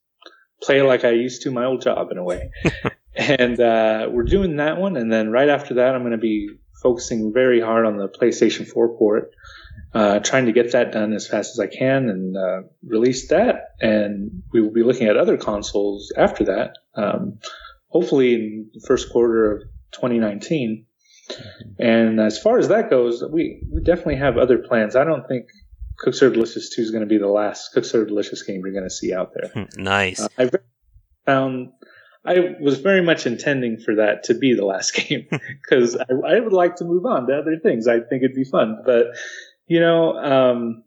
play 0.62 0.84
like 0.84 1.04
I 1.04 1.12
used 1.12 1.42
to 1.42 1.52
my 1.52 1.66
old 1.66 1.82
job 1.82 2.12
in 2.12 2.20
a 2.20 2.24
way. 2.24 2.52
and 3.16 3.60
uh, 3.60 4.10
we're 4.12 4.26
doing 4.26 4.58
that 4.58 4.78
one, 4.78 4.96
and 4.96 5.12
then 5.12 5.32
right 5.32 5.50
after 5.50 5.76
that, 5.76 5.96
I'm 5.96 6.02
going 6.02 6.12
to 6.12 6.18
be 6.18 6.50
focusing 6.86 7.34
very 7.34 7.60
hard 7.60 7.88
on 7.88 7.98
the 7.98 8.08
PlayStation 8.08 8.68
4 8.68 8.96
port, 8.96 9.32
uh, 9.96 10.20
trying 10.20 10.46
to 10.46 10.52
get 10.52 10.74
that 10.74 10.92
done 10.92 11.14
as 11.14 11.28
fast 11.28 11.50
as 11.56 11.60
I 11.60 11.66
can 11.66 12.10
and 12.10 12.38
uh, 12.38 12.62
release 12.88 13.30
that. 13.30 13.70
And 13.82 14.44
we 14.54 14.62
will 14.62 14.72
be 14.72 14.84
looking 14.84 15.08
at 15.08 15.18
other 15.18 15.36
consoles 15.36 16.14
after 16.16 16.44
that, 16.44 16.76
um, 16.94 17.40
hopefully 17.88 18.36
in 18.36 18.70
the 18.72 18.86
first 18.86 19.12
quarter 19.12 19.52
of 19.52 19.62
2019. 19.94 20.86
And 21.80 22.20
as 22.20 22.38
far 22.38 22.60
as 22.60 22.68
that 22.68 22.92
goes, 22.92 23.24
we, 23.34 23.64
we 23.74 23.82
definitely 23.82 24.18
have 24.18 24.38
other 24.38 24.60
plans. 24.60 24.96
I 24.96 25.06
don't 25.06 25.28
think 25.28 25.48
Cook 25.98 26.14
Serve 26.14 26.34
Delicious 26.34 26.70
2 26.76 26.84
is 26.84 26.92
going 26.92 27.02
to 27.02 27.08
be 27.08 27.18
the 27.18 27.28
last 27.28 27.74
Cook 27.74 27.86
Serve 27.86 28.10
Delicious 28.10 28.44
game 28.44 28.62
you're 28.64 28.74
going 28.74 28.84
to 28.84 28.92
see 28.92 29.12
out 29.12 29.32
there. 29.34 29.50
Hmm, 29.50 29.82
nice. 29.82 30.20
Uh, 30.20 30.28
I 30.38 30.52
found 31.26 31.70
I 32.26 32.56
was 32.60 32.80
very 32.80 33.02
much 33.02 33.26
intending 33.26 33.78
for 33.78 33.96
that 33.96 34.24
to 34.24 34.34
be 34.34 34.54
the 34.54 34.66
last 34.66 34.96
game 35.08 35.28
because 35.30 35.96
I, 35.96 36.06
I, 36.26 36.40
would 36.40 36.54
like 36.54 36.78
to 36.78 36.86
move 36.86 37.06
on 37.06 37.28
to 37.28 37.38
other 37.38 37.58
things. 37.58 37.88
I 37.88 38.00
think 38.00 38.24
it'd 38.24 38.36
be 38.36 38.44
fun, 38.44 38.82
but 38.86 39.08
you 39.68 39.80
know, 39.80 40.18
um, 40.18 40.84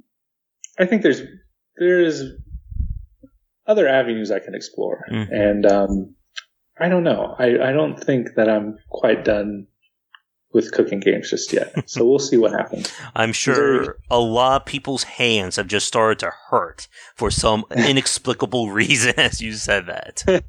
I 0.79 0.87
think 0.87 1.03
there's 1.03 1.23
there's 1.77 2.23
other 3.67 3.89
avenues 3.89 4.31
I 4.31 4.39
can 4.39 4.55
explore, 4.55 5.05
mm-hmm. 5.11 5.33
and 5.33 5.67
um, 5.67 6.15
I 6.81 6.89
don't 6.89 7.05
know. 7.05 7.35
I, 7.39 7.69
I 7.69 7.73
don't 7.73 7.99
think 7.99 8.35
that 8.37 8.49
I'm 8.49 8.79
quite 8.89 9.25
done 9.25 9.67
with 10.53 10.73
cooking 10.73 11.01
games 11.01 11.31
just 11.31 11.53
yet. 11.53 11.75
So 11.89 12.07
we'll 12.07 12.19
see 12.19 12.37
what 12.37 12.53
happens. 12.53 12.93
I'm 13.15 13.33
sure 13.33 13.99
a 14.11 14.19
lot 14.19 14.63
of 14.63 14.67
people's 14.67 15.05
hands 15.05 15.57
have 15.57 15.67
just 15.67 15.87
started 15.87 16.19
to 16.21 16.33
hurt 16.51 16.89
for 17.15 17.31
some 17.31 17.65
inexplicable 17.77 18.71
reason 18.71 19.15
as 19.17 19.41
you 19.41 19.53
said 19.53 19.87
that. 19.87 20.45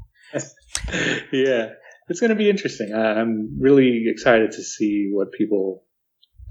Yeah, 1.31 1.69
it's 2.07 2.19
going 2.19 2.29
to 2.29 2.35
be 2.35 2.49
interesting. 2.49 2.93
I'm 2.93 3.59
really 3.59 4.05
excited 4.07 4.51
to 4.51 4.63
see 4.63 5.09
what 5.11 5.31
people 5.31 5.83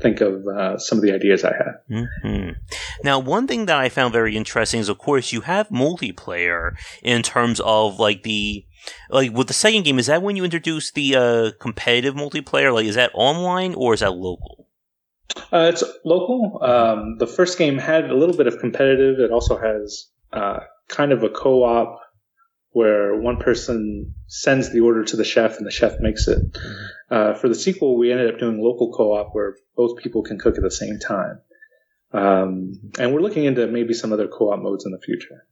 think 0.00 0.20
of 0.20 0.46
uh, 0.46 0.78
some 0.78 0.98
of 0.98 1.02
the 1.02 1.12
ideas 1.12 1.44
I 1.44 1.52
have. 1.52 1.80
Mm-hmm. 1.90 2.50
Now, 3.02 3.18
one 3.18 3.46
thing 3.46 3.66
that 3.66 3.78
I 3.78 3.88
found 3.88 4.12
very 4.12 4.36
interesting 4.36 4.80
is, 4.80 4.88
of 4.88 4.98
course, 4.98 5.32
you 5.32 5.42
have 5.42 5.68
multiplayer 5.68 6.76
in 7.02 7.22
terms 7.22 7.60
of 7.60 7.98
like 7.98 8.22
the 8.22 8.64
like 9.10 9.32
with 9.32 9.48
the 9.48 9.54
second 9.54 9.84
game. 9.84 9.98
Is 9.98 10.06
that 10.06 10.22
when 10.22 10.36
you 10.36 10.44
introduce 10.44 10.90
the 10.92 11.16
uh, 11.16 11.50
competitive 11.60 12.14
multiplayer? 12.14 12.72
Like, 12.72 12.86
is 12.86 12.94
that 12.94 13.10
online 13.14 13.74
or 13.74 13.94
is 13.94 14.00
that 14.00 14.12
local? 14.12 14.66
Uh, 15.52 15.70
it's 15.72 15.84
local. 16.04 16.60
Um, 16.62 17.18
the 17.18 17.26
first 17.26 17.58
game 17.58 17.78
had 17.78 18.10
a 18.10 18.14
little 18.14 18.36
bit 18.36 18.46
of 18.46 18.58
competitive. 18.60 19.18
It 19.18 19.30
also 19.30 19.58
has 19.58 20.06
uh, 20.32 20.60
kind 20.88 21.12
of 21.12 21.22
a 21.22 21.28
co-op 21.28 22.00
where 22.72 23.16
one 23.16 23.38
person 23.38 24.14
sends 24.26 24.70
the 24.72 24.80
order 24.80 25.04
to 25.04 25.16
the 25.16 25.24
chef 25.24 25.56
and 25.58 25.66
the 25.66 25.70
chef 25.70 25.94
makes 26.00 26.28
it. 26.28 26.52
Mm-hmm. 26.52 26.84
Uh, 27.10 27.34
for 27.34 27.48
the 27.48 27.54
sequel, 27.54 27.96
we 27.96 28.12
ended 28.12 28.32
up 28.32 28.38
doing 28.38 28.60
local 28.60 28.92
co-op 28.92 29.30
where 29.32 29.56
both 29.76 29.98
people 29.98 30.22
can 30.22 30.38
cook 30.38 30.56
at 30.56 30.62
the 30.62 30.70
same 30.70 30.98
time. 30.98 31.40
Um, 32.10 32.80
and 32.98 33.12
we're 33.12 33.20
looking 33.20 33.44
into 33.44 33.66
maybe 33.66 33.92
some 33.92 34.14
other 34.14 34.28
co-op 34.28 34.60
modes 34.60 34.86
in 34.86 34.92
the 34.92 35.00
future. 35.00 35.44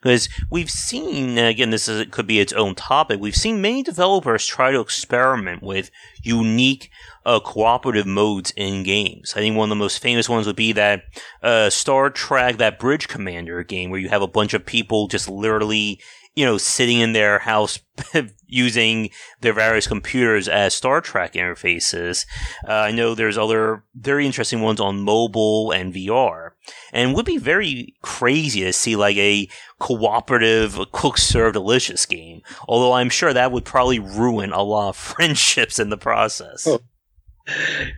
Because 0.00 0.28
mm-hmm. 0.28 0.44
we've 0.50 0.70
seen, 0.70 1.38
again, 1.38 1.70
this 1.70 1.88
is, 1.88 2.06
could 2.10 2.26
be 2.26 2.38
its 2.38 2.52
own 2.52 2.76
topic. 2.76 3.18
We've 3.20 3.34
seen 3.34 3.60
many 3.60 3.82
developers 3.82 4.46
try 4.46 4.70
to 4.70 4.80
experiment 4.80 5.62
with 5.62 5.90
unique 6.22 6.90
uh, 7.26 7.40
cooperative 7.40 8.06
modes 8.06 8.52
in 8.56 8.84
games. 8.84 9.34
I 9.36 9.40
think 9.40 9.56
one 9.56 9.66
of 9.66 9.70
the 9.70 9.82
most 9.82 10.00
famous 10.00 10.28
ones 10.28 10.46
would 10.46 10.56
be 10.56 10.72
that 10.72 11.02
uh, 11.42 11.68
Star 11.68 12.10
Trek, 12.10 12.58
that 12.58 12.78
Bridge 12.78 13.08
Commander 13.08 13.64
game, 13.64 13.90
where 13.90 14.00
you 14.00 14.08
have 14.08 14.22
a 14.22 14.28
bunch 14.28 14.54
of 14.54 14.64
people 14.64 15.08
just 15.08 15.28
literally 15.28 16.00
you 16.34 16.44
know, 16.44 16.58
sitting 16.58 17.00
in 17.00 17.12
their 17.12 17.40
house 17.40 17.80
using 18.46 19.10
their 19.40 19.52
various 19.52 19.86
computers 19.86 20.48
as 20.48 20.74
Star 20.74 21.00
Trek 21.00 21.34
interfaces. 21.34 22.24
Uh, 22.66 22.72
I 22.72 22.92
know 22.92 23.14
there's 23.14 23.38
other 23.38 23.84
very 23.94 24.26
interesting 24.26 24.60
ones 24.60 24.80
on 24.80 25.00
mobile 25.00 25.72
and 25.72 25.94
VR. 25.94 26.50
And 26.92 27.14
would 27.14 27.26
be 27.26 27.38
very 27.38 27.94
crazy 28.02 28.62
to 28.62 28.72
see 28.72 28.96
like 28.96 29.16
a 29.16 29.48
cooperative 29.78 30.78
cook 30.92 31.18
serve 31.18 31.54
delicious 31.54 32.06
game. 32.06 32.42
Although 32.68 32.92
I'm 32.92 33.10
sure 33.10 33.32
that 33.32 33.52
would 33.52 33.64
probably 33.64 33.98
ruin 33.98 34.52
a 34.52 34.62
lot 34.62 34.90
of 34.90 34.96
friendships 34.96 35.78
in 35.78 35.90
the 35.90 35.98
process. 35.98 36.66
Oh. 36.66 36.80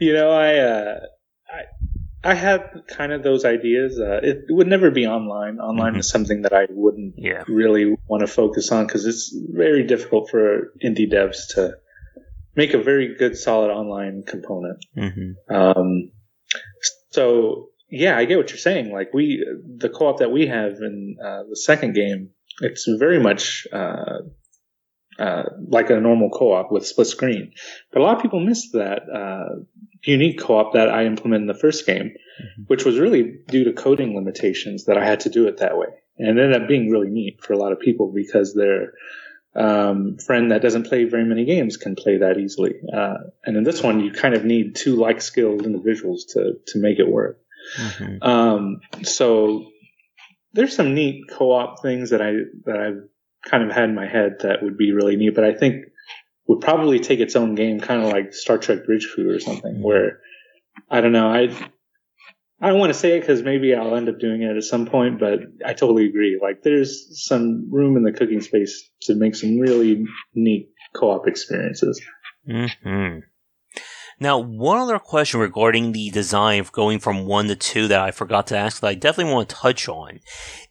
You 0.01 0.15
know, 0.15 0.31
I, 0.31 0.57
uh, 0.57 1.01
I 2.25 2.35
have 2.35 2.83
kind 2.89 3.13
of 3.13 3.23
those 3.23 3.45
ideas. 3.45 3.99
Uh, 3.99 4.21
it, 4.23 4.45
would 4.49 4.69
never 4.69 4.91
be 4.91 5.07
online. 5.07 5.59
Online 5.59 5.93
mm-hmm. 5.93 6.01
is 6.01 6.09
something 6.09 6.43
that 6.43 6.53
I 6.53 6.67
wouldn't 6.71 7.15
yeah. 7.17 7.43
really 7.49 7.97
want 8.07 8.21
to 8.21 8.27
focus 8.27 8.71
on 8.71 8.87
because 8.87 9.07
it's 9.07 9.35
very 9.51 9.85
difficult 9.85 10.31
for 10.31 10.73
indie 10.85 11.13
devs 11.13 11.55
to 11.55 11.75
make 12.55 12.75
a 12.75 12.83
very 12.83 13.17
good, 13.17 13.37
solid 13.37 13.71
online 13.71 14.23
component. 14.27 14.85
Mm-hmm. 14.97 15.55
Um, 15.55 16.13
so 17.11 17.71
yeah, 17.91 18.17
I 18.17 18.25
get 18.25 18.39
what 18.39 18.51
you're 18.51 18.59
saying. 18.59 18.93
Like 18.93 19.13
we, 19.13 19.45
the 19.77 19.89
co-op 19.89 20.21
that 20.21 20.31
we 20.31 20.47
have 20.47 20.75
in 20.81 21.17
uh, 21.23 21.43
the 21.49 21.57
second 21.57 21.95
game, 21.95 22.31
it's 22.61 22.87
very 22.99 23.19
much 23.19 23.67
uh, 23.73 24.21
uh, 25.19 25.43
like 25.69 25.91
a 25.91 26.01
normal 26.01 26.31
co-op 26.31 26.71
with 26.71 26.87
split 26.87 27.09
screen. 27.09 27.53
But 27.93 28.01
a 28.01 28.03
lot 28.05 28.17
of 28.17 28.23
people 28.23 28.41
miss 28.41 28.71
that 28.73 29.03
uh, 29.13 29.63
unique 30.03 30.41
co-op 30.41 30.73
that 30.75 30.89
I 30.89 31.05
implemented 31.05 31.43
in 31.43 31.47
the 31.47 31.61
first 31.61 31.87
game, 31.87 32.11
mm-hmm. 32.11 32.63
which 32.67 32.85
was 32.85 32.99
really 32.99 33.39
due 33.49 33.65
to 33.65 33.73
coding 33.73 34.15
limitations 34.15 34.85
that 34.87 34.99
I 34.99 35.05
had 35.05 35.21
to 35.21 35.31
do 35.31 35.47
it 35.47 35.59
that 35.59 35.79
way. 35.79 35.89
And 36.19 36.39
it 36.39 36.43
ended 36.43 36.63
up 36.63 36.69
being 36.69 36.91
really 36.91 37.09
neat 37.09 37.43
for 37.43 37.53
a 37.53 37.59
lot 37.59 37.73
of 37.73 37.81
people 37.81 38.13
because 38.13 38.55
their 38.55 38.93
um, 39.55 40.17
friend 40.19 40.51
that 40.51 40.63
doesn't 40.63 40.87
play 40.87 41.05
very 41.05 41.25
many 41.25 41.45
games 41.45 41.77
can 41.77 41.95
play 41.95 42.19
that 42.19 42.39
easily. 42.39 42.75
Uh, 42.93 43.19
and 43.45 43.57
in 43.57 43.65
this 43.65 43.83
one, 43.83 44.01
you 44.01 44.13
kind 44.13 44.35
of 44.35 44.45
need 44.45 44.77
two 44.77 44.97
like 44.97 45.21
skilled 45.21 45.65
individuals 45.65 46.25
to 46.31 46.55
to 46.69 46.79
make 46.79 46.99
it 46.99 47.09
work. 47.09 47.39
Mm-hmm. 47.79 48.23
Um, 48.23 48.81
so 49.03 49.67
there's 50.53 50.75
some 50.75 50.95
neat 50.95 51.25
co-op 51.31 51.83
things 51.83 52.11
that 52.11 52.23
I 52.23 52.33
that 52.65 52.77
I've 52.77 53.09
kind 53.45 53.65
of 53.65 53.75
had 53.75 53.85
in 53.85 53.95
my 53.95 54.07
head 54.07 54.39
that 54.41 54.63
would 54.63 54.77
be 54.77 54.93
really 54.93 55.17
neat. 55.17 55.35
But 55.35 55.45
I 55.45 55.55
think 55.55 55.87
would 56.53 56.61
probably 56.61 57.01
take 57.01 57.21
its 57.21 57.37
own 57.37 57.55
game, 57.55 57.81
kind 57.81 58.03
of 58.03 58.13
like 58.13 58.35
Star 58.35 58.59
Trek 58.59 58.85
Bridge 58.85 59.09
Crew 59.13 59.35
or 59.35 59.41
something, 59.41 59.83
where 59.83 60.21
I 60.91 61.01
don't 61.01 61.13
know. 61.13 61.29
I 61.29 61.49
I 62.61 62.69
don't 62.69 62.79
want 62.79 62.93
to 62.93 62.99
say 62.99 63.17
it 63.17 63.21
because 63.21 63.43
maybe 63.43 63.75
I'll 63.75 63.97
end 63.97 64.09
up 64.09 64.21
doing 64.21 64.43
it 64.43 64.57
at 64.57 64.63
some 64.63 64.87
point, 64.87 65.19
but 65.19 65.41
I 65.67 65.73
totally 65.73 66.07
agree. 66.07 66.39
Like, 66.41 66.63
there's 66.63 67.27
some 67.27 67.69
room 67.73 67.97
in 67.97 68.05
the 68.05 68.13
cooking 68.13 68.41
space 68.41 68.89
to 69.03 69.17
make 69.17 69.35
some 69.35 69.59
really 69.59 70.05
neat 70.33 70.71
co-op 70.95 71.27
experiences. 71.27 72.01
Mm-hmm. 72.49 73.19
Now, 74.23 74.39
one 74.39 74.79
other 74.79 75.01
question 75.01 75.41
regarding 75.41 75.91
the 75.91 76.09
design 76.11 76.61
of 76.61 76.71
going 76.71 77.01
from 77.01 77.27
one 77.27 77.49
to 77.49 77.57
two 77.57 77.89
that 77.89 78.01
I 78.01 78.13
forgot 78.13 78.47
to 78.47 78.57
ask 78.57 78.81
that 78.81 78.87
I 78.87 78.95
definitely 78.95 79.33
want 79.33 79.49
to 79.49 79.57
touch 79.57 79.89
on 79.89 80.21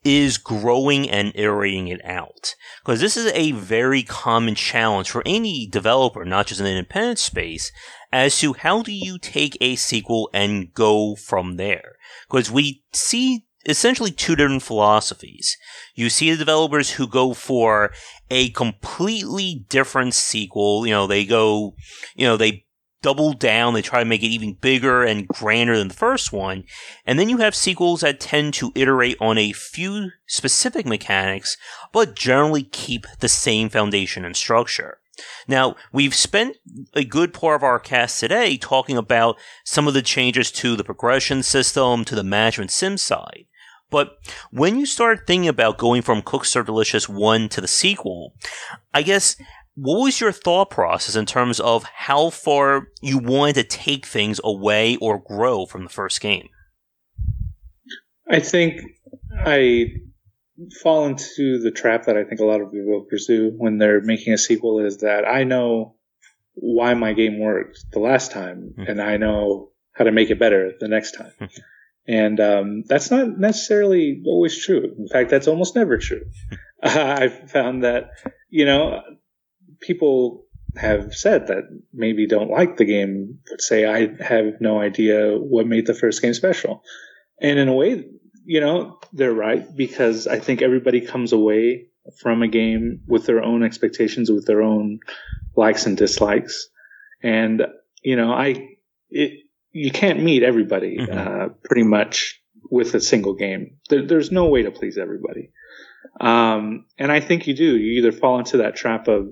is 0.05 0.37
growing 0.37 1.09
and 1.09 1.33
iterating 1.35 1.89
it 1.89 1.99
out. 2.05 2.55
Because 2.81 3.01
this 3.01 3.17
is 3.17 3.29
a 3.33 3.51
very 3.51 4.03
common 4.03 4.55
challenge 4.55 5.11
for 5.11 5.21
any 5.25 5.67
developer, 5.67 6.23
not 6.23 6.47
just 6.47 6.61
in 6.61 6.65
an 6.65 6.77
independent 6.77 7.19
space, 7.19 7.73
as 8.13 8.39
to 8.39 8.53
how 8.53 8.83
do 8.83 8.93
you 8.93 9.19
take 9.19 9.57
a 9.59 9.75
sequel 9.75 10.29
and 10.33 10.73
go 10.73 11.17
from 11.17 11.57
there. 11.57 11.97
Because 12.29 12.49
we 12.49 12.85
see 12.93 13.47
essentially 13.65 14.11
two 14.11 14.37
different 14.37 14.63
philosophies. 14.63 15.57
You 15.93 16.09
see 16.09 16.31
the 16.31 16.37
developers 16.37 16.91
who 16.91 17.05
go 17.05 17.33
for 17.33 17.91
a 18.29 18.51
completely 18.51 19.65
different 19.67 20.13
sequel. 20.13 20.87
You 20.87 20.93
know, 20.93 21.05
they 21.05 21.25
go, 21.25 21.75
you 22.15 22.25
know, 22.25 22.37
they 22.37 22.63
double 23.01 23.33
down. 23.33 23.73
They 23.73 23.81
try 23.81 23.99
to 23.99 24.05
make 24.05 24.23
it 24.23 24.27
even 24.27 24.53
bigger 24.53 25.03
and 25.03 25.27
grander 25.27 25.77
than 25.77 25.89
the 25.89 25.93
first 25.93 26.31
one. 26.31 26.63
And 27.05 27.17
then 27.17 27.29
you 27.29 27.37
have 27.37 27.55
sequels 27.55 28.01
that 28.01 28.19
tend 28.19 28.53
to 28.55 28.71
iterate 28.75 29.17
on 29.19 29.37
a 29.37 29.53
few 29.53 30.11
specific 30.27 30.85
mechanics, 30.85 31.57
but 31.91 32.15
generally 32.15 32.63
keep 32.63 33.05
the 33.19 33.29
same 33.29 33.69
foundation 33.69 34.25
and 34.25 34.35
structure. 34.35 34.99
Now, 35.47 35.75
we've 35.91 36.15
spent 36.15 36.57
a 36.93 37.03
good 37.03 37.33
part 37.33 37.57
of 37.57 37.63
our 37.63 37.79
cast 37.79 38.19
today 38.19 38.57
talking 38.57 38.97
about 38.97 39.37
some 39.63 39.87
of 39.87 39.93
the 39.93 40.01
changes 40.01 40.51
to 40.53 40.75
the 40.75 40.83
progression 40.83 41.43
system, 41.43 42.05
to 42.05 42.15
the 42.15 42.23
management 42.23 42.71
sim 42.71 42.97
side. 42.97 43.45
But 43.89 44.17
when 44.51 44.79
you 44.79 44.85
start 44.85 45.27
thinking 45.27 45.49
about 45.49 45.77
going 45.77 46.01
from 46.01 46.21
Cook 46.21 46.45
Serve 46.45 46.65
Delicious 46.65 47.09
1 47.09 47.49
to 47.49 47.61
the 47.61 47.67
sequel, 47.67 48.33
I 48.93 49.01
guess 49.01 49.35
what 49.75 50.01
was 50.01 50.19
your 50.19 50.31
thought 50.31 50.69
process 50.69 51.15
in 51.15 51.25
terms 51.25 51.59
of 51.59 51.83
how 51.83 52.29
far 52.29 52.87
you 53.01 53.17
wanted 53.17 53.55
to 53.55 53.63
take 53.63 54.05
things 54.05 54.39
away 54.43 54.97
or 54.97 55.19
grow 55.19 55.65
from 55.65 55.83
the 55.83 55.89
first 55.89 56.21
game? 56.21 56.49
I 58.29 58.39
think 58.39 58.81
I 59.45 59.87
fall 60.83 61.05
into 61.07 61.59
the 61.59 61.71
trap 61.71 62.05
that 62.05 62.17
I 62.17 62.23
think 62.23 62.39
a 62.39 62.45
lot 62.45 62.61
of 62.61 62.71
developers 62.71 63.25
do 63.27 63.53
when 63.57 63.77
they're 63.77 64.01
making 64.01 64.33
a 64.33 64.37
sequel 64.37 64.85
is 64.85 64.97
that 64.97 65.27
I 65.27 65.43
know 65.43 65.95
why 66.53 66.93
my 66.93 67.13
game 67.13 67.39
worked 67.39 67.85
the 67.91 67.99
last 67.99 68.31
time 68.31 68.73
mm-hmm. 68.77 68.89
and 68.89 69.01
I 69.01 69.17
know 69.17 69.71
how 69.93 70.03
to 70.03 70.11
make 70.11 70.29
it 70.29 70.39
better 70.39 70.71
the 70.79 70.87
next 70.87 71.13
time. 71.13 71.31
Mm-hmm. 71.39 71.61
And 72.07 72.39
um, 72.39 72.83
that's 72.87 73.11
not 73.11 73.39
necessarily 73.39 74.21
always 74.25 74.63
true. 74.63 74.95
In 74.97 75.07
fact, 75.07 75.29
that's 75.29 75.47
almost 75.47 75.75
never 75.75 75.97
true. 75.97 76.23
uh, 76.83 77.15
I've 77.19 77.51
found 77.51 77.83
that, 77.83 78.09
you 78.49 78.65
know, 78.65 79.01
people 79.81 80.45
have 80.77 81.13
said 81.13 81.47
that 81.47 81.63
maybe 81.93 82.27
don't 82.27 82.49
like 82.49 82.77
the 82.77 82.85
game, 82.85 83.39
but 83.49 83.61
say 83.61 83.85
I 83.85 84.23
have 84.23 84.61
no 84.61 84.79
idea 84.79 85.35
what 85.37 85.67
made 85.67 85.85
the 85.85 85.93
first 85.93 86.21
game 86.21 86.33
special. 86.33 86.83
And 87.41 87.59
in 87.59 87.67
a 87.67 87.73
way, 87.73 88.05
you 88.45 88.61
know, 88.61 88.99
they're 89.11 89.33
right 89.33 89.65
because 89.75 90.27
I 90.27 90.39
think 90.39 90.61
everybody 90.61 91.01
comes 91.01 91.33
away 91.33 91.87
from 92.19 92.41
a 92.41 92.47
game 92.47 93.01
with 93.07 93.25
their 93.25 93.43
own 93.43 93.63
expectations, 93.63 94.31
with 94.31 94.45
their 94.45 94.61
own 94.61 94.99
likes 95.55 95.85
and 95.85 95.97
dislikes. 95.97 96.69
And, 97.21 97.63
you 98.01 98.15
know, 98.15 98.31
I, 98.31 98.77
it, 99.09 99.41
you 99.71 99.91
can't 99.91 100.23
meet 100.23 100.43
everybody, 100.43 100.97
mm-hmm. 100.97 101.17
uh, 101.17 101.49
pretty 101.63 101.83
much 101.83 102.41
with 102.69 102.93
a 102.95 103.01
single 103.01 103.35
game. 103.35 103.77
There, 103.89 104.05
there's 104.05 104.31
no 104.31 104.47
way 104.47 104.63
to 104.63 104.71
please 104.71 104.97
everybody. 104.97 105.51
Um, 106.19 106.85
and 106.97 107.11
I 107.11 107.19
think 107.19 107.47
you 107.47 107.53
do. 107.53 107.77
You 107.77 107.99
either 107.99 108.11
fall 108.11 108.39
into 108.39 108.57
that 108.57 108.75
trap 108.75 109.07
of 109.07 109.29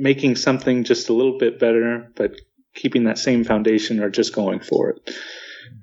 making 0.00 0.36
something 0.36 0.84
just 0.84 1.08
a 1.08 1.12
little 1.12 1.38
bit 1.38 1.60
better, 1.60 2.10
but 2.16 2.32
keeping 2.74 3.04
that 3.04 3.18
same 3.18 3.44
foundation 3.44 4.02
or 4.02 4.10
just 4.10 4.34
going 4.34 4.60
for 4.60 4.90
it. 4.90 5.10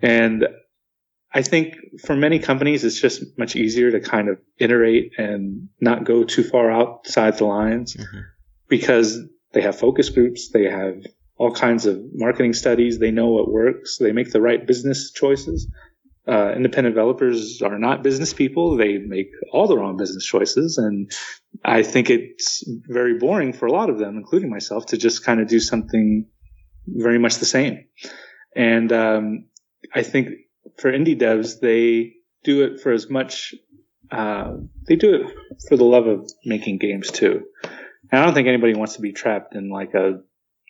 And 0.02 0.48
I 1.34 1.42
think 1.42 1.76
for 2.04 2.16
many 2.16 2.40
companies, 2.40 2.84
it's 2.84 3.00
just 3.00 3.38
much 3.38 3.56
easier 3.56 3.92
to 3.92 4.00
kind 4.00 4.30
of 4.30 4.40
iterate 4.58 5.14
and 5.18 5.70
not 5.80 6.04
go 6.04 6.24
too 6.24 6.44
far 6.44 6.72
outside 6.72 7.38
the 7.38 7.46
lines 7.46 7.96
mm-hmm. 7.96 8.20
because 8.68 9.20
they 9.54 9.62
have 9.62 9.78
focus 9.78 10.10
groups, 10.10 10.50
they 10.50 10.66
have 10.66 11.06
all 11.38 11.54
kinds 11.54 11.86
of 11.86 12.02
marketing 12.14 12.54
studies, 12.54 12.98
they 12.98 13.12
know 13.12 13.28
what 13.28 13.52
works, 13.52 13.98
they 13.98 14.12
make 14.12 14.32
the 14.32 14.42
right 14.42 14.66
business 14.66 15.12
choices. 15.12 15.68
Uh, 16.28 16.52
independent 16.56 16.94
developers 16.94 17.62
are 17.62 17.80
not 17.80 18.04
business 18.04 18.34
people. 18.34 18.76
They 18.76 18.98
make 18.98 19.30
all 19.54 19.68
the 19.68 19.78
wrong 19.78 19.96
business 19.96 20.26
choices. 20.26 20.78
And 20.78 21.10
I 21.64 21.84
think 21.84 22.10
it's 22.10 22.64
very 22.68 23.18
boring 23.18 23.54
for 23.54 23.66
a 23.66 23.72
lot 23.72 23.90
of 23.90 23.98
them, 23.98 24.18
including 24.18 24.50
myself, 24.50 24.88
to 24.88 24.98
just 24.98 25.24
kind 25.24 25.40
of 25.40 25.48
do 25.48 25.60
something 25.60 26.28
very 26.86 27.18
much 27.18 27.38
the 27.38 27.46
same. 27.46 27.86
And 28.56 28.92
um, 28.92 29.46
I 29.94 30.04
think 30.04 30.30
for 30.78 30.92
indie 30.92 31.20
devs, 31.20 31.60
they 31.62 32.14
do 32.44 32.64
it 32.64 32.82
for 32.82 32.92
as 32.92 33.10
much, 33.10 33.56
uh, 34.12 34.54
they 34.88 34.96
do 34.96 35.16
it 35.16 35.34
for 35.68 35.78
the 35.78 35.84
love 35.84 36.08
of 36.08 36.30
making 36.44 36.78
games 36.80 37.10
too. 37.12 37.44
And 38.12 38.22
I 38.22 38.26
don't 38.26 38.34
think 38.34 38.48
anybody 38.48 38.74
wants 38.74 38.96
to 38.96 39.02
be 39.02 39.14
trapped 39.14 39.56
in 39.56 39.70
like 39.70 39.94
a 39.94 40.22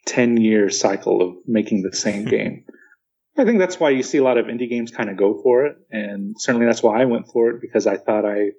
10 0.05 0.37
year 0.37 0.69
cycle 0.69 1.21
of 1.21 1.35
making 1.45 1.83
the 1.83 1.95
same 1.95 2.25
game. 2.37 2.65
I 3.37 3.45
think 3.45 3.59
that's 3.59 3.79
why 3.79 3.91
you 3.91 4.01
see 4.01 4.17
a 4.17 4.23
lot 4.23 4.37
of 4.37 4.47
indie 4.47 4.69
games 4.69 4.91
kind 4.91 5.09
of 5.09 5.17
go 5.17 5.39
for 5.41 5.67
it. 5.67 5.77
And 5.91 6.35
certainly 6.39 6.65
that's 6.65 6.81
why 6.81 7.01
I 7.01 7.05
went 7.05 7.27
for 7.27 7.49
it 7.51 7.61
because 7.61 7.85
I 7.85 7.97
thought 7.97 8.25
I 8.25 8.51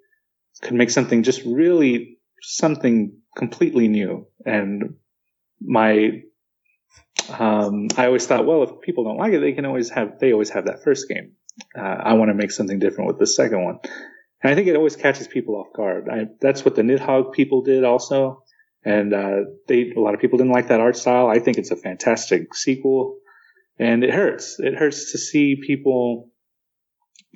could 0.63 0.75
make 0.75 0.91
something 0.91 1.25
just 1.25 1.43
really 1.45 2.19
something 2.41 3.19
completely 3.37 3.89
new. 3.89 4.27
And 4.47 4.95
my, 5.61 6.23
um, 7.29 7.89
I 7.97 8.07
always 8.07 8.27
thought, 8.27 8.47
well, 8.47 8.63
if 8.63 8.81
people 8.81 9.05
don't 9.05 9.17
like 9.17 9.33
it, 9.33 9.41
they 9.41 9.53
can 9.53 9.67
always 9.67 9.91
have, 9.91 10.21
they 10.21 10.33
always 10.33 10.51
have 10.51 10.67
that 10.67 10.85
first 10.85 11.09
game. 11.09 11.33
Uh, 11.77 11.83
I 11.83 12.15
want 12.15 12.31
to 12.31 12.35
make 12.35 12.53
something 12.53 12.79
different 12.79 13.09
with 13.09 13.19
the 13.19 13.27
second 13.27 13.65
one. 13.65 13.79
And 14.43 14.53
I 14.53 14.55
think 14.55 14.69
it 14.69 14.77
always 14.77 14.95
catches 14.95 15.27
people 15.27 15.57
off 15.57 15.73
guard. 15.75 16.09
I, 16.09 16.27
that's 16.41 16.65
what 16.65 16.77
the 16.77 16.83
Nidhogg 16.83 17.33
people 17.33 17.63
did 17.63 17.83
also. 17.83 18.45
And, 18.85 19.13
uh, 19.13 19.41
they, 19.67 19.91
a 19.91 20.01
lot 20.01 20.15
of 20.15 20.21
people 20.21 20.39
didn't 20.39 20.53
like 20.53 20.69
that 20.69 20.81
art 20.81 20.97
style. 20.97 21.27
I 21.27 21.41
think 21.41 21.59
it's 21.59 21.73
a 21.73 21.77
fantastic 21.77 22.55
sequel 22.55 23.19
and 23.79 24.05
it 24.05 24.11
hurts. 24.11 24.59
It 24.59 24.75
hurts 24.75 25.13
to 25.13 25.19
see 25.19 25.57
people 25.65 26.31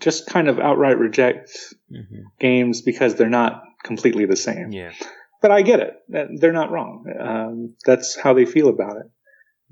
just 0.01 0.27
kind 0.27 0.49
of 0.49 0.59
outright 0.59 0.99
reject 0.99 1.51
mm-hmm. 1.91 2.23
games 2.41 2.81
because 2.83 3.15
they're 3.15 3.29
not 3.29 3.63
completely 3.85 4.27
the 4.27 4.37
same. 4.37 4.73
Yeah. 4.73 4.93
But 5.41 5.51
I 5.51 5.63
get 5.63 5.81
it. 5.81 5.95
They're 6.09 6.53
not 6.53 6.71
wrong. 6.71 7.05
Um, 7.19 7.75
that's 7.85 8.17
how 8.17 8.35
they 8.35 8.47
feel 8.47 8.69
about 8.69 8.97
it. 8.97 9.11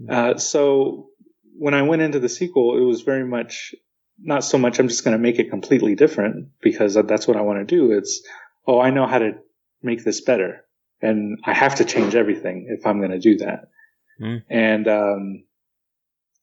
Mm-hmm. 0.02 0.10
Uh, 0.10 0.38
so 0.38 1.08
when 1.56 1.74
I 1.74 1.82
went 1.82 2.02
into 2.02 2.18
the 2.18 2.28
sequel, 2.28 2.76
it 2.76 2.84
was 2.84 3.02
very 3.02 3.24
much 3.24 3.74
not 4.22 4.44
so 4.44 4.58
much 4.58 4.78
I'm 4.78 4.88
just 4.88 5.04
going 5.04 5.16
to 5.16 5.22
make 5.22 5.38
it 5.38 5.50
completely 5.50 5.94
different 5.94 6.48
because 6.60 6.94
that's 6.94 7.26
what 7.26 7.36
I 7.36 7.42
want 7.42 7.60
to 7.60 7.64
do. 7.64 7.92
It's, 7.92 8.22
oh, 8.66 8.80
I 8.80 8.90
know 8.90 9.06
how 9.06 9.18
to 9.18 9.32
make 9.82 10.04
this 10.04 10.20
better 10.20 10.64
and 11.00 11.38
I 11.44 11.54
have 11.54 11.76
to 11.76 11.84
change 11.84 12.14
everything 12.14 12.66
if 12.68 12.86
I'm 12.86 12.98
going 12.98 13.12
to 13.12 13.18
do 13.18 13.38
that. 13.38 13.70
Mm. 14.20 14.42
And, 14.50 14.88
um, 14.88 15.44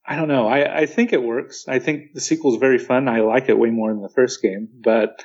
I 0.07 0.15
don't 0.15 0.29
know. 0.29 0.47
I, 0.47 0.79
I 0.81 0.85
think 0.85 1.11
it 1.11 1.21
works. 1.21 1.65
I 1.67 1.79
think 1.79 2.13
the 2.13 2.21
sequel 2.21 2.53
is 2.53 2.59
very 2.59 2.77
fun. 2.77 3.09
I 3.09 3.19
like 3.21 3.49
it 3.49 3.59
way 3.59 3.69
more 3.69 3.91
than 3.91 4.01
the 4.01 4.09
first 4.09 4.41
game, 4.41 4.69
but 4.81 5.21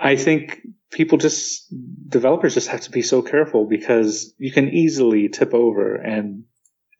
I 0.00 0.14
think 0.14 0.60
people 0.92 1.18
just, 1.18 1.66
developers 2.08 2.54
just 2.54 2.68
have 2.68 2.82
to 2.82 2.90
be 2.90 3.02
so 3.02 3.20
careful 3.22 3.66
because 3.66 4.32
you 4.38 4.52
can 4.52 4.68
easily 4.68 5.28
tip 5.28 5.54
over 5.54 5.96
and, 5.96 6.44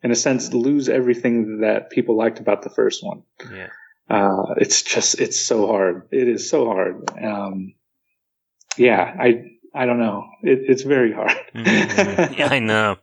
in 0.03 0.11
a 0.11 0.15
sense, 0.15 0.51
lose 0.53 0.89
everything 0.89 1.61
that 1.61 1.91
people 1.91 2.17
liked 2.17 2.39
about 2.39 2.61
the 2.61 2.69
first 2.69 3.03
one. 3.03 3.23
Yeah. 3.51 3.69
Uh, 4.09 4.55
it's 4.57 4.81
just, 4.81 5.19
it's 5.21 5.39
so 5.39 5.67
hard. 5.67 6.09
It 6.11 6.27
is 6.27 6.49
so 6.49 6.65
hard. 6.65 7.09
Um, 7.23 7.75
yeah, 8.77 9.15
I, 9.17 9.43
I 9.73 9.85
don't 9.85 9.99
know. 9.99 10.25
It, 10.43 10.59
it's 10.67 10.83
very 10.83 11.13
hard. 11.13 11.37
mm-hmm. 11.55 12.33
Yeah, 12.37 12.49
I 12.51 12.59
know. 12.59 12.97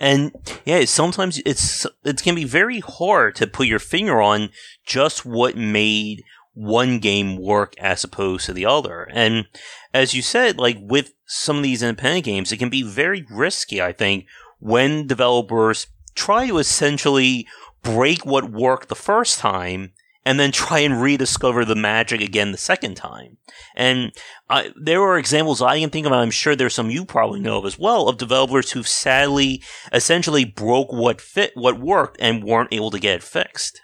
And 0.00 0.32
yeah, 0.64 0.84
sometimes 0.84 1.40
it's 1.46 1.86
it 2.04 2.22
can 2.22 2.34
be 2.34 2.44
very 2.44 2.80
hard 2.80 3.36
to 3.36 3.46
put 3.46 3.66
your 3.66 3.78
finger 3.78 4.20
on 4.20 4.50
just 4.84 5.24
what 5.24 5.56
made 5.56 6.22
one 6.54 6.98
game 6.98 7.36
work 7.36 7.74
as 7.78 8.04
opposed 8.04 8.46
to 8.46 8.52
the 8.52 8.66
other. 8.66 9.08
And 9.12 9.46
as 9.92 10.14
you 10.14 10.22
said, 10.22 10.58
like 10.58 10.78
with 10.80 11.12
some 11.26 11.58
of 11.58 11.62
these 11.62 11.82
independent 11.82 12.24
games, 12.24 12.52
it 12.52 12.58
can 12.58 12.70
be 12.70 12.82
very 12.82 13.26
risky, 13.30 13.82
I 13.82 13.92
think, 13.92 14.26
when 14.58 15.06
developers 15.06 15.88
try 16.14 16.46
to 16.46 16.58
essentially 16.58 17.46
break 17.82 18.24
what 18.24 18.50
worked 18.50 18.88
the 18.88 18.94
first 18.94 19.38
time 19.38 19.92
and 20.24 20.40
then 20.40 20.50
try 20.50 20.78
and 20.78 21.02
rediscover 21.02 21.64
the 21.64 21.74
magic 21.74 22.20
again 22.20 22.52
the 22.52 22.58
second 22.58 22.96
time. 22.96 23.36
And 23.76 24.12
I, 24.48 24.72
there 24.80 25.02
are 25.02 25.18
examples 25.18 25.60
I 25.60 25.80
can 25.80 25.90
think 25.90 26.06
of, 26.06 26.12
I'm 26.12 26.30
sure 26.30 26.56
there's 26.56 26.74
some 26.74 26.90
you 26.90 27.04
probably 27.04 27.40
know 27.40 27.58
of 27.58 27.66
as 27.66 27.78
well, 27.78 28.08
of 28.08 28.16
developers 28.16 28.72
who've 28.72 28.88
sadly 28.88 29.62
essentially 29.92 30.44
broke 30.44 30.92
what 30.92 31.20
fit, 31.20 31.52
what 31.54 31.80
worked 31.80 32.16
and 32.20 32.42
weren't 32.42 32.72
able 32.72 32.90
to 32.90 32.98
get 32.98 33.16
it 33.16 33.22
fixed. 33.22 33.80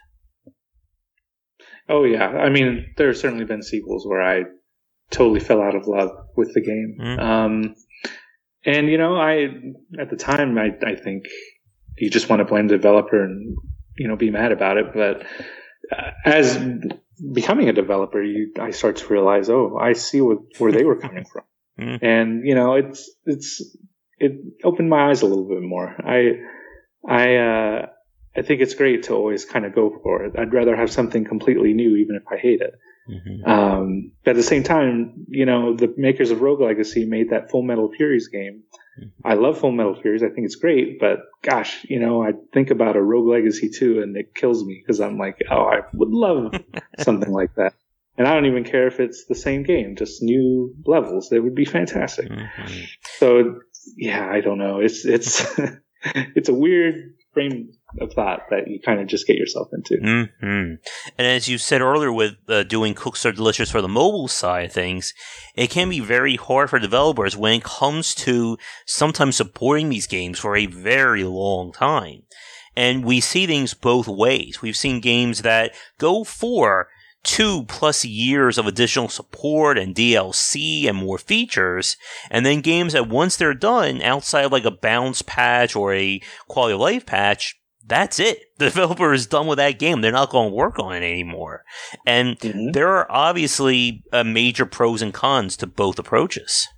Oh 1.89 2.05
yeah. 2.05 2.29
I 2.29 2.49
mean, 2.49 2.87
there 2.97 3.09
have 3.09 3.17
certainly 3.17 3.45
been 3.45 3.63
sequels 3.63 4.07
where 4.07 4.23
I 4.23 4.45
totally 5.11 5.41
fell 5.41 5.61
out 5.61 5.75
of 5.75 5.87
love 5.87 6.11
with 6.37 6.55
the 6.55 6.63
game. 6.63 6.97
Mm-hmm. 7.01 7.21
Um, 7.21 7.75
and 8.65 8.89
you 8.89 8.97
know, 8.97 9.17
I, 9.17 9.49
at 9.99 10.11
the 10.11 10.17
time, 10.17 10.57
I, 10.57 10.71
I 10.87 10.95
think 10.95 11.25
you 11.99 12.09
just 12.09 12.29
want 12.29 12.41
to 12.41 12.45
blame 12.45 12.69
the 12.69 12.77
developer 12.77 13.23
and, 13.23 13.57
you 13.97 14.07
know, 14.07 14.17
be 14.17 14.31
mad 14.31 14.53
about 14.53 14.79
it. 14.79 14.95
But 14.95 15.25
as 16.25 16.59
becoming 17.33 17.69
a 17.69 17.73
developer, 17.73 18.23
you, 18.23 18.53
I 18.61 18.71
start 18.71 18.97
to 18.97 19.09
realize, 19.09 19.51
oh, 19.51 19.77
I 19.81 19.93
see 19.95 20.21
what, 20.21 20.39
where 20.59 20.73
they 20.73 20.85
were 20.85 20.97
coming 21.01 21.25
from. 21.25 21.45
Mm-hmm. 21.79 22.05
And, 22.05 22.47
you 22.47 22.55
know, 22.55 22.75
it's, 22.75 23.11
it's, 23.25 23.77
it 24.19 24.33
opened 24.65 24.91
my 24.91 25.11
eyes 25.11 25.23
a 25.23 25.27
little 25.27 25.49
bit 25.49 25.63
more. 25.63 25.95
I, 26.05 26.41
I, 27.09 27.37
uh, 27.37 27.87
I 28.37 28.43
think 28.43 28.61
it's 28.61 28.75
great 28.75 29.05
to 29.05 29.15
always 29.15 29.45
kind 29.45 29.65
of 29.65 29.75
go 29.75 29.99
for 30.03 30.25
it. 30.25 30.39
I'd 30.39 30.53
rather 30.53 30.77
have 30.77 30.91
something 30.91 31.25
completely 31.25 31.73
new, 31.73 31.97
even 31.97 32.17
if 32.17 32.23
I 32.31 32.37
hate 32.37 32.61
it. 32.61 32.75
Mm-hmm. 33.09 33.51
Um, 33.51 34.13
but 34.25 34.33
at 34.33 34.37
the 34.37 34.43
same 34.43 34.63
time, 34.63 35.27
you 35.29 35.47
know, 35.47 35.75
the 35.75 35.93
makers 35.97 36.31
of 36.31 36.41
Rogue 36.41 36.61
Legacy 36.61 37.07
made 37.07 37.31
that 37.31 37.51
Full 37.51 37.63
Metal 37.63 37.91
Furies 37.91 38.29
game. 38.29 38.63
I 39.25 39.35
love 39.35 39.59
Full 39.59 39.73
Metal 39.73 39.95
Furies. 40.01 40.23
I 40.23 40.29
think 40.29 40.45
it's 40.45 40.57
great, 40.57 40.99
but 40.99 41.21
gosh, 41.43 41.85
you 41.89 42.01
know, 42.01 42.23
I 42.23 42.33
think 42.53 42.71
about 42.71 42.97
a 42.97 43.03
Rogue 43.03 43.29
Legacy 43.29 43.71
2 43.71 44.01
and 44.03 44.17
it 44.17 44.35
kills 44.35 44.65
me 44.65 44.81
because 44.81 45.01
I'm 45.01 45.19
like, 45.19 45.39
oh, 45.51 45.63
I 45.63 45.81
would 45.93 46.11
love 46.11 46.55
something 46.99 47.31
like 47.31 47.55
that. 47.57 47.75
And 48.17 48.27
I 48.29 48.35
don't 48.35 48.47
even 48.47 48.65
care 48.65 48.87
if 48.87 49.01
it's 49.01 49.25
the 49.27 49.35
same 49.35 49.63
game, 49.63 49.97
just 49.97 50.23
new 50.23 50.75
levels. 50.85 51.33
It 51.33 51.41
would 51.41 51.55
be 51.55 51.65
fantastic. 51.65 52.29
Mm-hmm. 52.29 52.85
So 53.19 53.61
yeah, 53.97 54.29
I 54.31 54.41
don't 54.41 54.59
know. 54.59 54.81
It's, 54.81 55.05
it's, 55.05 55.47
it's 56.05 56.49
a 56.49 56.55
weird 56.55 57.15
frame 57.33 57.73
of 57.99 58.13
thought 58.13 58.43
that 58.51 58.69
you 58.69 58.81
kind 58.81 59.01
of 59.01 59.09
just 59.09 59.27
get 59.27 59.37
yourself 59.37 59.69
into. 59.73 59.97
Mm-hmm. 59.97 60.75
And 61.19 61.27
as 61.27 61.49
you 61.49 61.59
said 61.59 61.81
earlier, 61.81 62.13
with 62.13 62.37
uh, 62.49 62.63
doing 62.63 62.95
Cook 62.95 63.17
Serve 63.17 63.37
Delicious 63.37 63.71
for 63.71 63.83
the 63.83 63.89
mobile 63.89 64.29
side 64.29 64.67
of 64.67 64.73
things, 64.73 65.15
it 65.57 65.71
can 65.71 65.89
be 65.89 66.01
very 66.01 66.37
hard 66.37 66.71
for 66.71 66.79
developers 66.79 67.37
when 67.37 67.55
it 67.55 67.65
comes 67.65 68.15
to 68.17 68.59
sometimes 68.87 69.37
supporting 69.37 69.89
these 69.89 70.07
games 70.07 70.39
for 70.39 70.57
a 70.57 70.67
very 70.67 71.25
long 71.25 71.73
time. 71.73 72.23
And 72.77 73.05
we 73.05 73.21
see 73.21 73.47
things 73.47 73.75
both 73.75 74.07
ways. 74.07 74.63
We've 74.63 74.77
seen 74.77 75.01
games 75.01 75.43
that 75.43 75.73
go 75.99 76.25
for 76.25 76.89
two 77.23 77.65
plus 77.65 78.05
years 78.05 78.57
of 78.57 78.67
additional 78.67 79.09
support 79.09 79.77
and 79.77 79.95
DLC 79.95 80.89
and 80.89 80.97
more 80.97 81.19
features, 81.19 81.97
and 82.31 82.47
then 82.47 82.61
games 82.61 82.93
that 82.93 83.09
once 83.09 83.37
they're 83.37 83.55
done, 83.55 84.01
outside 84.03 84.47
of 84.47 84.53
like 84.53 84.65
a 84.65 84.71
bounce 84.71 85.23
patch 85.23 85.77
or 85.77 85.93
a 85.93 86.21
quality 86.49 86.75
of 86.75 86.81
life 86.81 87.05
patch, 87.05 87.60
that's 87.91 88.19
it. 88.19 88.39
The 88.61 88.67
developer 88.67 89.15
is 89.15 89.27
done 89.27 89.47
with 89.47 89.57
that 89.57 89.79
game. 89.79 90.03
They're 90.03 90.13
not 90.13 90.29
going 90.29 90.51
to 90.51 90.55
work 90.55 90.79
on 90.79 90.93
it 90.93 91.03
anymore. 91.03 91.65
And 92.07 92.39
mm-hmm. 92.39 92.73
there 92.73 92.89
are 92.89 93.11
obviously 93.11 94.05
uh, 94.13 94.23
major 94.23 94.67
pros 94.67 95.01
and 95.01 95.15
cons 95.15 95.57
to 95.57 95.67
both 95.67 95.99
approaches. 95.99 96.69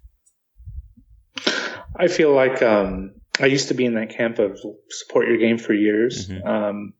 I 1.99 2.07
feel 2.07 2.33
like 2.33 2.63
um, 2.63 3.15
I 3.41 3.47
used 3.47 3.67
to 3.67 3.75
be 3.75 3.85
in 3.85 3.95
that 3.95 4.17
camp 4.17 4.39
of 4.39 4.61
support 4.91 5.27
your 5.27 5.39
game 5.39 5.59
for 5.59 5.75
years, 5.75 6.29
mm-hmm. 6.29 6.47
um, 6.47 6.93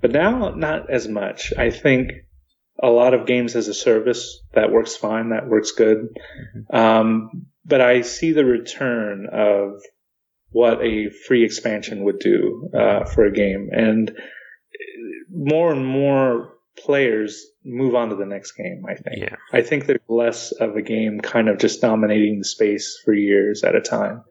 but 0.00 0.12
now 0.12 0.54
not 0.56 0.90
as 0.90 1.06
much. 1.06 1.52
I 1.58 1.68
think 1.68 2.12
a 2.82 2.88
lot 2.88 3.12
of 3.12 3.26
games 3.26 3.54
as 3.54 3.68
a 3.68 3.74
service 3.74 4.40
that 4.54 4.72
works 4.72 4.96
fine, 4.96 5.28
that 5.28 5.46
works 5.46 5.72
good. 5.72 5.98
Mm-hmm. 5.98 6.74
Um, 6.74 7.46
but 7.64 7.80
I 7.80 8.00
see 8.00 8.32
the 8.32 8.44
return 8.44 9.28
of 9.30 9.82
what 10.52 10.82
a 10.82 11.10
free 11.10 11.44
expansion 11.44 12.04
would 12.04 12.18
do 12.18 12.70
uh, 12.74 13.04
for 13.04 13.24
a 13.24 13.32
game, 13.32 13.70
and 13.72 14.16
more 15.30 15.72
and 15.72 15.86
more 15.86 16.52
players 16.78 17.46
move 17.64 17.94
on 17.94 18.10
to 18.10 18.16
the 18.16 18.26
next 18.26 18.52
game. 18.52 18.84
I 18.88 18.94
think. 18.94 19.16
Yeah. 19.18 19.36
I 19.52 19.62
think 19.62 19.86
there's 19.86 20.00
less 20.08 20.52
of 20.52 20.76
a 20.76 20.82
game 20.82 21.20
kind 21.20 21.48
of 21.48 21.58
just 21.58 21.80
dominating 21.80 22.38
the 22.38 22.44
space 22.44 22.98
for 23.04 23.12
years 23.12 23.64
at 23.64 23.74
a 23.74 23.80
time. 23.80 24.24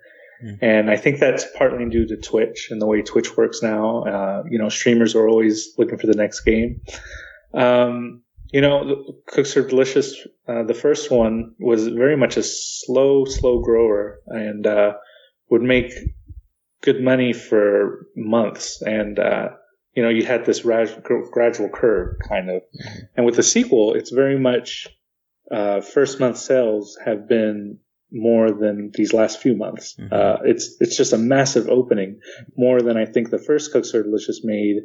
Mm. 0.44 0.58
And 0.62 0.92
I 0.92 0.98
think 0.98 1.20
that's 1.20 1.46
partly 1.58 1.88
due 1.90 2.08
to 2.08 2.18
Twitch 2.18 2.70
and 2.72 2.82
the 2.82 2.88
way 2.88 3.02
Twitch 3.02 3.38
works 3.38 3.62
now. 3.62 4.04
Uh, 4.04 4.44
you 4.50 4.58
know, 4.58 4.70
streamers 4.70 5.16
are 5.16 5.28
always 5.28 5.74
looking 5.78 5.98
for 5.98 6.08
the 6.08 6.16
next 6.16 6.42
game. 6.42 6.82
Um, 7.54 8.24
you 8.52 8.60
know, 8.62 9.16
Cook 9.28 9.46
Serve 9.46 9.70
Delicious, 9.70 10.16
uh, 10.48 10.64
the 10.64 10.74
first 10.74 11.10
one 11.10 11.56
was 11.60 11.88
very 11.88 12.18
much 12.18 12.38
a 12.38 12.44
slow, 12.44 13.24
slow 13.26 13.62
grower 13.62 14.20
and, 14.28 14.68
uh, 14.68 14.94
would 15.52 15.62
make 15.62 15.94
good 16.82 17.04
money 17.04 17.34
for 17.34 18.08
months. 18.16 18.82
And, 18.82 19.20
uh, 19.20 19.50
you 19.94 20.02
know, 20.02 20.10
you 20.10 20.26
had 20.26 20.46
this 20.46 20.62
gradual 20.62 21.70
curve 21.70 22.16
kind 22.28 22.50
of. 22.50 22.62
Mm-hmm. 22.62 23.00
And 23.18 23.26
with 23.26 23.36
the 23.36 23.44
sequel, 23.44 23.94
it's 23.94 24.12
very 24.12 24.40
much, 24.40 24.88
uh, 25.52 25.82
first 25.82 26.20
month 26.20 26.38
sales 26.38 26.98
have 27.06 27.28
been 27.28 27.78
more 28.12 28.52
than 28.52 28.92
these 28.94 29.14
last 29.14 29.42
few 29.42 29.56
months. 29.56 29.96
Mm-hmm. 30.00 30.14
Uh, 30.14 30.38
it's, 30.46 30.78
it's 30.80 30.98
just 30.98 31.14
a 31.14 31.18
massive 31.18 31.68
opening, 31.68 32.20
more 32.58 32.82
than 32.82 32.98
I 32.98 33.06
think 33.06 33.30
the 33.30 33.38
first 33.38 33.72
Cook 33.74 33.86
Serve 33.86 34.06
Delicious 34.06 34.42
made. 34.44 34.78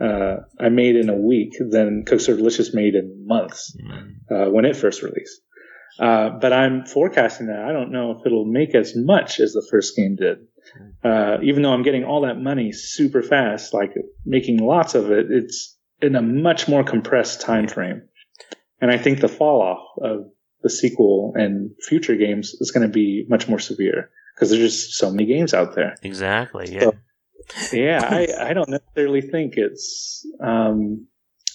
Uh, 0.00 0.38
I 0.58 0.70
made 0.70 0.96
in 0.96 1.10
a 1.10 1.14
week 1.14 1.52
than 1.60 2.04
Cook 2.06 2.20
Serve 2.20 2.38
Delicious 2.38 2.74
made 2.74 2.94
in 2.94 3.26
months, 3.26 3.76
mm-hmm. 3.76 4.34
uh, 4.34 4.50
when 4.50 4.64
it 4.64 4.76
first 4.76 5.02
released. 5.02 5.40
Uh, 6.00 6.30
but 6.40 6.52
I'm 6.52 6.86
forecasting 6.86 7.48
that. 7.48 7.62
I 7.62 7.72
don't 7.72 7.92
know 7.92 8.12
if 8.12 8.24
it'll 8.24 8.46
make 8.46 8.74
as 8.74 8.96
much 8.96 9.38
as 9.38 9.52
the 9.52 9.66
first 9.70 9.94
game 9.96 10.16
did. 10.16 10.38
Uh, 11.04 11.38
even 11.42 11.62
though 11.62 11.72
I'm 11.72 11.82
getting 11.82 12.04
all 12.04 12.22
that 12.22 12.40
money 12.40 12.72
super 12.72 13.22
fast, 13.22 13.74
like 13.74 13.92
making 14.24 14.58
lots 14.58 14.94
of 14.94 15.10
it, 15.10 15.26
it's 15.30 15.76
in 16.00 16.16
a 16.16 16.22
much 16.22 16.68
more 16.68 16.84
compressed 16.84 17.42
time 17.42 17.68
frame. 17.68 18.02
And 18.80 18.90
I 18.90 18.96
think 18.96 19.20
the 19.20 19.28
fall 19.28 19.60
off 19.60 19.86
of 20.02 20.30
the 20.62 20.70
sequel 20.70 21.32
and 21.34 21.72
future 21.86 22.16
games 22.16 22.54
is 22.60 22.70
going 22.70 22.86
to 22.86 22.92
be 22.92 23.26
much 23.28 23.46
more 23.46 23.58
severe 23.58 24.10
because 24.34 24.50
there's 24.50 24.72
just 24.72 24.94
so 24.94 25.10
many 25.10 25.26
games 25.26 25.52
out 25.52 25.74
there. 25.74 25.96
Exactly. 26.02 26.72
Yeah. 26.72 26.90
So, 27.48 27.76
yeah, 27.76 28.00
I, 28.02 28.50
I 28.50 28.52
don't 28.54 28.68
necessarily 28.68 29.22
think 29.22 29.54
it's 29.56 30.26
um, 30.40 31.08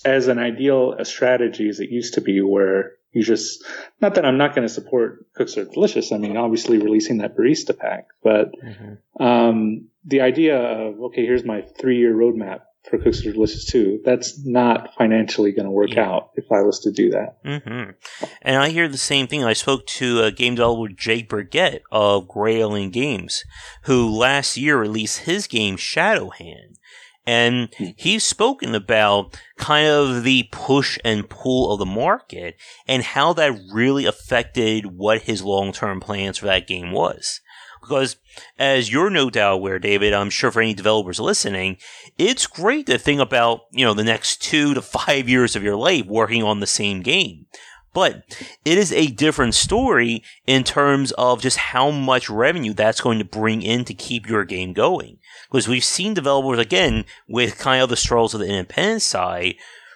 as 0.03 0.27
an 0.27 0.37
ideal 0.37 0.93
a 0.93 1.05
strategy 1.05 1.69
as 1.69 1.79
it 1.79 1.89
used 1.89 2.15
to 2.15 2.21
be, 2.21 2.41
where 2.41 2.93
you 3.15 3.23
just 3.23 3.63
not 4.01 4.15
that 4.15 4.25
I'm 4.25 4.37
not 4.37 4.53
going 4.53 4.67
to 4.67 4.73
support 4.73 5.25
Cook 5.33 5.47
Serve 5.47 5.71
Delicious. 5.71 6.11
I 6.11 6.17
mean, 6.17 6.35
obviously 6.35 6.77
releasing 6.77 7.19
that 7.19 7.37
barista 7.37 7.75
pack, 7.75 8.09
but 8.21 8.51
mm-hmm. 8.53 9.23
um, 9.23 9.87
the 10.03 10.21
idea 10.21 10.57
of 10.57 10.99
okay, 10.99 11.25
here's 11.25 11.45
my 11.45 11.61
three 11.61 11.97
year 11.97 12.13
roadmap 12.13 12.61
for 12.89 12.99
Cook 12.99 13.13
Serve 13.13 13.35
Delicious 13.35 13.65
too. 13.65 14.01
That's 14.03 14.45
not 14.45 14.93
financially 14.95 15.53
going 15.53 15.65
to 15.65 15.71
work 15.71 15.93
yeah. 15.93 16.09
out 16.09 16.31
if 16.35 16.51
I 16.51 16.61
was 16.61 16.81
to 16.81 16.91
do 16.91 17.11
that. 17.11 17.41
Mm-hmm. 17.43 17.91
And 18.41 18.57
I 18.57 18.69
hear 18.69 18.89
the 18.89 18.97
same 18.97 19.27
thing. 19.27 19.45
I 19.45 19.53
spoke 19.53 19.87
to 19.87 20.21
a 20.21 20.31
game 20.31 20.55
developer 20.55 20.91
Jake 20.93 21.29
Birkett 21.29 21.83
of 21.93 22.27
Grey 22.27 22.59
Alien 22.59 22.91
Games, 22.91 23.45
who 23.83 24.09
last 24.09 24.57
year 24.57 24.77
released 24.77 25.19
his 25.19 25.47
game 25.47 25.77
Shadowhand. 25.77 26.75
And 27.25 27.73
hmm. 27.77 27.85
he's 27.95 28.23
spoken 28.23 28.75
about 28.75 29.39
kind 29.57 29.87
of 29.87 30.23
the 30.23 30.47
push 30.51 30.99
and 31.03 31.29
pull 31.29 31.71
of 31.71 31.79
the 31.79 31.85
market 31.85 32.55
and 32.87 33.03
how 33.03 33.33
that 33.33 33.59
really 33.73 34.05
affected 34.05 34.85
what 34.97 35.23
his 35.23 35.43
long 35.43 35.71
term 35.71 35.99
plans 35.99 36.37
for 36.37 36.45
that 36.45 36.67
game 36.67 36.91
was. 36.91 37.41
Because 37.81 38.17
as 38.57 38.91
you're 38.91 39.11
no 39.11 39.29
doubt 39.29 39.53
aware, 39.53 39.77
David, 39.77 40.11
I'm 40.11 40.31
sure 40.31 40.49
for 40.49 40.61
any 40.61 40.73
developers 40.73 41.19
listening, 41.19 41.77
it's 42.17 42.47
great 42.47 42.87
to 42.87 42.97
think 42.97 43.21
about, 43.21 43.61
you 43.71 43.85
know, 43.85 43.93
the 43.93 44.03
next 44.03 44.41
two 44.41 44.73
to 44.73 44.81
five 44.81 45.29
years 45.29 45.55
of 45.55 45.61
your 45.61 45.75
life 45.75 46.07
working 46.07 46.41
on 46.41 46.59
the 46.59 46.67
same 46.67 47.01
game. 47.01 47.45
But 47.93 48.23
it 48.65 48.77
is 48.77 48.91
a 48.91 49.07
different 49.07 49.55
story 49.55 50.21
in 50.45 50.65
terms 50.65 51.13
of 51.13 51.41
just 51.41 51.57
how 51.57 51.91
much 51.91 52.29
revenue 52.29 52.73
that's 52.73 52.99
going 52.99 53.19
to 53.19 53.25
bring 53.25 53.61
in 53.61 53.85
to 53.85 53.93
keep 53.93 54.27
your 54.27 54.43
game 54.43 54.73
going. 54.73 55.19
Because 55.51 55.67
we've 55.67 55.83
seen 55.83 56.13
developers, 56.13 56.59
again, 56.59 57.05
with 57.27 57.57
kind 57.57 57.81
of 57.81 57.89
the 57.89 57.95
struggles 57.95 58.33
of 58.33 58.39
the 58.39 58.47
independent 58.47 59.01
side, 59.01 59.55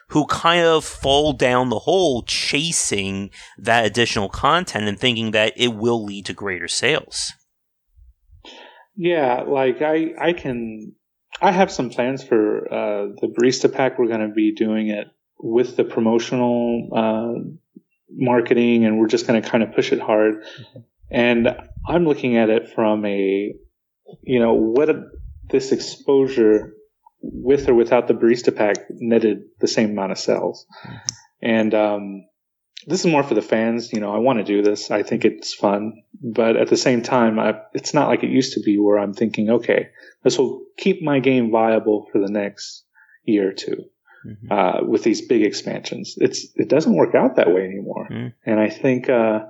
who 0.10 0.26
kind 0.26 0.66
of 0.66 0.84
fall 0.84 1.34
down 1.34 1.70
the 1.70 1.80
hole 1.80 2.24
chasing 2.24 3.30
that 3.58 3.86
additional 3.86 4.28
content 4.28 4.88
and 4.88 5.00
thinking 5.00 5.32
that 5.32 5.54
it 5.56 5.76
will 5.76 6.04
lead 6.04 6.26
to 6.26 6.34
greater 6.34 6.68
sales. 6.68 7.34
Yeah, 8.96 9.44
like 9.44 9.82
I, 9.82 10.14
I 10.20 10.34
can, 10.34 10.94
I 11.42 11.52
have 11.52 11.72
some 11.72 11.90
plans 11.90 12.24
for 12.24 12.66
uh, 12.74 13.08
the 13.22 13.28
barista 13.28 13.72
pack. 13.72 14.00
We're 14.00 14.08
going 14.08 14.28
to 14.28 14.34
be 14.34 14.54
doing 14.54 14.90
it 14.90 15.08
with 15.40 15.78
the 15.78 15.84
promotional 15.84 16.90
uh, 16.94 17.40
marketing, 18.12 18.86
and 18.86 19.00
we're 19.00 19.08
just 19.08 19.28
going 19.28 19.42
to 19.42 19.48
kind 19.48 19.64
of 19.64 19.74
push 19.74 19.94
it 19.94 20.02
hard. 20.02 20.42
Mm-hmm. 20.42 20.80
And 21.12 21.48
I'm 21.88 22.06
looking 22.06 22.36
at 22.36 22.50
it 22.50 22.70
from 22.74 23.06
a, 23.06 23.54
you 24.24 24.40
know, 24.40 24.54
what 24.54 24.90
a, 24.90 25.04
this 25.50 25.72
exposure 25.72 26.74
with 27.22 27.68
or 27.68 27.74
without 27.74 28.08
the 28.08 28.14
barista 28.14 28.56
pack 28.56 28.78
netted 28.90 29.44
the 29.60 29.68
same 29.68 29.92
amount 29.92 30.12
of 30.12 30.18
sales. 30.18 30.66
Mm-hmm. 30.86 30.98
And 31.42 31.74
um, 31.74 32.26
this 32.86 33.02
is 33.02 33.06
more 33.06 33.24
for 33.24 33.34
the 33.34 33.42
fans. 33.42 33.92
You 33.92 34.00
know, 34.00 34.14
I 34.14 34.20
want 34.20 34.40
to 34.40 34.46
do 34.46 34.62
this. 34.62 34.92
I 34.92 35.04
think 35.04 35.26
it's 35.26 35.54
fun, 35.54 36.04
but 36.22 36.56
at 36.56 36.70
the 36.70 36.78
same 36.78 37.02
time, 37.02 37.40
I, 37.40 37.56
it's 37.74 37.94
not 37.94 38.08
like 38.08 38.24
it 38.24 38.30
used 38.30 38.54
to 38.54 38.62
be 38.62 38.80
where 38.80 38.98
I'm 38.98 39.14
thinking, 39.14 39.50
okay, 39.50 39.90
this 40.24 40.38
will 40.38 40.62
keep 40.78 41.02
my 41.02 41.20
game 41.20 41.52
viable 41.52 42.08
for 42.12 42.20
the 42.20 42.32
next 42.32 42.86
year 43.24 43.50
or 43.50 43.54
2 43.54 43.72
mm-hmm. 43.72 44.52
uh, 44.52 44.88
with 44.88 45.04
these 45.04 45.26
big 45.28 45.44
expansions. 45.44 46.16
It's 46.18 46.48
it 46.56 46.70
doesn't 46.70 46.96
work 46.96 47.16
out 47.16 47.36
that 47.36 47.54
way 47.54 47.66
anymore, 47.66 48.08
mm. 48.10 48.34
and 48.46 48.60
I 48.60 48.70
think 48.70 49.10
uh, 49.10 49.42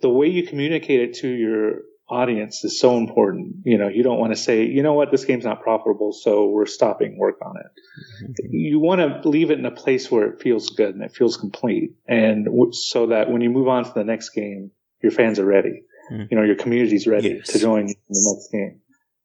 the 0.00 0.10
way 0.10 0.28
you 0.28 0.46
communicate 0.46 1.00
it 1.00 1.14
to 1.20 1.28
your 1.28 1.82
audience 2.08 2.64
is 2.64 2.78
so 2.80 2.96
important. 2.96 3.56
You 3.64 3.78
know, 3.78 3.88
you 3.88 4.02
don't 4.02 4.18
want 4.18 4.32
to 4.32 4.38
say, 4.38 4.64
you 4.64 4.82
know 4.82 4.94
what, 4.94 5.10
this 5.10 5.24
game's 5.24 5.44
not 5.44 5.62
profitable, 5.62 6.12
so 6.12 6.46
we're 6.46 6.66
stopping 6.66 7.18
work 7.18 7.36
on 7.44 7.56
it. 7.56 8.24
Mm-hmm. 8.24 8.54
You 8.54 8.78
want 8.80 9.00
to 9.00 9.28
leave 9.28 9.50
it 9.50 9.58
in 9.58 9.66
a 9.66 9.70
place 9.70 10.10
where 10.10 10.28
it 10.28 10.40
feels 10.40 10.70
good 10.70 10.94
and 10.94 11.02
it 11.02 11.12
feels 11.12 11.36
complete, 11.36 11.96
and 12.06 12.44
w- 12.46 12.72
so 12.72 13.06
that 13.06 13.30
when 13.30 13.42
you 13.42 13.50
move 13.50 13.68
on 13.68 13.84
to 13.84 13.92
the 13.94 14.04
next 14.04 14.30
game, 14.30 14.70
your 15.02 15.12
fans 15.12 15.38
are 15.38 15.46
ready. 15.46 15.82
Mm-hmm. 16.12 16.24
You 16.30 16.36
know, 16.38 16.44
your 16.44 16.56
community's 16.56 17.06
ready 17.06 17.30
yes. 17.30 17.48
to 17.48 17.58
join 17.58 17.86
the 17.86 17.94
next 18.08 18.50
game. 18.52 18.80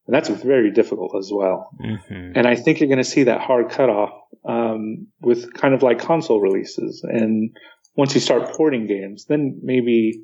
And 0.08 0.16
that's 0.16 0.30
very 0.30 0.72
difficult 0.72 1.16
as 1.18 1.30
well. 1.32 1.70
Mm-hmm. 1.80 2.32
And 2.36 2.48
I 2.48 2.56
think 2.56 2.80
you're 2.80 2.90
going 2.90 2.98
to 2.98 3.04
see 3.04 3.24
that 3.24 3.40
hard 3.42 3.70
cutoff 3.70 4.10
um, 4.44 5.08
with 5.22 5.54
kind 5.54 5.74
of 5.74 5.84
like 5.84 6.00
console 6.00 6.42
releases. 6.42 7.04
And 7.04 7.56
once 7.96 8.16
you 8.16 8.20
start 8.20 8.52
porting 8.54 8.88
games, 8.88 9.26
then 9.26 9.60
maybe 9.62 10.24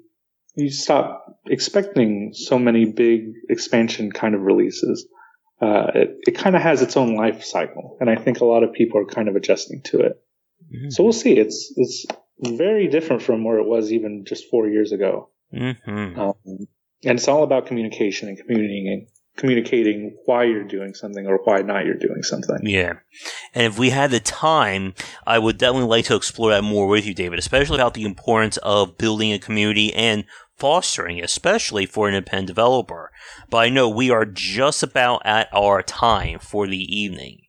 you 0.58 0.72
stop 0.72 1.40
expecting 1.46 2.34
so 2.34 2.58
many 2.58 2.86
big 2.86 3.32
expansion 3.50 4.12
kind 4.12 4.36
of 4.36 4.42
releases. 4.42 5.08
Uh, 5.62 5.92
it, 5.94 6.18
it 6.28 6.32
kind 6.32 6.56
of 6.56 6.62
has 6.62 6.82
its 6.82 6.98
own 6.98 7.16
life 7.16 7.44
cycle, 7.44 7.98
and 8.00 8.10
I 8.10 8.16
think 8.16 8.42
a 8.42 8.46
lot 8.46 8.64
of 8.64 8.74
people 8.74 9.00
are 9.00 9.06
kind 9.06 9.30
of 9.30 9.36
adjusting 9.36 9.82
to 9.86 10.02
it. 10.02 10.24
Mm-hmm. 10.76 10.90
So 10.90 11.04
we'll 11.04 11.14
see. 11.14 11.38
It's 11.38 11.74
it's 11.78 12.06
very 12.40 12.88
different 12.88 13.22
from 13.22 13.44
where 13.44 13.60
it 13.60 13.68
was 13.68 13.92
even 13.92 14.26
just 14.28 14.50
four 14.50 14.68
years 14.68 14.92
ago. 14.92 15.30
Mm-hmm. 15.54 16.20
Um, 16.20 16.34
and 17.04 17.18
it's 17.20 17.28
all 17.28 17.44
about 17.44 17.68
communication 17.68 18.28
and 18.28 18.38
communicating 18.38 19.08
communicating 19.38 20.18
why 20.26 20.44
you're 20.44 20.64
doing 20.64 20.94
something 20.96 21.28
or 21.28 21.40
why 21.44 21.62
not 21.62 21.86
you're 21.86 21.94
doing 21.94 22.24
something. 22.24 22.58
Yeah. 22.64 22.94
And 23.54 23.68
if 23.68 23.80
we 23.80 23.92
had 23.92 24.12
the 24.12 24.20
time, 24.20 24.96
I 25.26 25.40
would 25.40 25.58
definitely 25.58 25.88
like 25.88 26.06
to 26.06 26.16
explore 26.16 26.50
that 26.52 26.64
more 26.64 26.88
with 26.88 27.06
you, 27.06 27.14
David, 27.14 27.40
especially 27.40 27.78
about 27.78 27.94
the 27.94 28.04
importance 28.04 28.58
of 28.58 28.98
building 28.98 29.32
a 29.32 29.40
community 29.40 29.94
and 29.94 30.26
fostering, 30.58 31.24
especially 31.24 31.86
for 31.86 32.08
an 32.08 32.16
independent 32.16 32.48
developer. 32.48 33.12
But 33.50 33.58
I 33.58 33.70
know 33.70 33.90
we 33.90 34.10
are 34.10 34.26
just 34.26 34.84
about 34.84 35.22
at 35.26 35.50
our 35.54 35.82
time 35.82 36.40
for 36.40 36.68
the 36.68 36.78
evening. 36.78 37.42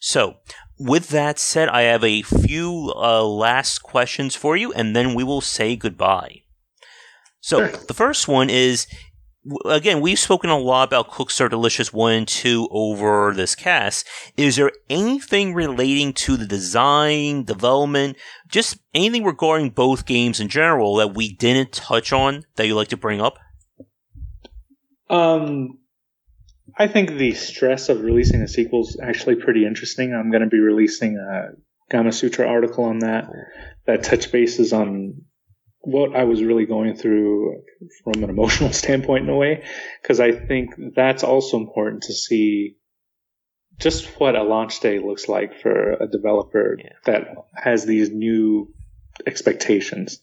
So, 0.00 0.36
with 0.78 1.08
that 1.08 1.38
said, 1.38 1.68
I 1.68 1.82
have 1.82 2.04
a 2.04 2.22
few 2.22 2.92
uh, 2.96 3.24
last 3.24 3.78
questions 3.82 4.34
for 4.34 4.56
you, 4.56 4.72
and 4.72 4.94
then 4.94 5.14
we 5.14 5.24
will 5.24 5.40
say 5.40 5.76
goodbye. 5.76 6.42
So, 7.40 7.68
the 7.68 7.94
first 7.94 8.26
one 8.26 8.50
is 8.50 8.86
again, 9.64 10.00
we've 10.00 10.18
spoken 10.18 10.50
a 10.50 10.58
lot 10.58 10.88
about 10.88 11.10
Cook 11.10 11.30
Serve 11.30 11.50
Delicious 11.50 11.92
1 11.92 12.12
and 12.12 12.28
2 12.28 12.68
over 12.70 13.32
this 13.34 13.54
cast. 13.54 14.06
Is 14.36 14.56
there 14.56 14.72
anything 14.88 15.54
relating 15.54 16.12
to 16.14 16.36
the 16.36 16.46
design, 16.46 17.44
development, 17.44 18.16
just 18.48 18.78
anything 18.94 19.24
regarding 19.24 19.70
both 19.70 20.06
games 20.06 20.40
in 20.40 20.48
general 20.48 20.96
that 20.96 21.14
we 21.14 21.32
didn't 21.32 21.72
touch 21.72 22.12
on 22.12 22.44
that 22.56 22.66
you'd 22.66 22.76
like 22.76 22.88
to 22.88 22.96
bring 22.96 23.20
up? 23.20 23.38
Um, 25.10 25.78
I 26.76 26.88
think 26.88 27.10
the 27.10 27.32
stress 27.32 27.88
of 27.88 28.00
releasing 28.00 28.42
a 28.42 28.48
sequel 28.48 28.82
is 28.82 28.98
actually 29.02 29.36
pretty 29.36 29.66
interesting. 29.66 30.12
I'm 30.12 30.30
going 30.30 30.42
to 30.42 30.48
be 30.48 30.58
releasing 30.58 31.16
a 31.18 31.50
Gamasutra 31.94 32.48
article 32.48 32.84
on 32.84 33.00
that 33.00 33.28
that 33.86 34.02
touch 34.02 34.32
bases 34.32 34.72
on 34.72 35.22
what 35.84 36.16
I 36.16 36.24
was 36.24 36.42
really 36.42 36.66
going 36.66 36.96
through 36.96 37.62
from 38.02 38.22
an 38.22 38.30
emotional 38.30 38.72
standpoint 38.82 39.24
in 39.24 39.30
a 39.30 39.36
way, 39.36 39.64
because 40.02 40.20
I 40.20 40.32
think 40.32 40.70
that's 40.94 41.22
also 41.22 41.58
important 41.58 42.04
to 42.04 42.12
see 42.12 42.76
just 43.78 44.06
what 44.20 44.36
a 44.36 44.42
launch 44.42 44.80
day 44.80 44.98
looks 44.98 45.28
like 45.28 45.60
for 45.60 45.94
a 45.94 46.06
developer 46.06 46.76
yeah. 46.78 46.90
that 47.06 47.28
has 47.56 47.84
these 47.84 48.10
new 48.10 48.72
expectations. 49.26 50.20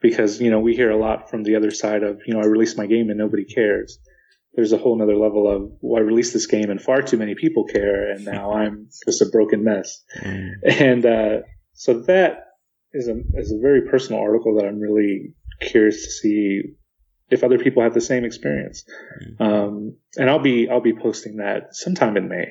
Because, 0.00 0.40
you 0.40 0.50
know, 0.50 0.60
we 0.60 0.74
hear 0.74 0.90
a 0.90 0.96
lot 0.96 1.30
from 1.30 1.42
the 1.42 1.56
other 1.56 1.70
side 1.70 2.02
of, 2.02 2.20
you 2.26 2.34
know, 2.34 2.40
I 2.40 2.46
released 2.46 2.78
my 2.78 2.86
game 2.86 3.10
and 3.10 3.18
nobody 3.18 3.44
cares. 3.44 3.98
There's 4.54 4.72
a 4.72 4.78
whole 4.78 4.96
nother 4.96 5.16
level 5.16 5.48
of, 5.50 5.72
well, 5.80 6.00
I 6.00 6.04
released 6.04 6.32
this 6.32 6.46
game 6.46 6.70
and 6.70 6.80
far 6.80 7.02
too 7.02 7.16
many 7.16 7.34
people 7.34 7.64
care 7.64 8.12
and 8.12 8.24
now 8.24 8.52
I'm 8.56 8.88
just 9.04 9.22
a 9.22 9.26
broken 9.26 9.64
mess. 9.64 10.02
Mm. 10.20 10.52
And, 10.64 11.06
uh, 11.06 11.38
so 11.74 12.00
that 12.02 12.44
is 12.94 13.08
a 13.08 13.20
is 13.34 13.52
a 13.52 13.58
very 13.58 13.82
personal 13.82 14.22
article 14.22 14.56
that 14.56 14.64
I'm 14.64 14.80
really 14.80 15.34
curious 15.60 16.04
to 16.04 16.10
see 16.10 16.62
if 17.30 17.42
other 17.42 17.58
people 17.58 17.82
have 17.82 17.94
the 17.94 18.00
same 18.00 18.24
experience. 18.24 18.84
Mm-hmm. 19.22 19.42
Um, 19.42 19.96
and 20.16 20.30
I'll 20.30 20.38
be 20.38 20.68
I'll 20.70 20.80
be 20.80 20.94
posting 20.94 21.36
that 21.38 21.74
sometime 21.74 22.16
in 22.16 22.28
May. 22.28 22.46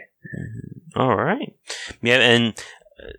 All 0.96 1.16
right, 1.16 1.56
yeah, 2.02 2.20
and 2.20 2.54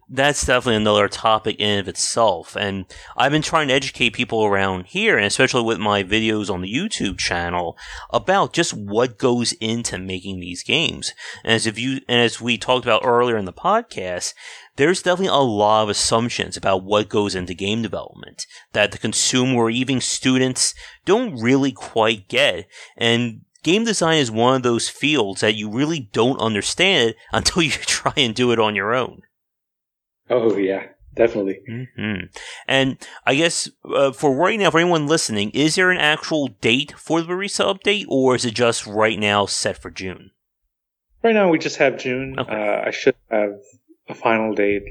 that's 0.08 0.46
definitely 0.46 0.76
another 0.76 1.08
topic 1.08 1.56
in 1.58 1.78
of 1.78 1.88
itself. 1.88 2.56
And 2.56 2.86
I've 3.16 3.32
been 3.32 3.42
trying 3.42 3.68
to 3.68 3.74
educate 3.74 4.10
people 4.10 4.44
around 4.44 4.86
here, 4.86 5.16
and 5.16 5.26
especially 5.26 5.62
with 5.62 5.78
my 5.78 6.02
videos 6.02 6.50
on 6.50 6.60
the 6.60 6.72
YouTube 6.72 7.18
channel, 7.18 7.76
about 8.10 8.52
just 8.52 8.72
what 8.72 9.18
goes 9.18 9.52
into 9.54 9.98
making 9.98 10.40
these 10.40 10.62
games. 10.62 11.12
And 11.42 11.52
as 11.52 11.66
if 11.66 11.78
you, 11.78 12.00
and 12.08 12.20
as 12.20 12.40
we 12.40 12.58
talked 12.58 12.84
about 12.84 13.02
earlier 13.04 13.36
in 13.36 13.44
the 13.44 13.52
podcast, 13.52 14.34
there's 14.76 15.02
definitely 15.02 15.28
a 15.28 15.36
lot 15.36 15.84
of 15.84 15.88
assumptions 15.88 16.56
about 16.56 16.82
what 16.84 17.08
goes 17.08 17.34
into 17.34 17.54
game 17.54 17.82
development 17.82 18.46
that 18.72 18.92
the 18.92 18.98
consumer 18.98 19.56
or 19.56 19.70
even 19.70 20.00
students 20.00 20.74
don't 21.04 21.40
really 21.40 21.72
quite 21.72 22.28
get. 22.28 22.66
And 22.96 23.42
game 23.62 23.84
design 23.84 24.18
is 24.18 24.30
one 24.30 24.56
of 24.56 24.62
those 24.62 24.88
fields 24.88 25.40
that 25.40 25.54
you 25.54 25.70
really 25.70 26.08
don't 26.12 26.40
understand 26.40 27.14
until 27.32 27.62
you 27.62 27.70
try 27.86 28.12
and 28.16 28.34
do 28.34 28.52
it 28.52 28.58
on 28.58 28.74
your 28.74 28.94
own. 28.94 29.22
Oh 30.30 30.56
yeah, 30.56 30.86
definitely. 31.14 31.60
Mm-hmm. 31.68 32.26
And 32.66 32.98
I 33.26 33.34
guess 33.34 33.68
uh, 33.84 34.12
for 34.12 34.34
right 34.34 34.58
now, 34.58 34.70
for 34.70 34.80
anyone 34.80 35.06
listening, 35.06 35.50
is 35.50 35.74
there 35.74 35.90
an 35.90 35.98
actual 35.98 36.48
date 36.48 36.94
for 36.96 37.20
the 37.20 37.28
Barista 37.28 37.74
update, 37.74 38.06
or 38.08 38.34
is 38.34 38.44
it 38.44 38.54
just 38.54 38.86
right 38.86 39.18
now 39.18 39.46
set 39.46 39.78
for 39.78 39.90
June? 39.90 40.30
Right 41.22 41.34
now, 41.34 41.48
we 41.48 41.58
just 41.58 41.76
have 41.76 41.98
June. 41.98 42.38
Okay. 42.38 42.52
Uh, 42.52 42.86
I 42.86 42.90
should 42.90 43.16
have 43.30 43.58
a 44.08 44.14
final 44.14 44.54
date, 44.54 44.82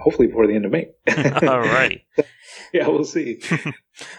hopefully 0.00 0.28
before 0.28 0.46
the 0.46 0.54
end 0.54 0.66
of 0.66 0.72
May. 0.72 0.88
All 1.48 1.60
right. 1.60 2.02
yeah, 2.72 2.88
we'll 2.88 3.04
see. 3.04 3.40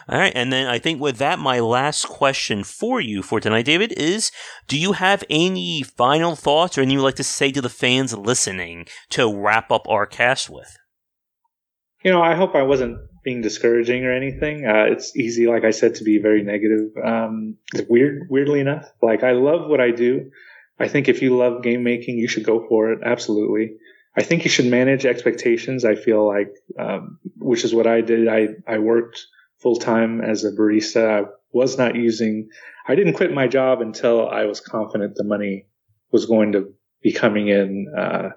All 0.09 0.17
right. 0.17 0.33
And 0.35 0.51
then 0.51 0.67
I 0.67 0.79
think 0.79 0.99
with 0.99 1.17
that, 1.17 1.37
my 1.37 1.59
last 1.59 2.07
question 2.07 2.63
for 2.63 2.99
you 2.99 3.21
for 3.21 3.39
tonight, 3.39 3.65
David, 3.65 3.93
is 3.93 4.31
do 4.67 4.79
you 4.79 4.93
have 4.93 5.23
any 5.29 5.83
final 5.83 6.35
thoughts 6.35 6.77
or 6.77 6.81
anything 6.81 6.97
you'd 6.97 7.03
like 7.03 7.15
to 7.15 7.23
say 7.23 7.51
to 7.51 7.61
the 7.61 7.69
fans 7.69 8.17
listening 8.17 8.87
to 9.09 9.31
wrap 9.31 9.71
up 9.71 9.87
our 9.87 10.07
cast 10.07 10.49
with? 10.49 10.77
You 12.03 12.11
know, 12.11 12.21
I 12.21 12.33
hope 12.33 12.55
I 12.55 12.63
wasn't 12.63 12.97
being 13.23 13.41
discouraging 13.41 14.03
or 14.05 14.11
anything. 14.11 14.65
Uh, 14.65 14.85
it's 14.85 15.15
easy, 15.15 15.45
like 15.45 15.63
I 15.63 15.69
said, 15.69 15.95
to 15.95 16.03
be 16.03 16.19
very 16.19 16.41
negative. 16.41 16.89
Um, 17.03 17.57
weird, 17.87 18.27
weirdly 18.31 18.59
enough, 18.59 18.85
like 19.03 19.23
I 19.23 19.33
love 19.33 19.69
what 19.69 19.79
I 19.79 19.91
do. 19.91 20.31
I 20.79 20.87
think 20.87 21.07
if 21.07 21.21
you 21.21 21.37
love 21.37 21.61
game 21.61 21.83
making, 21.83 22.17
you 22.17 22.27
should 22.27 22.43
go 22.43 22.65
for 22.67 22.91
it. 22.91 23.01
Absolutely. 23.05 23.77
I 24.16 24.24
think 24.24 24.43
you 24.43 24.49
should 24.49 24.66
manage 24.66 25.05
expectations. 25.05 25.86
I 25.86 25.95
feel 25.95 26.28
like, 26.28 26.53
um, 26.78 27.20
which 27.38 27.64
is 27.64 27.74
what 27.74 27.88
I 27.88 28.01
did. 28.01 28.28
I, 28.28 28.49
I 28.68 28.80
worked 28.80 29.26
full 29.59 29.78
time 29.78 30.22
as 30.22 30.43
a 30.43 30.51
barista. 30.51 31.26
I 31.26 31.30
was 31.53 31.78
not 31.78 31.95
using, 31.95 32.49
I 32.88 32.95
didn't 32.95 33.14
quit 33.14 33.34
my 33.34 33.47
job 33.47 33.82
until 33.82 34.28
I 34.28 34.45
was 34.45 34.59
confident 34.59 35.16
the 35.16 35.24
money 35.24 35.68
was 36.12 36.26
going 36.26 36.53
to 36.53 36.74
be 37.01 37.14
coming 37.14 37.47
in. 37.47 37.93
Uh, 37.97 38.30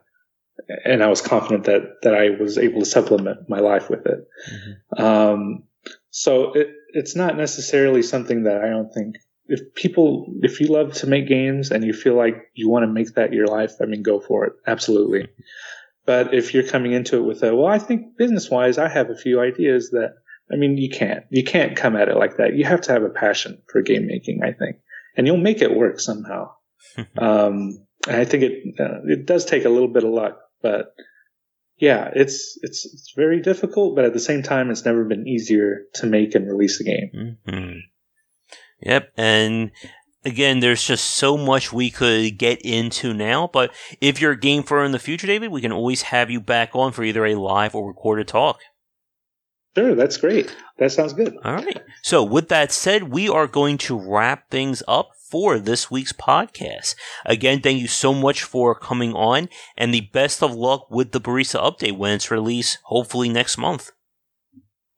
and 0.85 1.03
I 1.03 1.09
was 1.09 1.20
confident 1.20 1.64
that, 1.64 2.03
that 2.03 2.14
I 2.14 2.31
was 2.31 2.57
able 2.59 2.81
to 2.81 2.87
supplement 2.87 3.49
my 3.49 3.59
life 3.59 3.91
with 3.91 4.07
it. 4.07 4.29
Mm-hmm. 4.53 5.05
Um, 5.05 5.64
so 6.11 6.53
it, 6.53 6.70
it's 6.91 7.16
not 7.16 7.37
necessarily 7.37 8.03
something 8.03 8.45
that 8.45 8.62
I 8.62 8.68
don't 8.70 8.93
think 8.93 9.16
if 9.47 9.74
people, 9.74 10.26
if 10.42 10.61
you 10.61 10.68
love 10.68 10.95
to 10.95 11.07
make 11.07 11.28
games 11.28 11.70
and 11.70 11.84
you 11.84 11.92
feel 11.92 12.16
like 12.16 12.51
you 12.55 12.68
want 12.68 12.84
to 12.84 12.92
make 12.92 13.14
that 13.14 13.32
your 13.32 13.47
life, 13.47 13.72
I 13.80 13.84
mean, 13.84 14.03
go 14.03 14.20
for 14.20 14.47
it. 14.47 14.55
Absolutely. 14.66 15.28
But 16.07 16.34
if 16.34 16.55
you're 16.55 16.66
coming 16.66 16.92
into 16.92 17.16
it 17.16 17.22
with 17.22 17.42
a, 17.42 17.55
well, 17.55 17.66
I 17.66 17.78
think 17.78 18.16
business 18.16 18.51
wise, 18.51 18.78
I 18.78 18.88
have 18.88 19.11
a 19.11 19.16
few 19.16 19.40
ideas 19.40 19.90
that, 19.90 20.14
I 20.53 20.57
mean, 20.57 20.76
you 20.76 20.90
can't, 20.90 21.24
you 21.30 21.45
can't 21.45 21.76
come 21.76 21.97
at 21.97 22.09
it 22.09 22.16
like 22.16 22.36
that. 22.38 22.55
You 22.55 22.64
have 22.64 22.82
to 22.82 22.92
have 22.92 23.03
a 23.03 23.11
passion 23.11 23.62
for 23.70 23.82
game 23.82 24.07
making, 24.07 24.40
I 24.42 24.53
think, 24.53 24.76
and 25.16 25.26
you'll 25.26 25.36
make 25.36 25.62
it 25.62 25.74
work 25.74 26.01
somehow. 26.01 26.53
um, 27.18 27.86
and 28.07 28.16
I 28.16 28.24
think 28.24 28.42
it, 28.42 28.80
uh, 28.80 29.01
it 29.05 29.26
does 29.26 29.45
take 29.45 29.64
a 29.64 29.70
little 29.70 29.88
bit 29.88 30.05
of 30.05 30.11
luck, 30.11 30.38
but 30.62 30.95
yeah, 31.76 32.11
it's, 32.14 32.59
it's, 32.62 32.84
it's 32.84 33.12
very 33.16 33.40
difficult, 33.40 33.97
but 33.97 34.05
at 34.05 34.12
the 34.12 34.20
same 34.20 34.42
time, 34.42 34.70
it's 34.70 34.84
never 34.84 35.05
been 35.05 35.26
easier 35.26 35.84
to 35.95 36.07
make 36.07 36.34
and 36.34 36.47
release 36.47 36.80
a 36.80 36.84
game. 36.84 37.38
Mm-hmm. 37.49 37.78
Yep. 38.85 39.12
And 39.16 39.70
again, 40.24 40.61
there's 40.61 40.85
just 40.85 41.05
so 41.05 41.37
much 41.37 41.72
we 41.72 41.91
could 41.91 42.39
get 42.39 42.61
into 42.62 43.12
now. 43.12 43.49
But 43.53 43.72
if 44.01 44.20
you're 44.20 44.35
game 44.35 44.62
for 44.62 44.85
in 44.85 44.93
the 44.93 44.99
future, 44.99 45.26
David, 45.26 45.51
we 45.51 45.61
can 45.61 45.72
always 45.72 46.03
have 46.03 46.30
you 46.30 46.41
back 46.41 46.74
on 46.74 46.93
for 46.93 47.03
either 47.03 47.24
a 47.24 47.35
live 47.35 47.74
or 47.74 47.89
recorded 47.89 48.28
talk. 48.28 48.61
Sure, 49.76 49.95
that's 49.97 50.18
great. 50.18 50.55
That 50.78 50.93
sounds 50.93 51.12
good. 51.12 51.37
All 51.45 51.57
right. 51.57 51.82
So, 52.03 52.22
with 52.22 52.49
that 52.49 52.70
said, 52.70 53.05
we 53.05 53.28
are 53.28 53.49
going 53.49 53.76
to 53.78 53.99
wrap 53.99 54.49
things 54.49 54.85
up 54.87 55.11
for 55.16 55.59
this 55.59 55.91
week's 55.91 56.12
podcast. 56.12 56.95
Again, 57.26 57.61
thank 57.61 57.80
you 57.80 57.89
so 57.89 58.14
much 58.14 58.45
for 58.45 58.76
coming 58.76 59.14
on, 59.14 59.49
and 59.76 59.93
the 59.93 60.09
best 60.12 60.45
of 60.45 60.55
luck 60.55 60.89
with 60.91 61.11
the 61.11 61.20
Barista 61.20 61.61
Update 61.61 61.99
when 61.99 62.12
it's 62.12 62.30
released, 62.30 62.78
hopefully 62.85 63.28
next 63.28 63.59
month. 63.59 63.91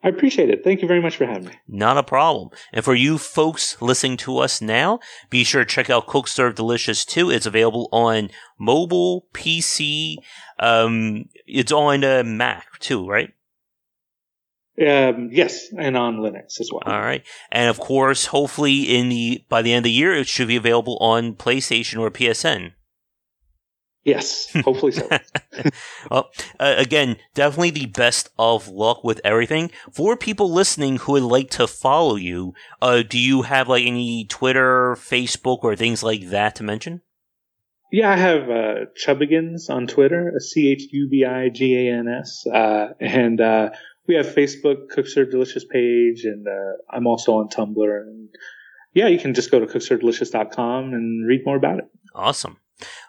I 0.07 0.09
appreciate 0.09 0.51
it. 0.51 0.63
Thank 0.63 0.83
you 0.83 0.89
very 0.89 1.03
much 1.03 1.17
for 1.17 1.27
having 1.27 1.49
me. 1.49 1.55
Not 1.67 1.99
a 1.99 2.03
problem. 2.05 2.51
And 2.73 2.85
for 2.85 2.95
you 2.95 3.19
folks 3.19 3.83
listening 3.83 4.17
to 4.19 4.39
us 4.39 4.61
now, 4.61 5.01
be 5.31 5.43
sure 5.43 5.65
to 5.65 5.69
check 5.69 5.91
out 5.91 6.07
Cook 6.07 6.29
Serve 6.29 6.55
Delicious 6.55 7.05
too. 7.05 7.29
It's 7.29 7.45
available 7.45 7.89
on 7.91 8.31
mobile, 8.57 9.27
PC, 9.35 10.19
um, 10.61 11.25
it's 11.45 11.73
on 11.73 12.05
uh, 12.05 12.23
Mac 12.25 12.79
too, 12.79 13.05
right? 13.05 13.35
Um, 14.79 15.31
yes, 15.33 15.73
and 15.77 15.97
on 15.97 16.19
Linux 16.19 16.61
as 16.61 16.71
well. 16.71 16.83
All 16.87 17.01
right, 17.01 17.25
and 17.51 17.69
of 17.69 17.81
course, 17.81 18.27
hopefully, 18.27 18.83
in 18.83 19.09
the 19.09 19.45
by 19.49 19.61
the 19.61 19.73
end 19.73 19.79
of 19.79 19.85
the 19.85 19.91
year, 19.91 20.15
it 20.15 20.29
should 20.29 20.49
be 20.49 20.57
available 20.57 20.99
on 21.01 21.35
PlayStation 21.35 21.99
or 21.99 22.13
PSN. 22.13 22.73
Yes, 24.07 24.47
hopefully 24.65 24.93
so. 24.93 25.09
well, 26.13 26.31
uh, 26.61 26.77
again, 26.79 27.17
definitely 27.35 27.71
the 27.71 27.87
best 27.87 28.29
of 28.39 28.69
luck 28.69 29.03
with 29.03 29.21
everything. 29.25 29.73
For 29.93 30.17
people 30.17 30.49
listening 30.49 30.99
who 30.99 31.13
would 31.13 31.25
like 31.25 31.51
to 31.51 31.67
follow 31.67 32.15
you, 32.15 32.55
uh, 32.81 33.03
do 33.03 33.19
you 33.19 33.43
have 33.43 33.69
like 33.69 33.85
any 33.85 34.25
Twitter, 34.25 34.95
Facebook, 34.95 35.65
or 35.65 35.75
things 35.75 36.05
like 36.05 36.29
that 36.29 36.55
to 36.55 36.63
mention? 36.63 37.03
Yeah, 37.91 38.13
I 38.13 38.17
have 38.17 38.43
uh, 38.49 38.75
Chubigans 39.05 39.69
on 39.71 39.89
Twitter, 39.89 40.33
C 40.39 40.71
H 40.71 40.85
U 40.93 41.09
B 41.11 41.25
I 41.25 41.49
G 41.49 41.75
A 41.75 41.99
N 41.99 42.07
S, 42.07 42.47
uh, 42.47 42.93
and 43.01 43.41
uh, 43.41 43.71
we 44.07 44.15
have 44.15 44.27
Facebook 44.27 44.89
Cook 44.89 45.09
Serve 45.09 45.33
Delicious 45.33 45.65
page, 45.65 46.23
and 46.23 46.47
uh, 46.47 46.97
I'm 46.97 47.09
also 47.09 47.39
on 47.39 47.49
Tumblr. 47.49 48.03
And 48.03 48.29
yeah, 48.95 49.09
you 49.09 49.19
can 49.19 49.35
just 49.35 49.51
go 49.51 49.59
to 49.59 49.67
cookservedelicious.com 49.67 50.95
and 50.95 51.27
read 51.27 51.41
more 51.45 51.57
about 51.57 51.81
it. 51.81 51.87
Awesome. 52.15 52.59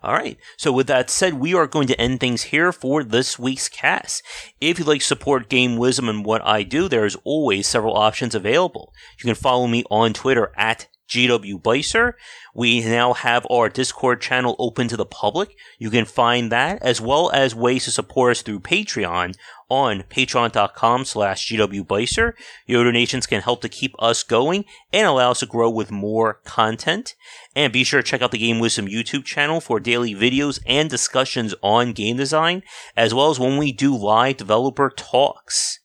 All 0.01 0.13
right. 0.13 0.37
So 0.57 0.71
with 0.71 0.87
that 0.87 1.09
said, 1.09 1.35
we 1.35 1.53
are 1.53 1.67
going 1.67 1.87
to 1.87 1.99
end 1.99 2.19
things 2.19 2.43
here 2.43 2.71
for 2.71 3.03
this 3.03 3.37
week's 3.37 3.67
cast. 3.69 4.23
If 4.61 4.79
you'd 4.79 4.87
like 4.87 5.01
to 5.01 5.05
support 5.05 5.49
Game 5.49 5.77
Wisdom 5.77 6.07
and 6.07 6.25
what 6.25 6.45
I 6.45 6.63
do, 6.63 6.87
there's 6.87 7.17
always 7.23 7.67
several 7.67 7.95
options 7.95 8.33
available. 8.33 8.93
You 9.19 9.25
can 9.25 9.35
follow 9.35 9.67
me 9.67 9.83
on 9.89 10.13
Twitter 10.13 10.51
at 10.55 10.87
GW 11.07 11.61
Bycer. 11.61 12.13
We 12.53 12.83
now 12.83 13.13
have 13.13 13.45
our 13.49 13.69
Discord 13.69 14.21
channel 14.21 14.55
open 14.59 14.87
to 14.87 14.97
the 14.97 15.05
public. 15.05 15.55
You 15.77 15.89
can 15.89 16.05
find 16.05 16.51
that 16.51 16.81
as 16.81 16.99
well 16.99 17.31
as 17.31 17.55
ways 17.55 17.85
to 17.85 17.91
support 17.91 18.31
us 18.31 18.41
through 18.41 18.61
Patreon 18.61 19.35
on 19.69 20.03
patreon.com 20.03 21.05
slash 21.05 21.49
gwbycer. 21.51 22.33
Your 22.65 22.83
donations 22.83 23.27
can 23.27 23.41
help 23.41 23.61
to 23.61 23.69
keep 23.69 23.95
us 23.99 24.23
going 24.23 24.65
and 24.93 25.07
allow 25.07 25.31
us 25.31 25.39
to 25.41 25.45
grow 25.45 25.69
with 25.69 25.91
more 25.91 26.35
content. 26.45 27.15
And 27.55 27.73
be 27.73 27.83
sure 27.83 28.01
to 28.01 28.07
check 28.07 28.21
out 28.21 28.31
the 28.31 28.37
Game 28.37 28.59
Wisdom 28.59 28.87
YouTube 28.87 29.25
channel 29.25 29.59
for 29.59 29.79
daily 29.79 30.13
videos 30.15 30.59
and 30.65 30.89
discussions 30.89 31.53
on 31.61 31.93
game 31.93 32.17
design, 32.17 32.63
as 32.95 33.13
well 33.13 33.29
as 33.29 33.39
when 33.39 33.57
we 33.57 33.71
do 33.71 33.95
live 33.95 34.37
developer 34.37 34.89
talks. 34.89 35.79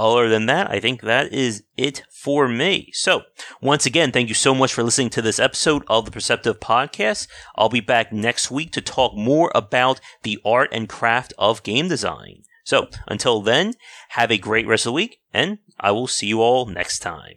Other 0.00 0.30
than 0.30 0.46
that, 0.46 0.70
I 0.70 0.80
think 0.80 1.02
that 1.02 1.30
is 1.30 1.62
it 1.76 2.04
for 2.10 2.48
me. 2.48 2.88
So, 2.94 3.24
once 3.60 3.84
again, 3.84 4.12
thank 4.12 4.30
you 4.30 4.34
so 4.34 4.54
much 4.54 4.72
for 4.72 4.82
listening 4.82 5.10
to 5.10 5.20
this 5.20 5.38
episode 5.38 5.84
of 5.88 6.06
the 6.06 6.10
Perceptive 6.10 6.58
Podcast. 6.58 7.28
I'll 7.54 7.68
be 7.68 7.80
back 7.80 8.10
next 8.10 8.50
week 8.50 8.72
to 8.72 8.80
talk 8.80 9.14
more 9.14 9.52
about 9.54 10.00
the 10.22 10.40
art 10.42 10.70
and 10.72 10.88
craft 10.88 11.34
of 11.36 11.62
game 11.62 11.86
design. 11.86 12.44
So, 12.64 12.88
until 13.08 13.42
then, 13.42 13.74
have 14.10 14.30
a 14.30 14.38
great 14.38 14.66
rest 14.66 14.86
of 14.86 14.92
the 14.92 14.94
week, 14.94 15.18
and 15.34 15.58
I 15.78 15.90
will 15.90 16.06
see 16.06 16.28
you 16.28 16.40
all 16.40 16.64
next 16.64 17.00
time. 17.00 17.34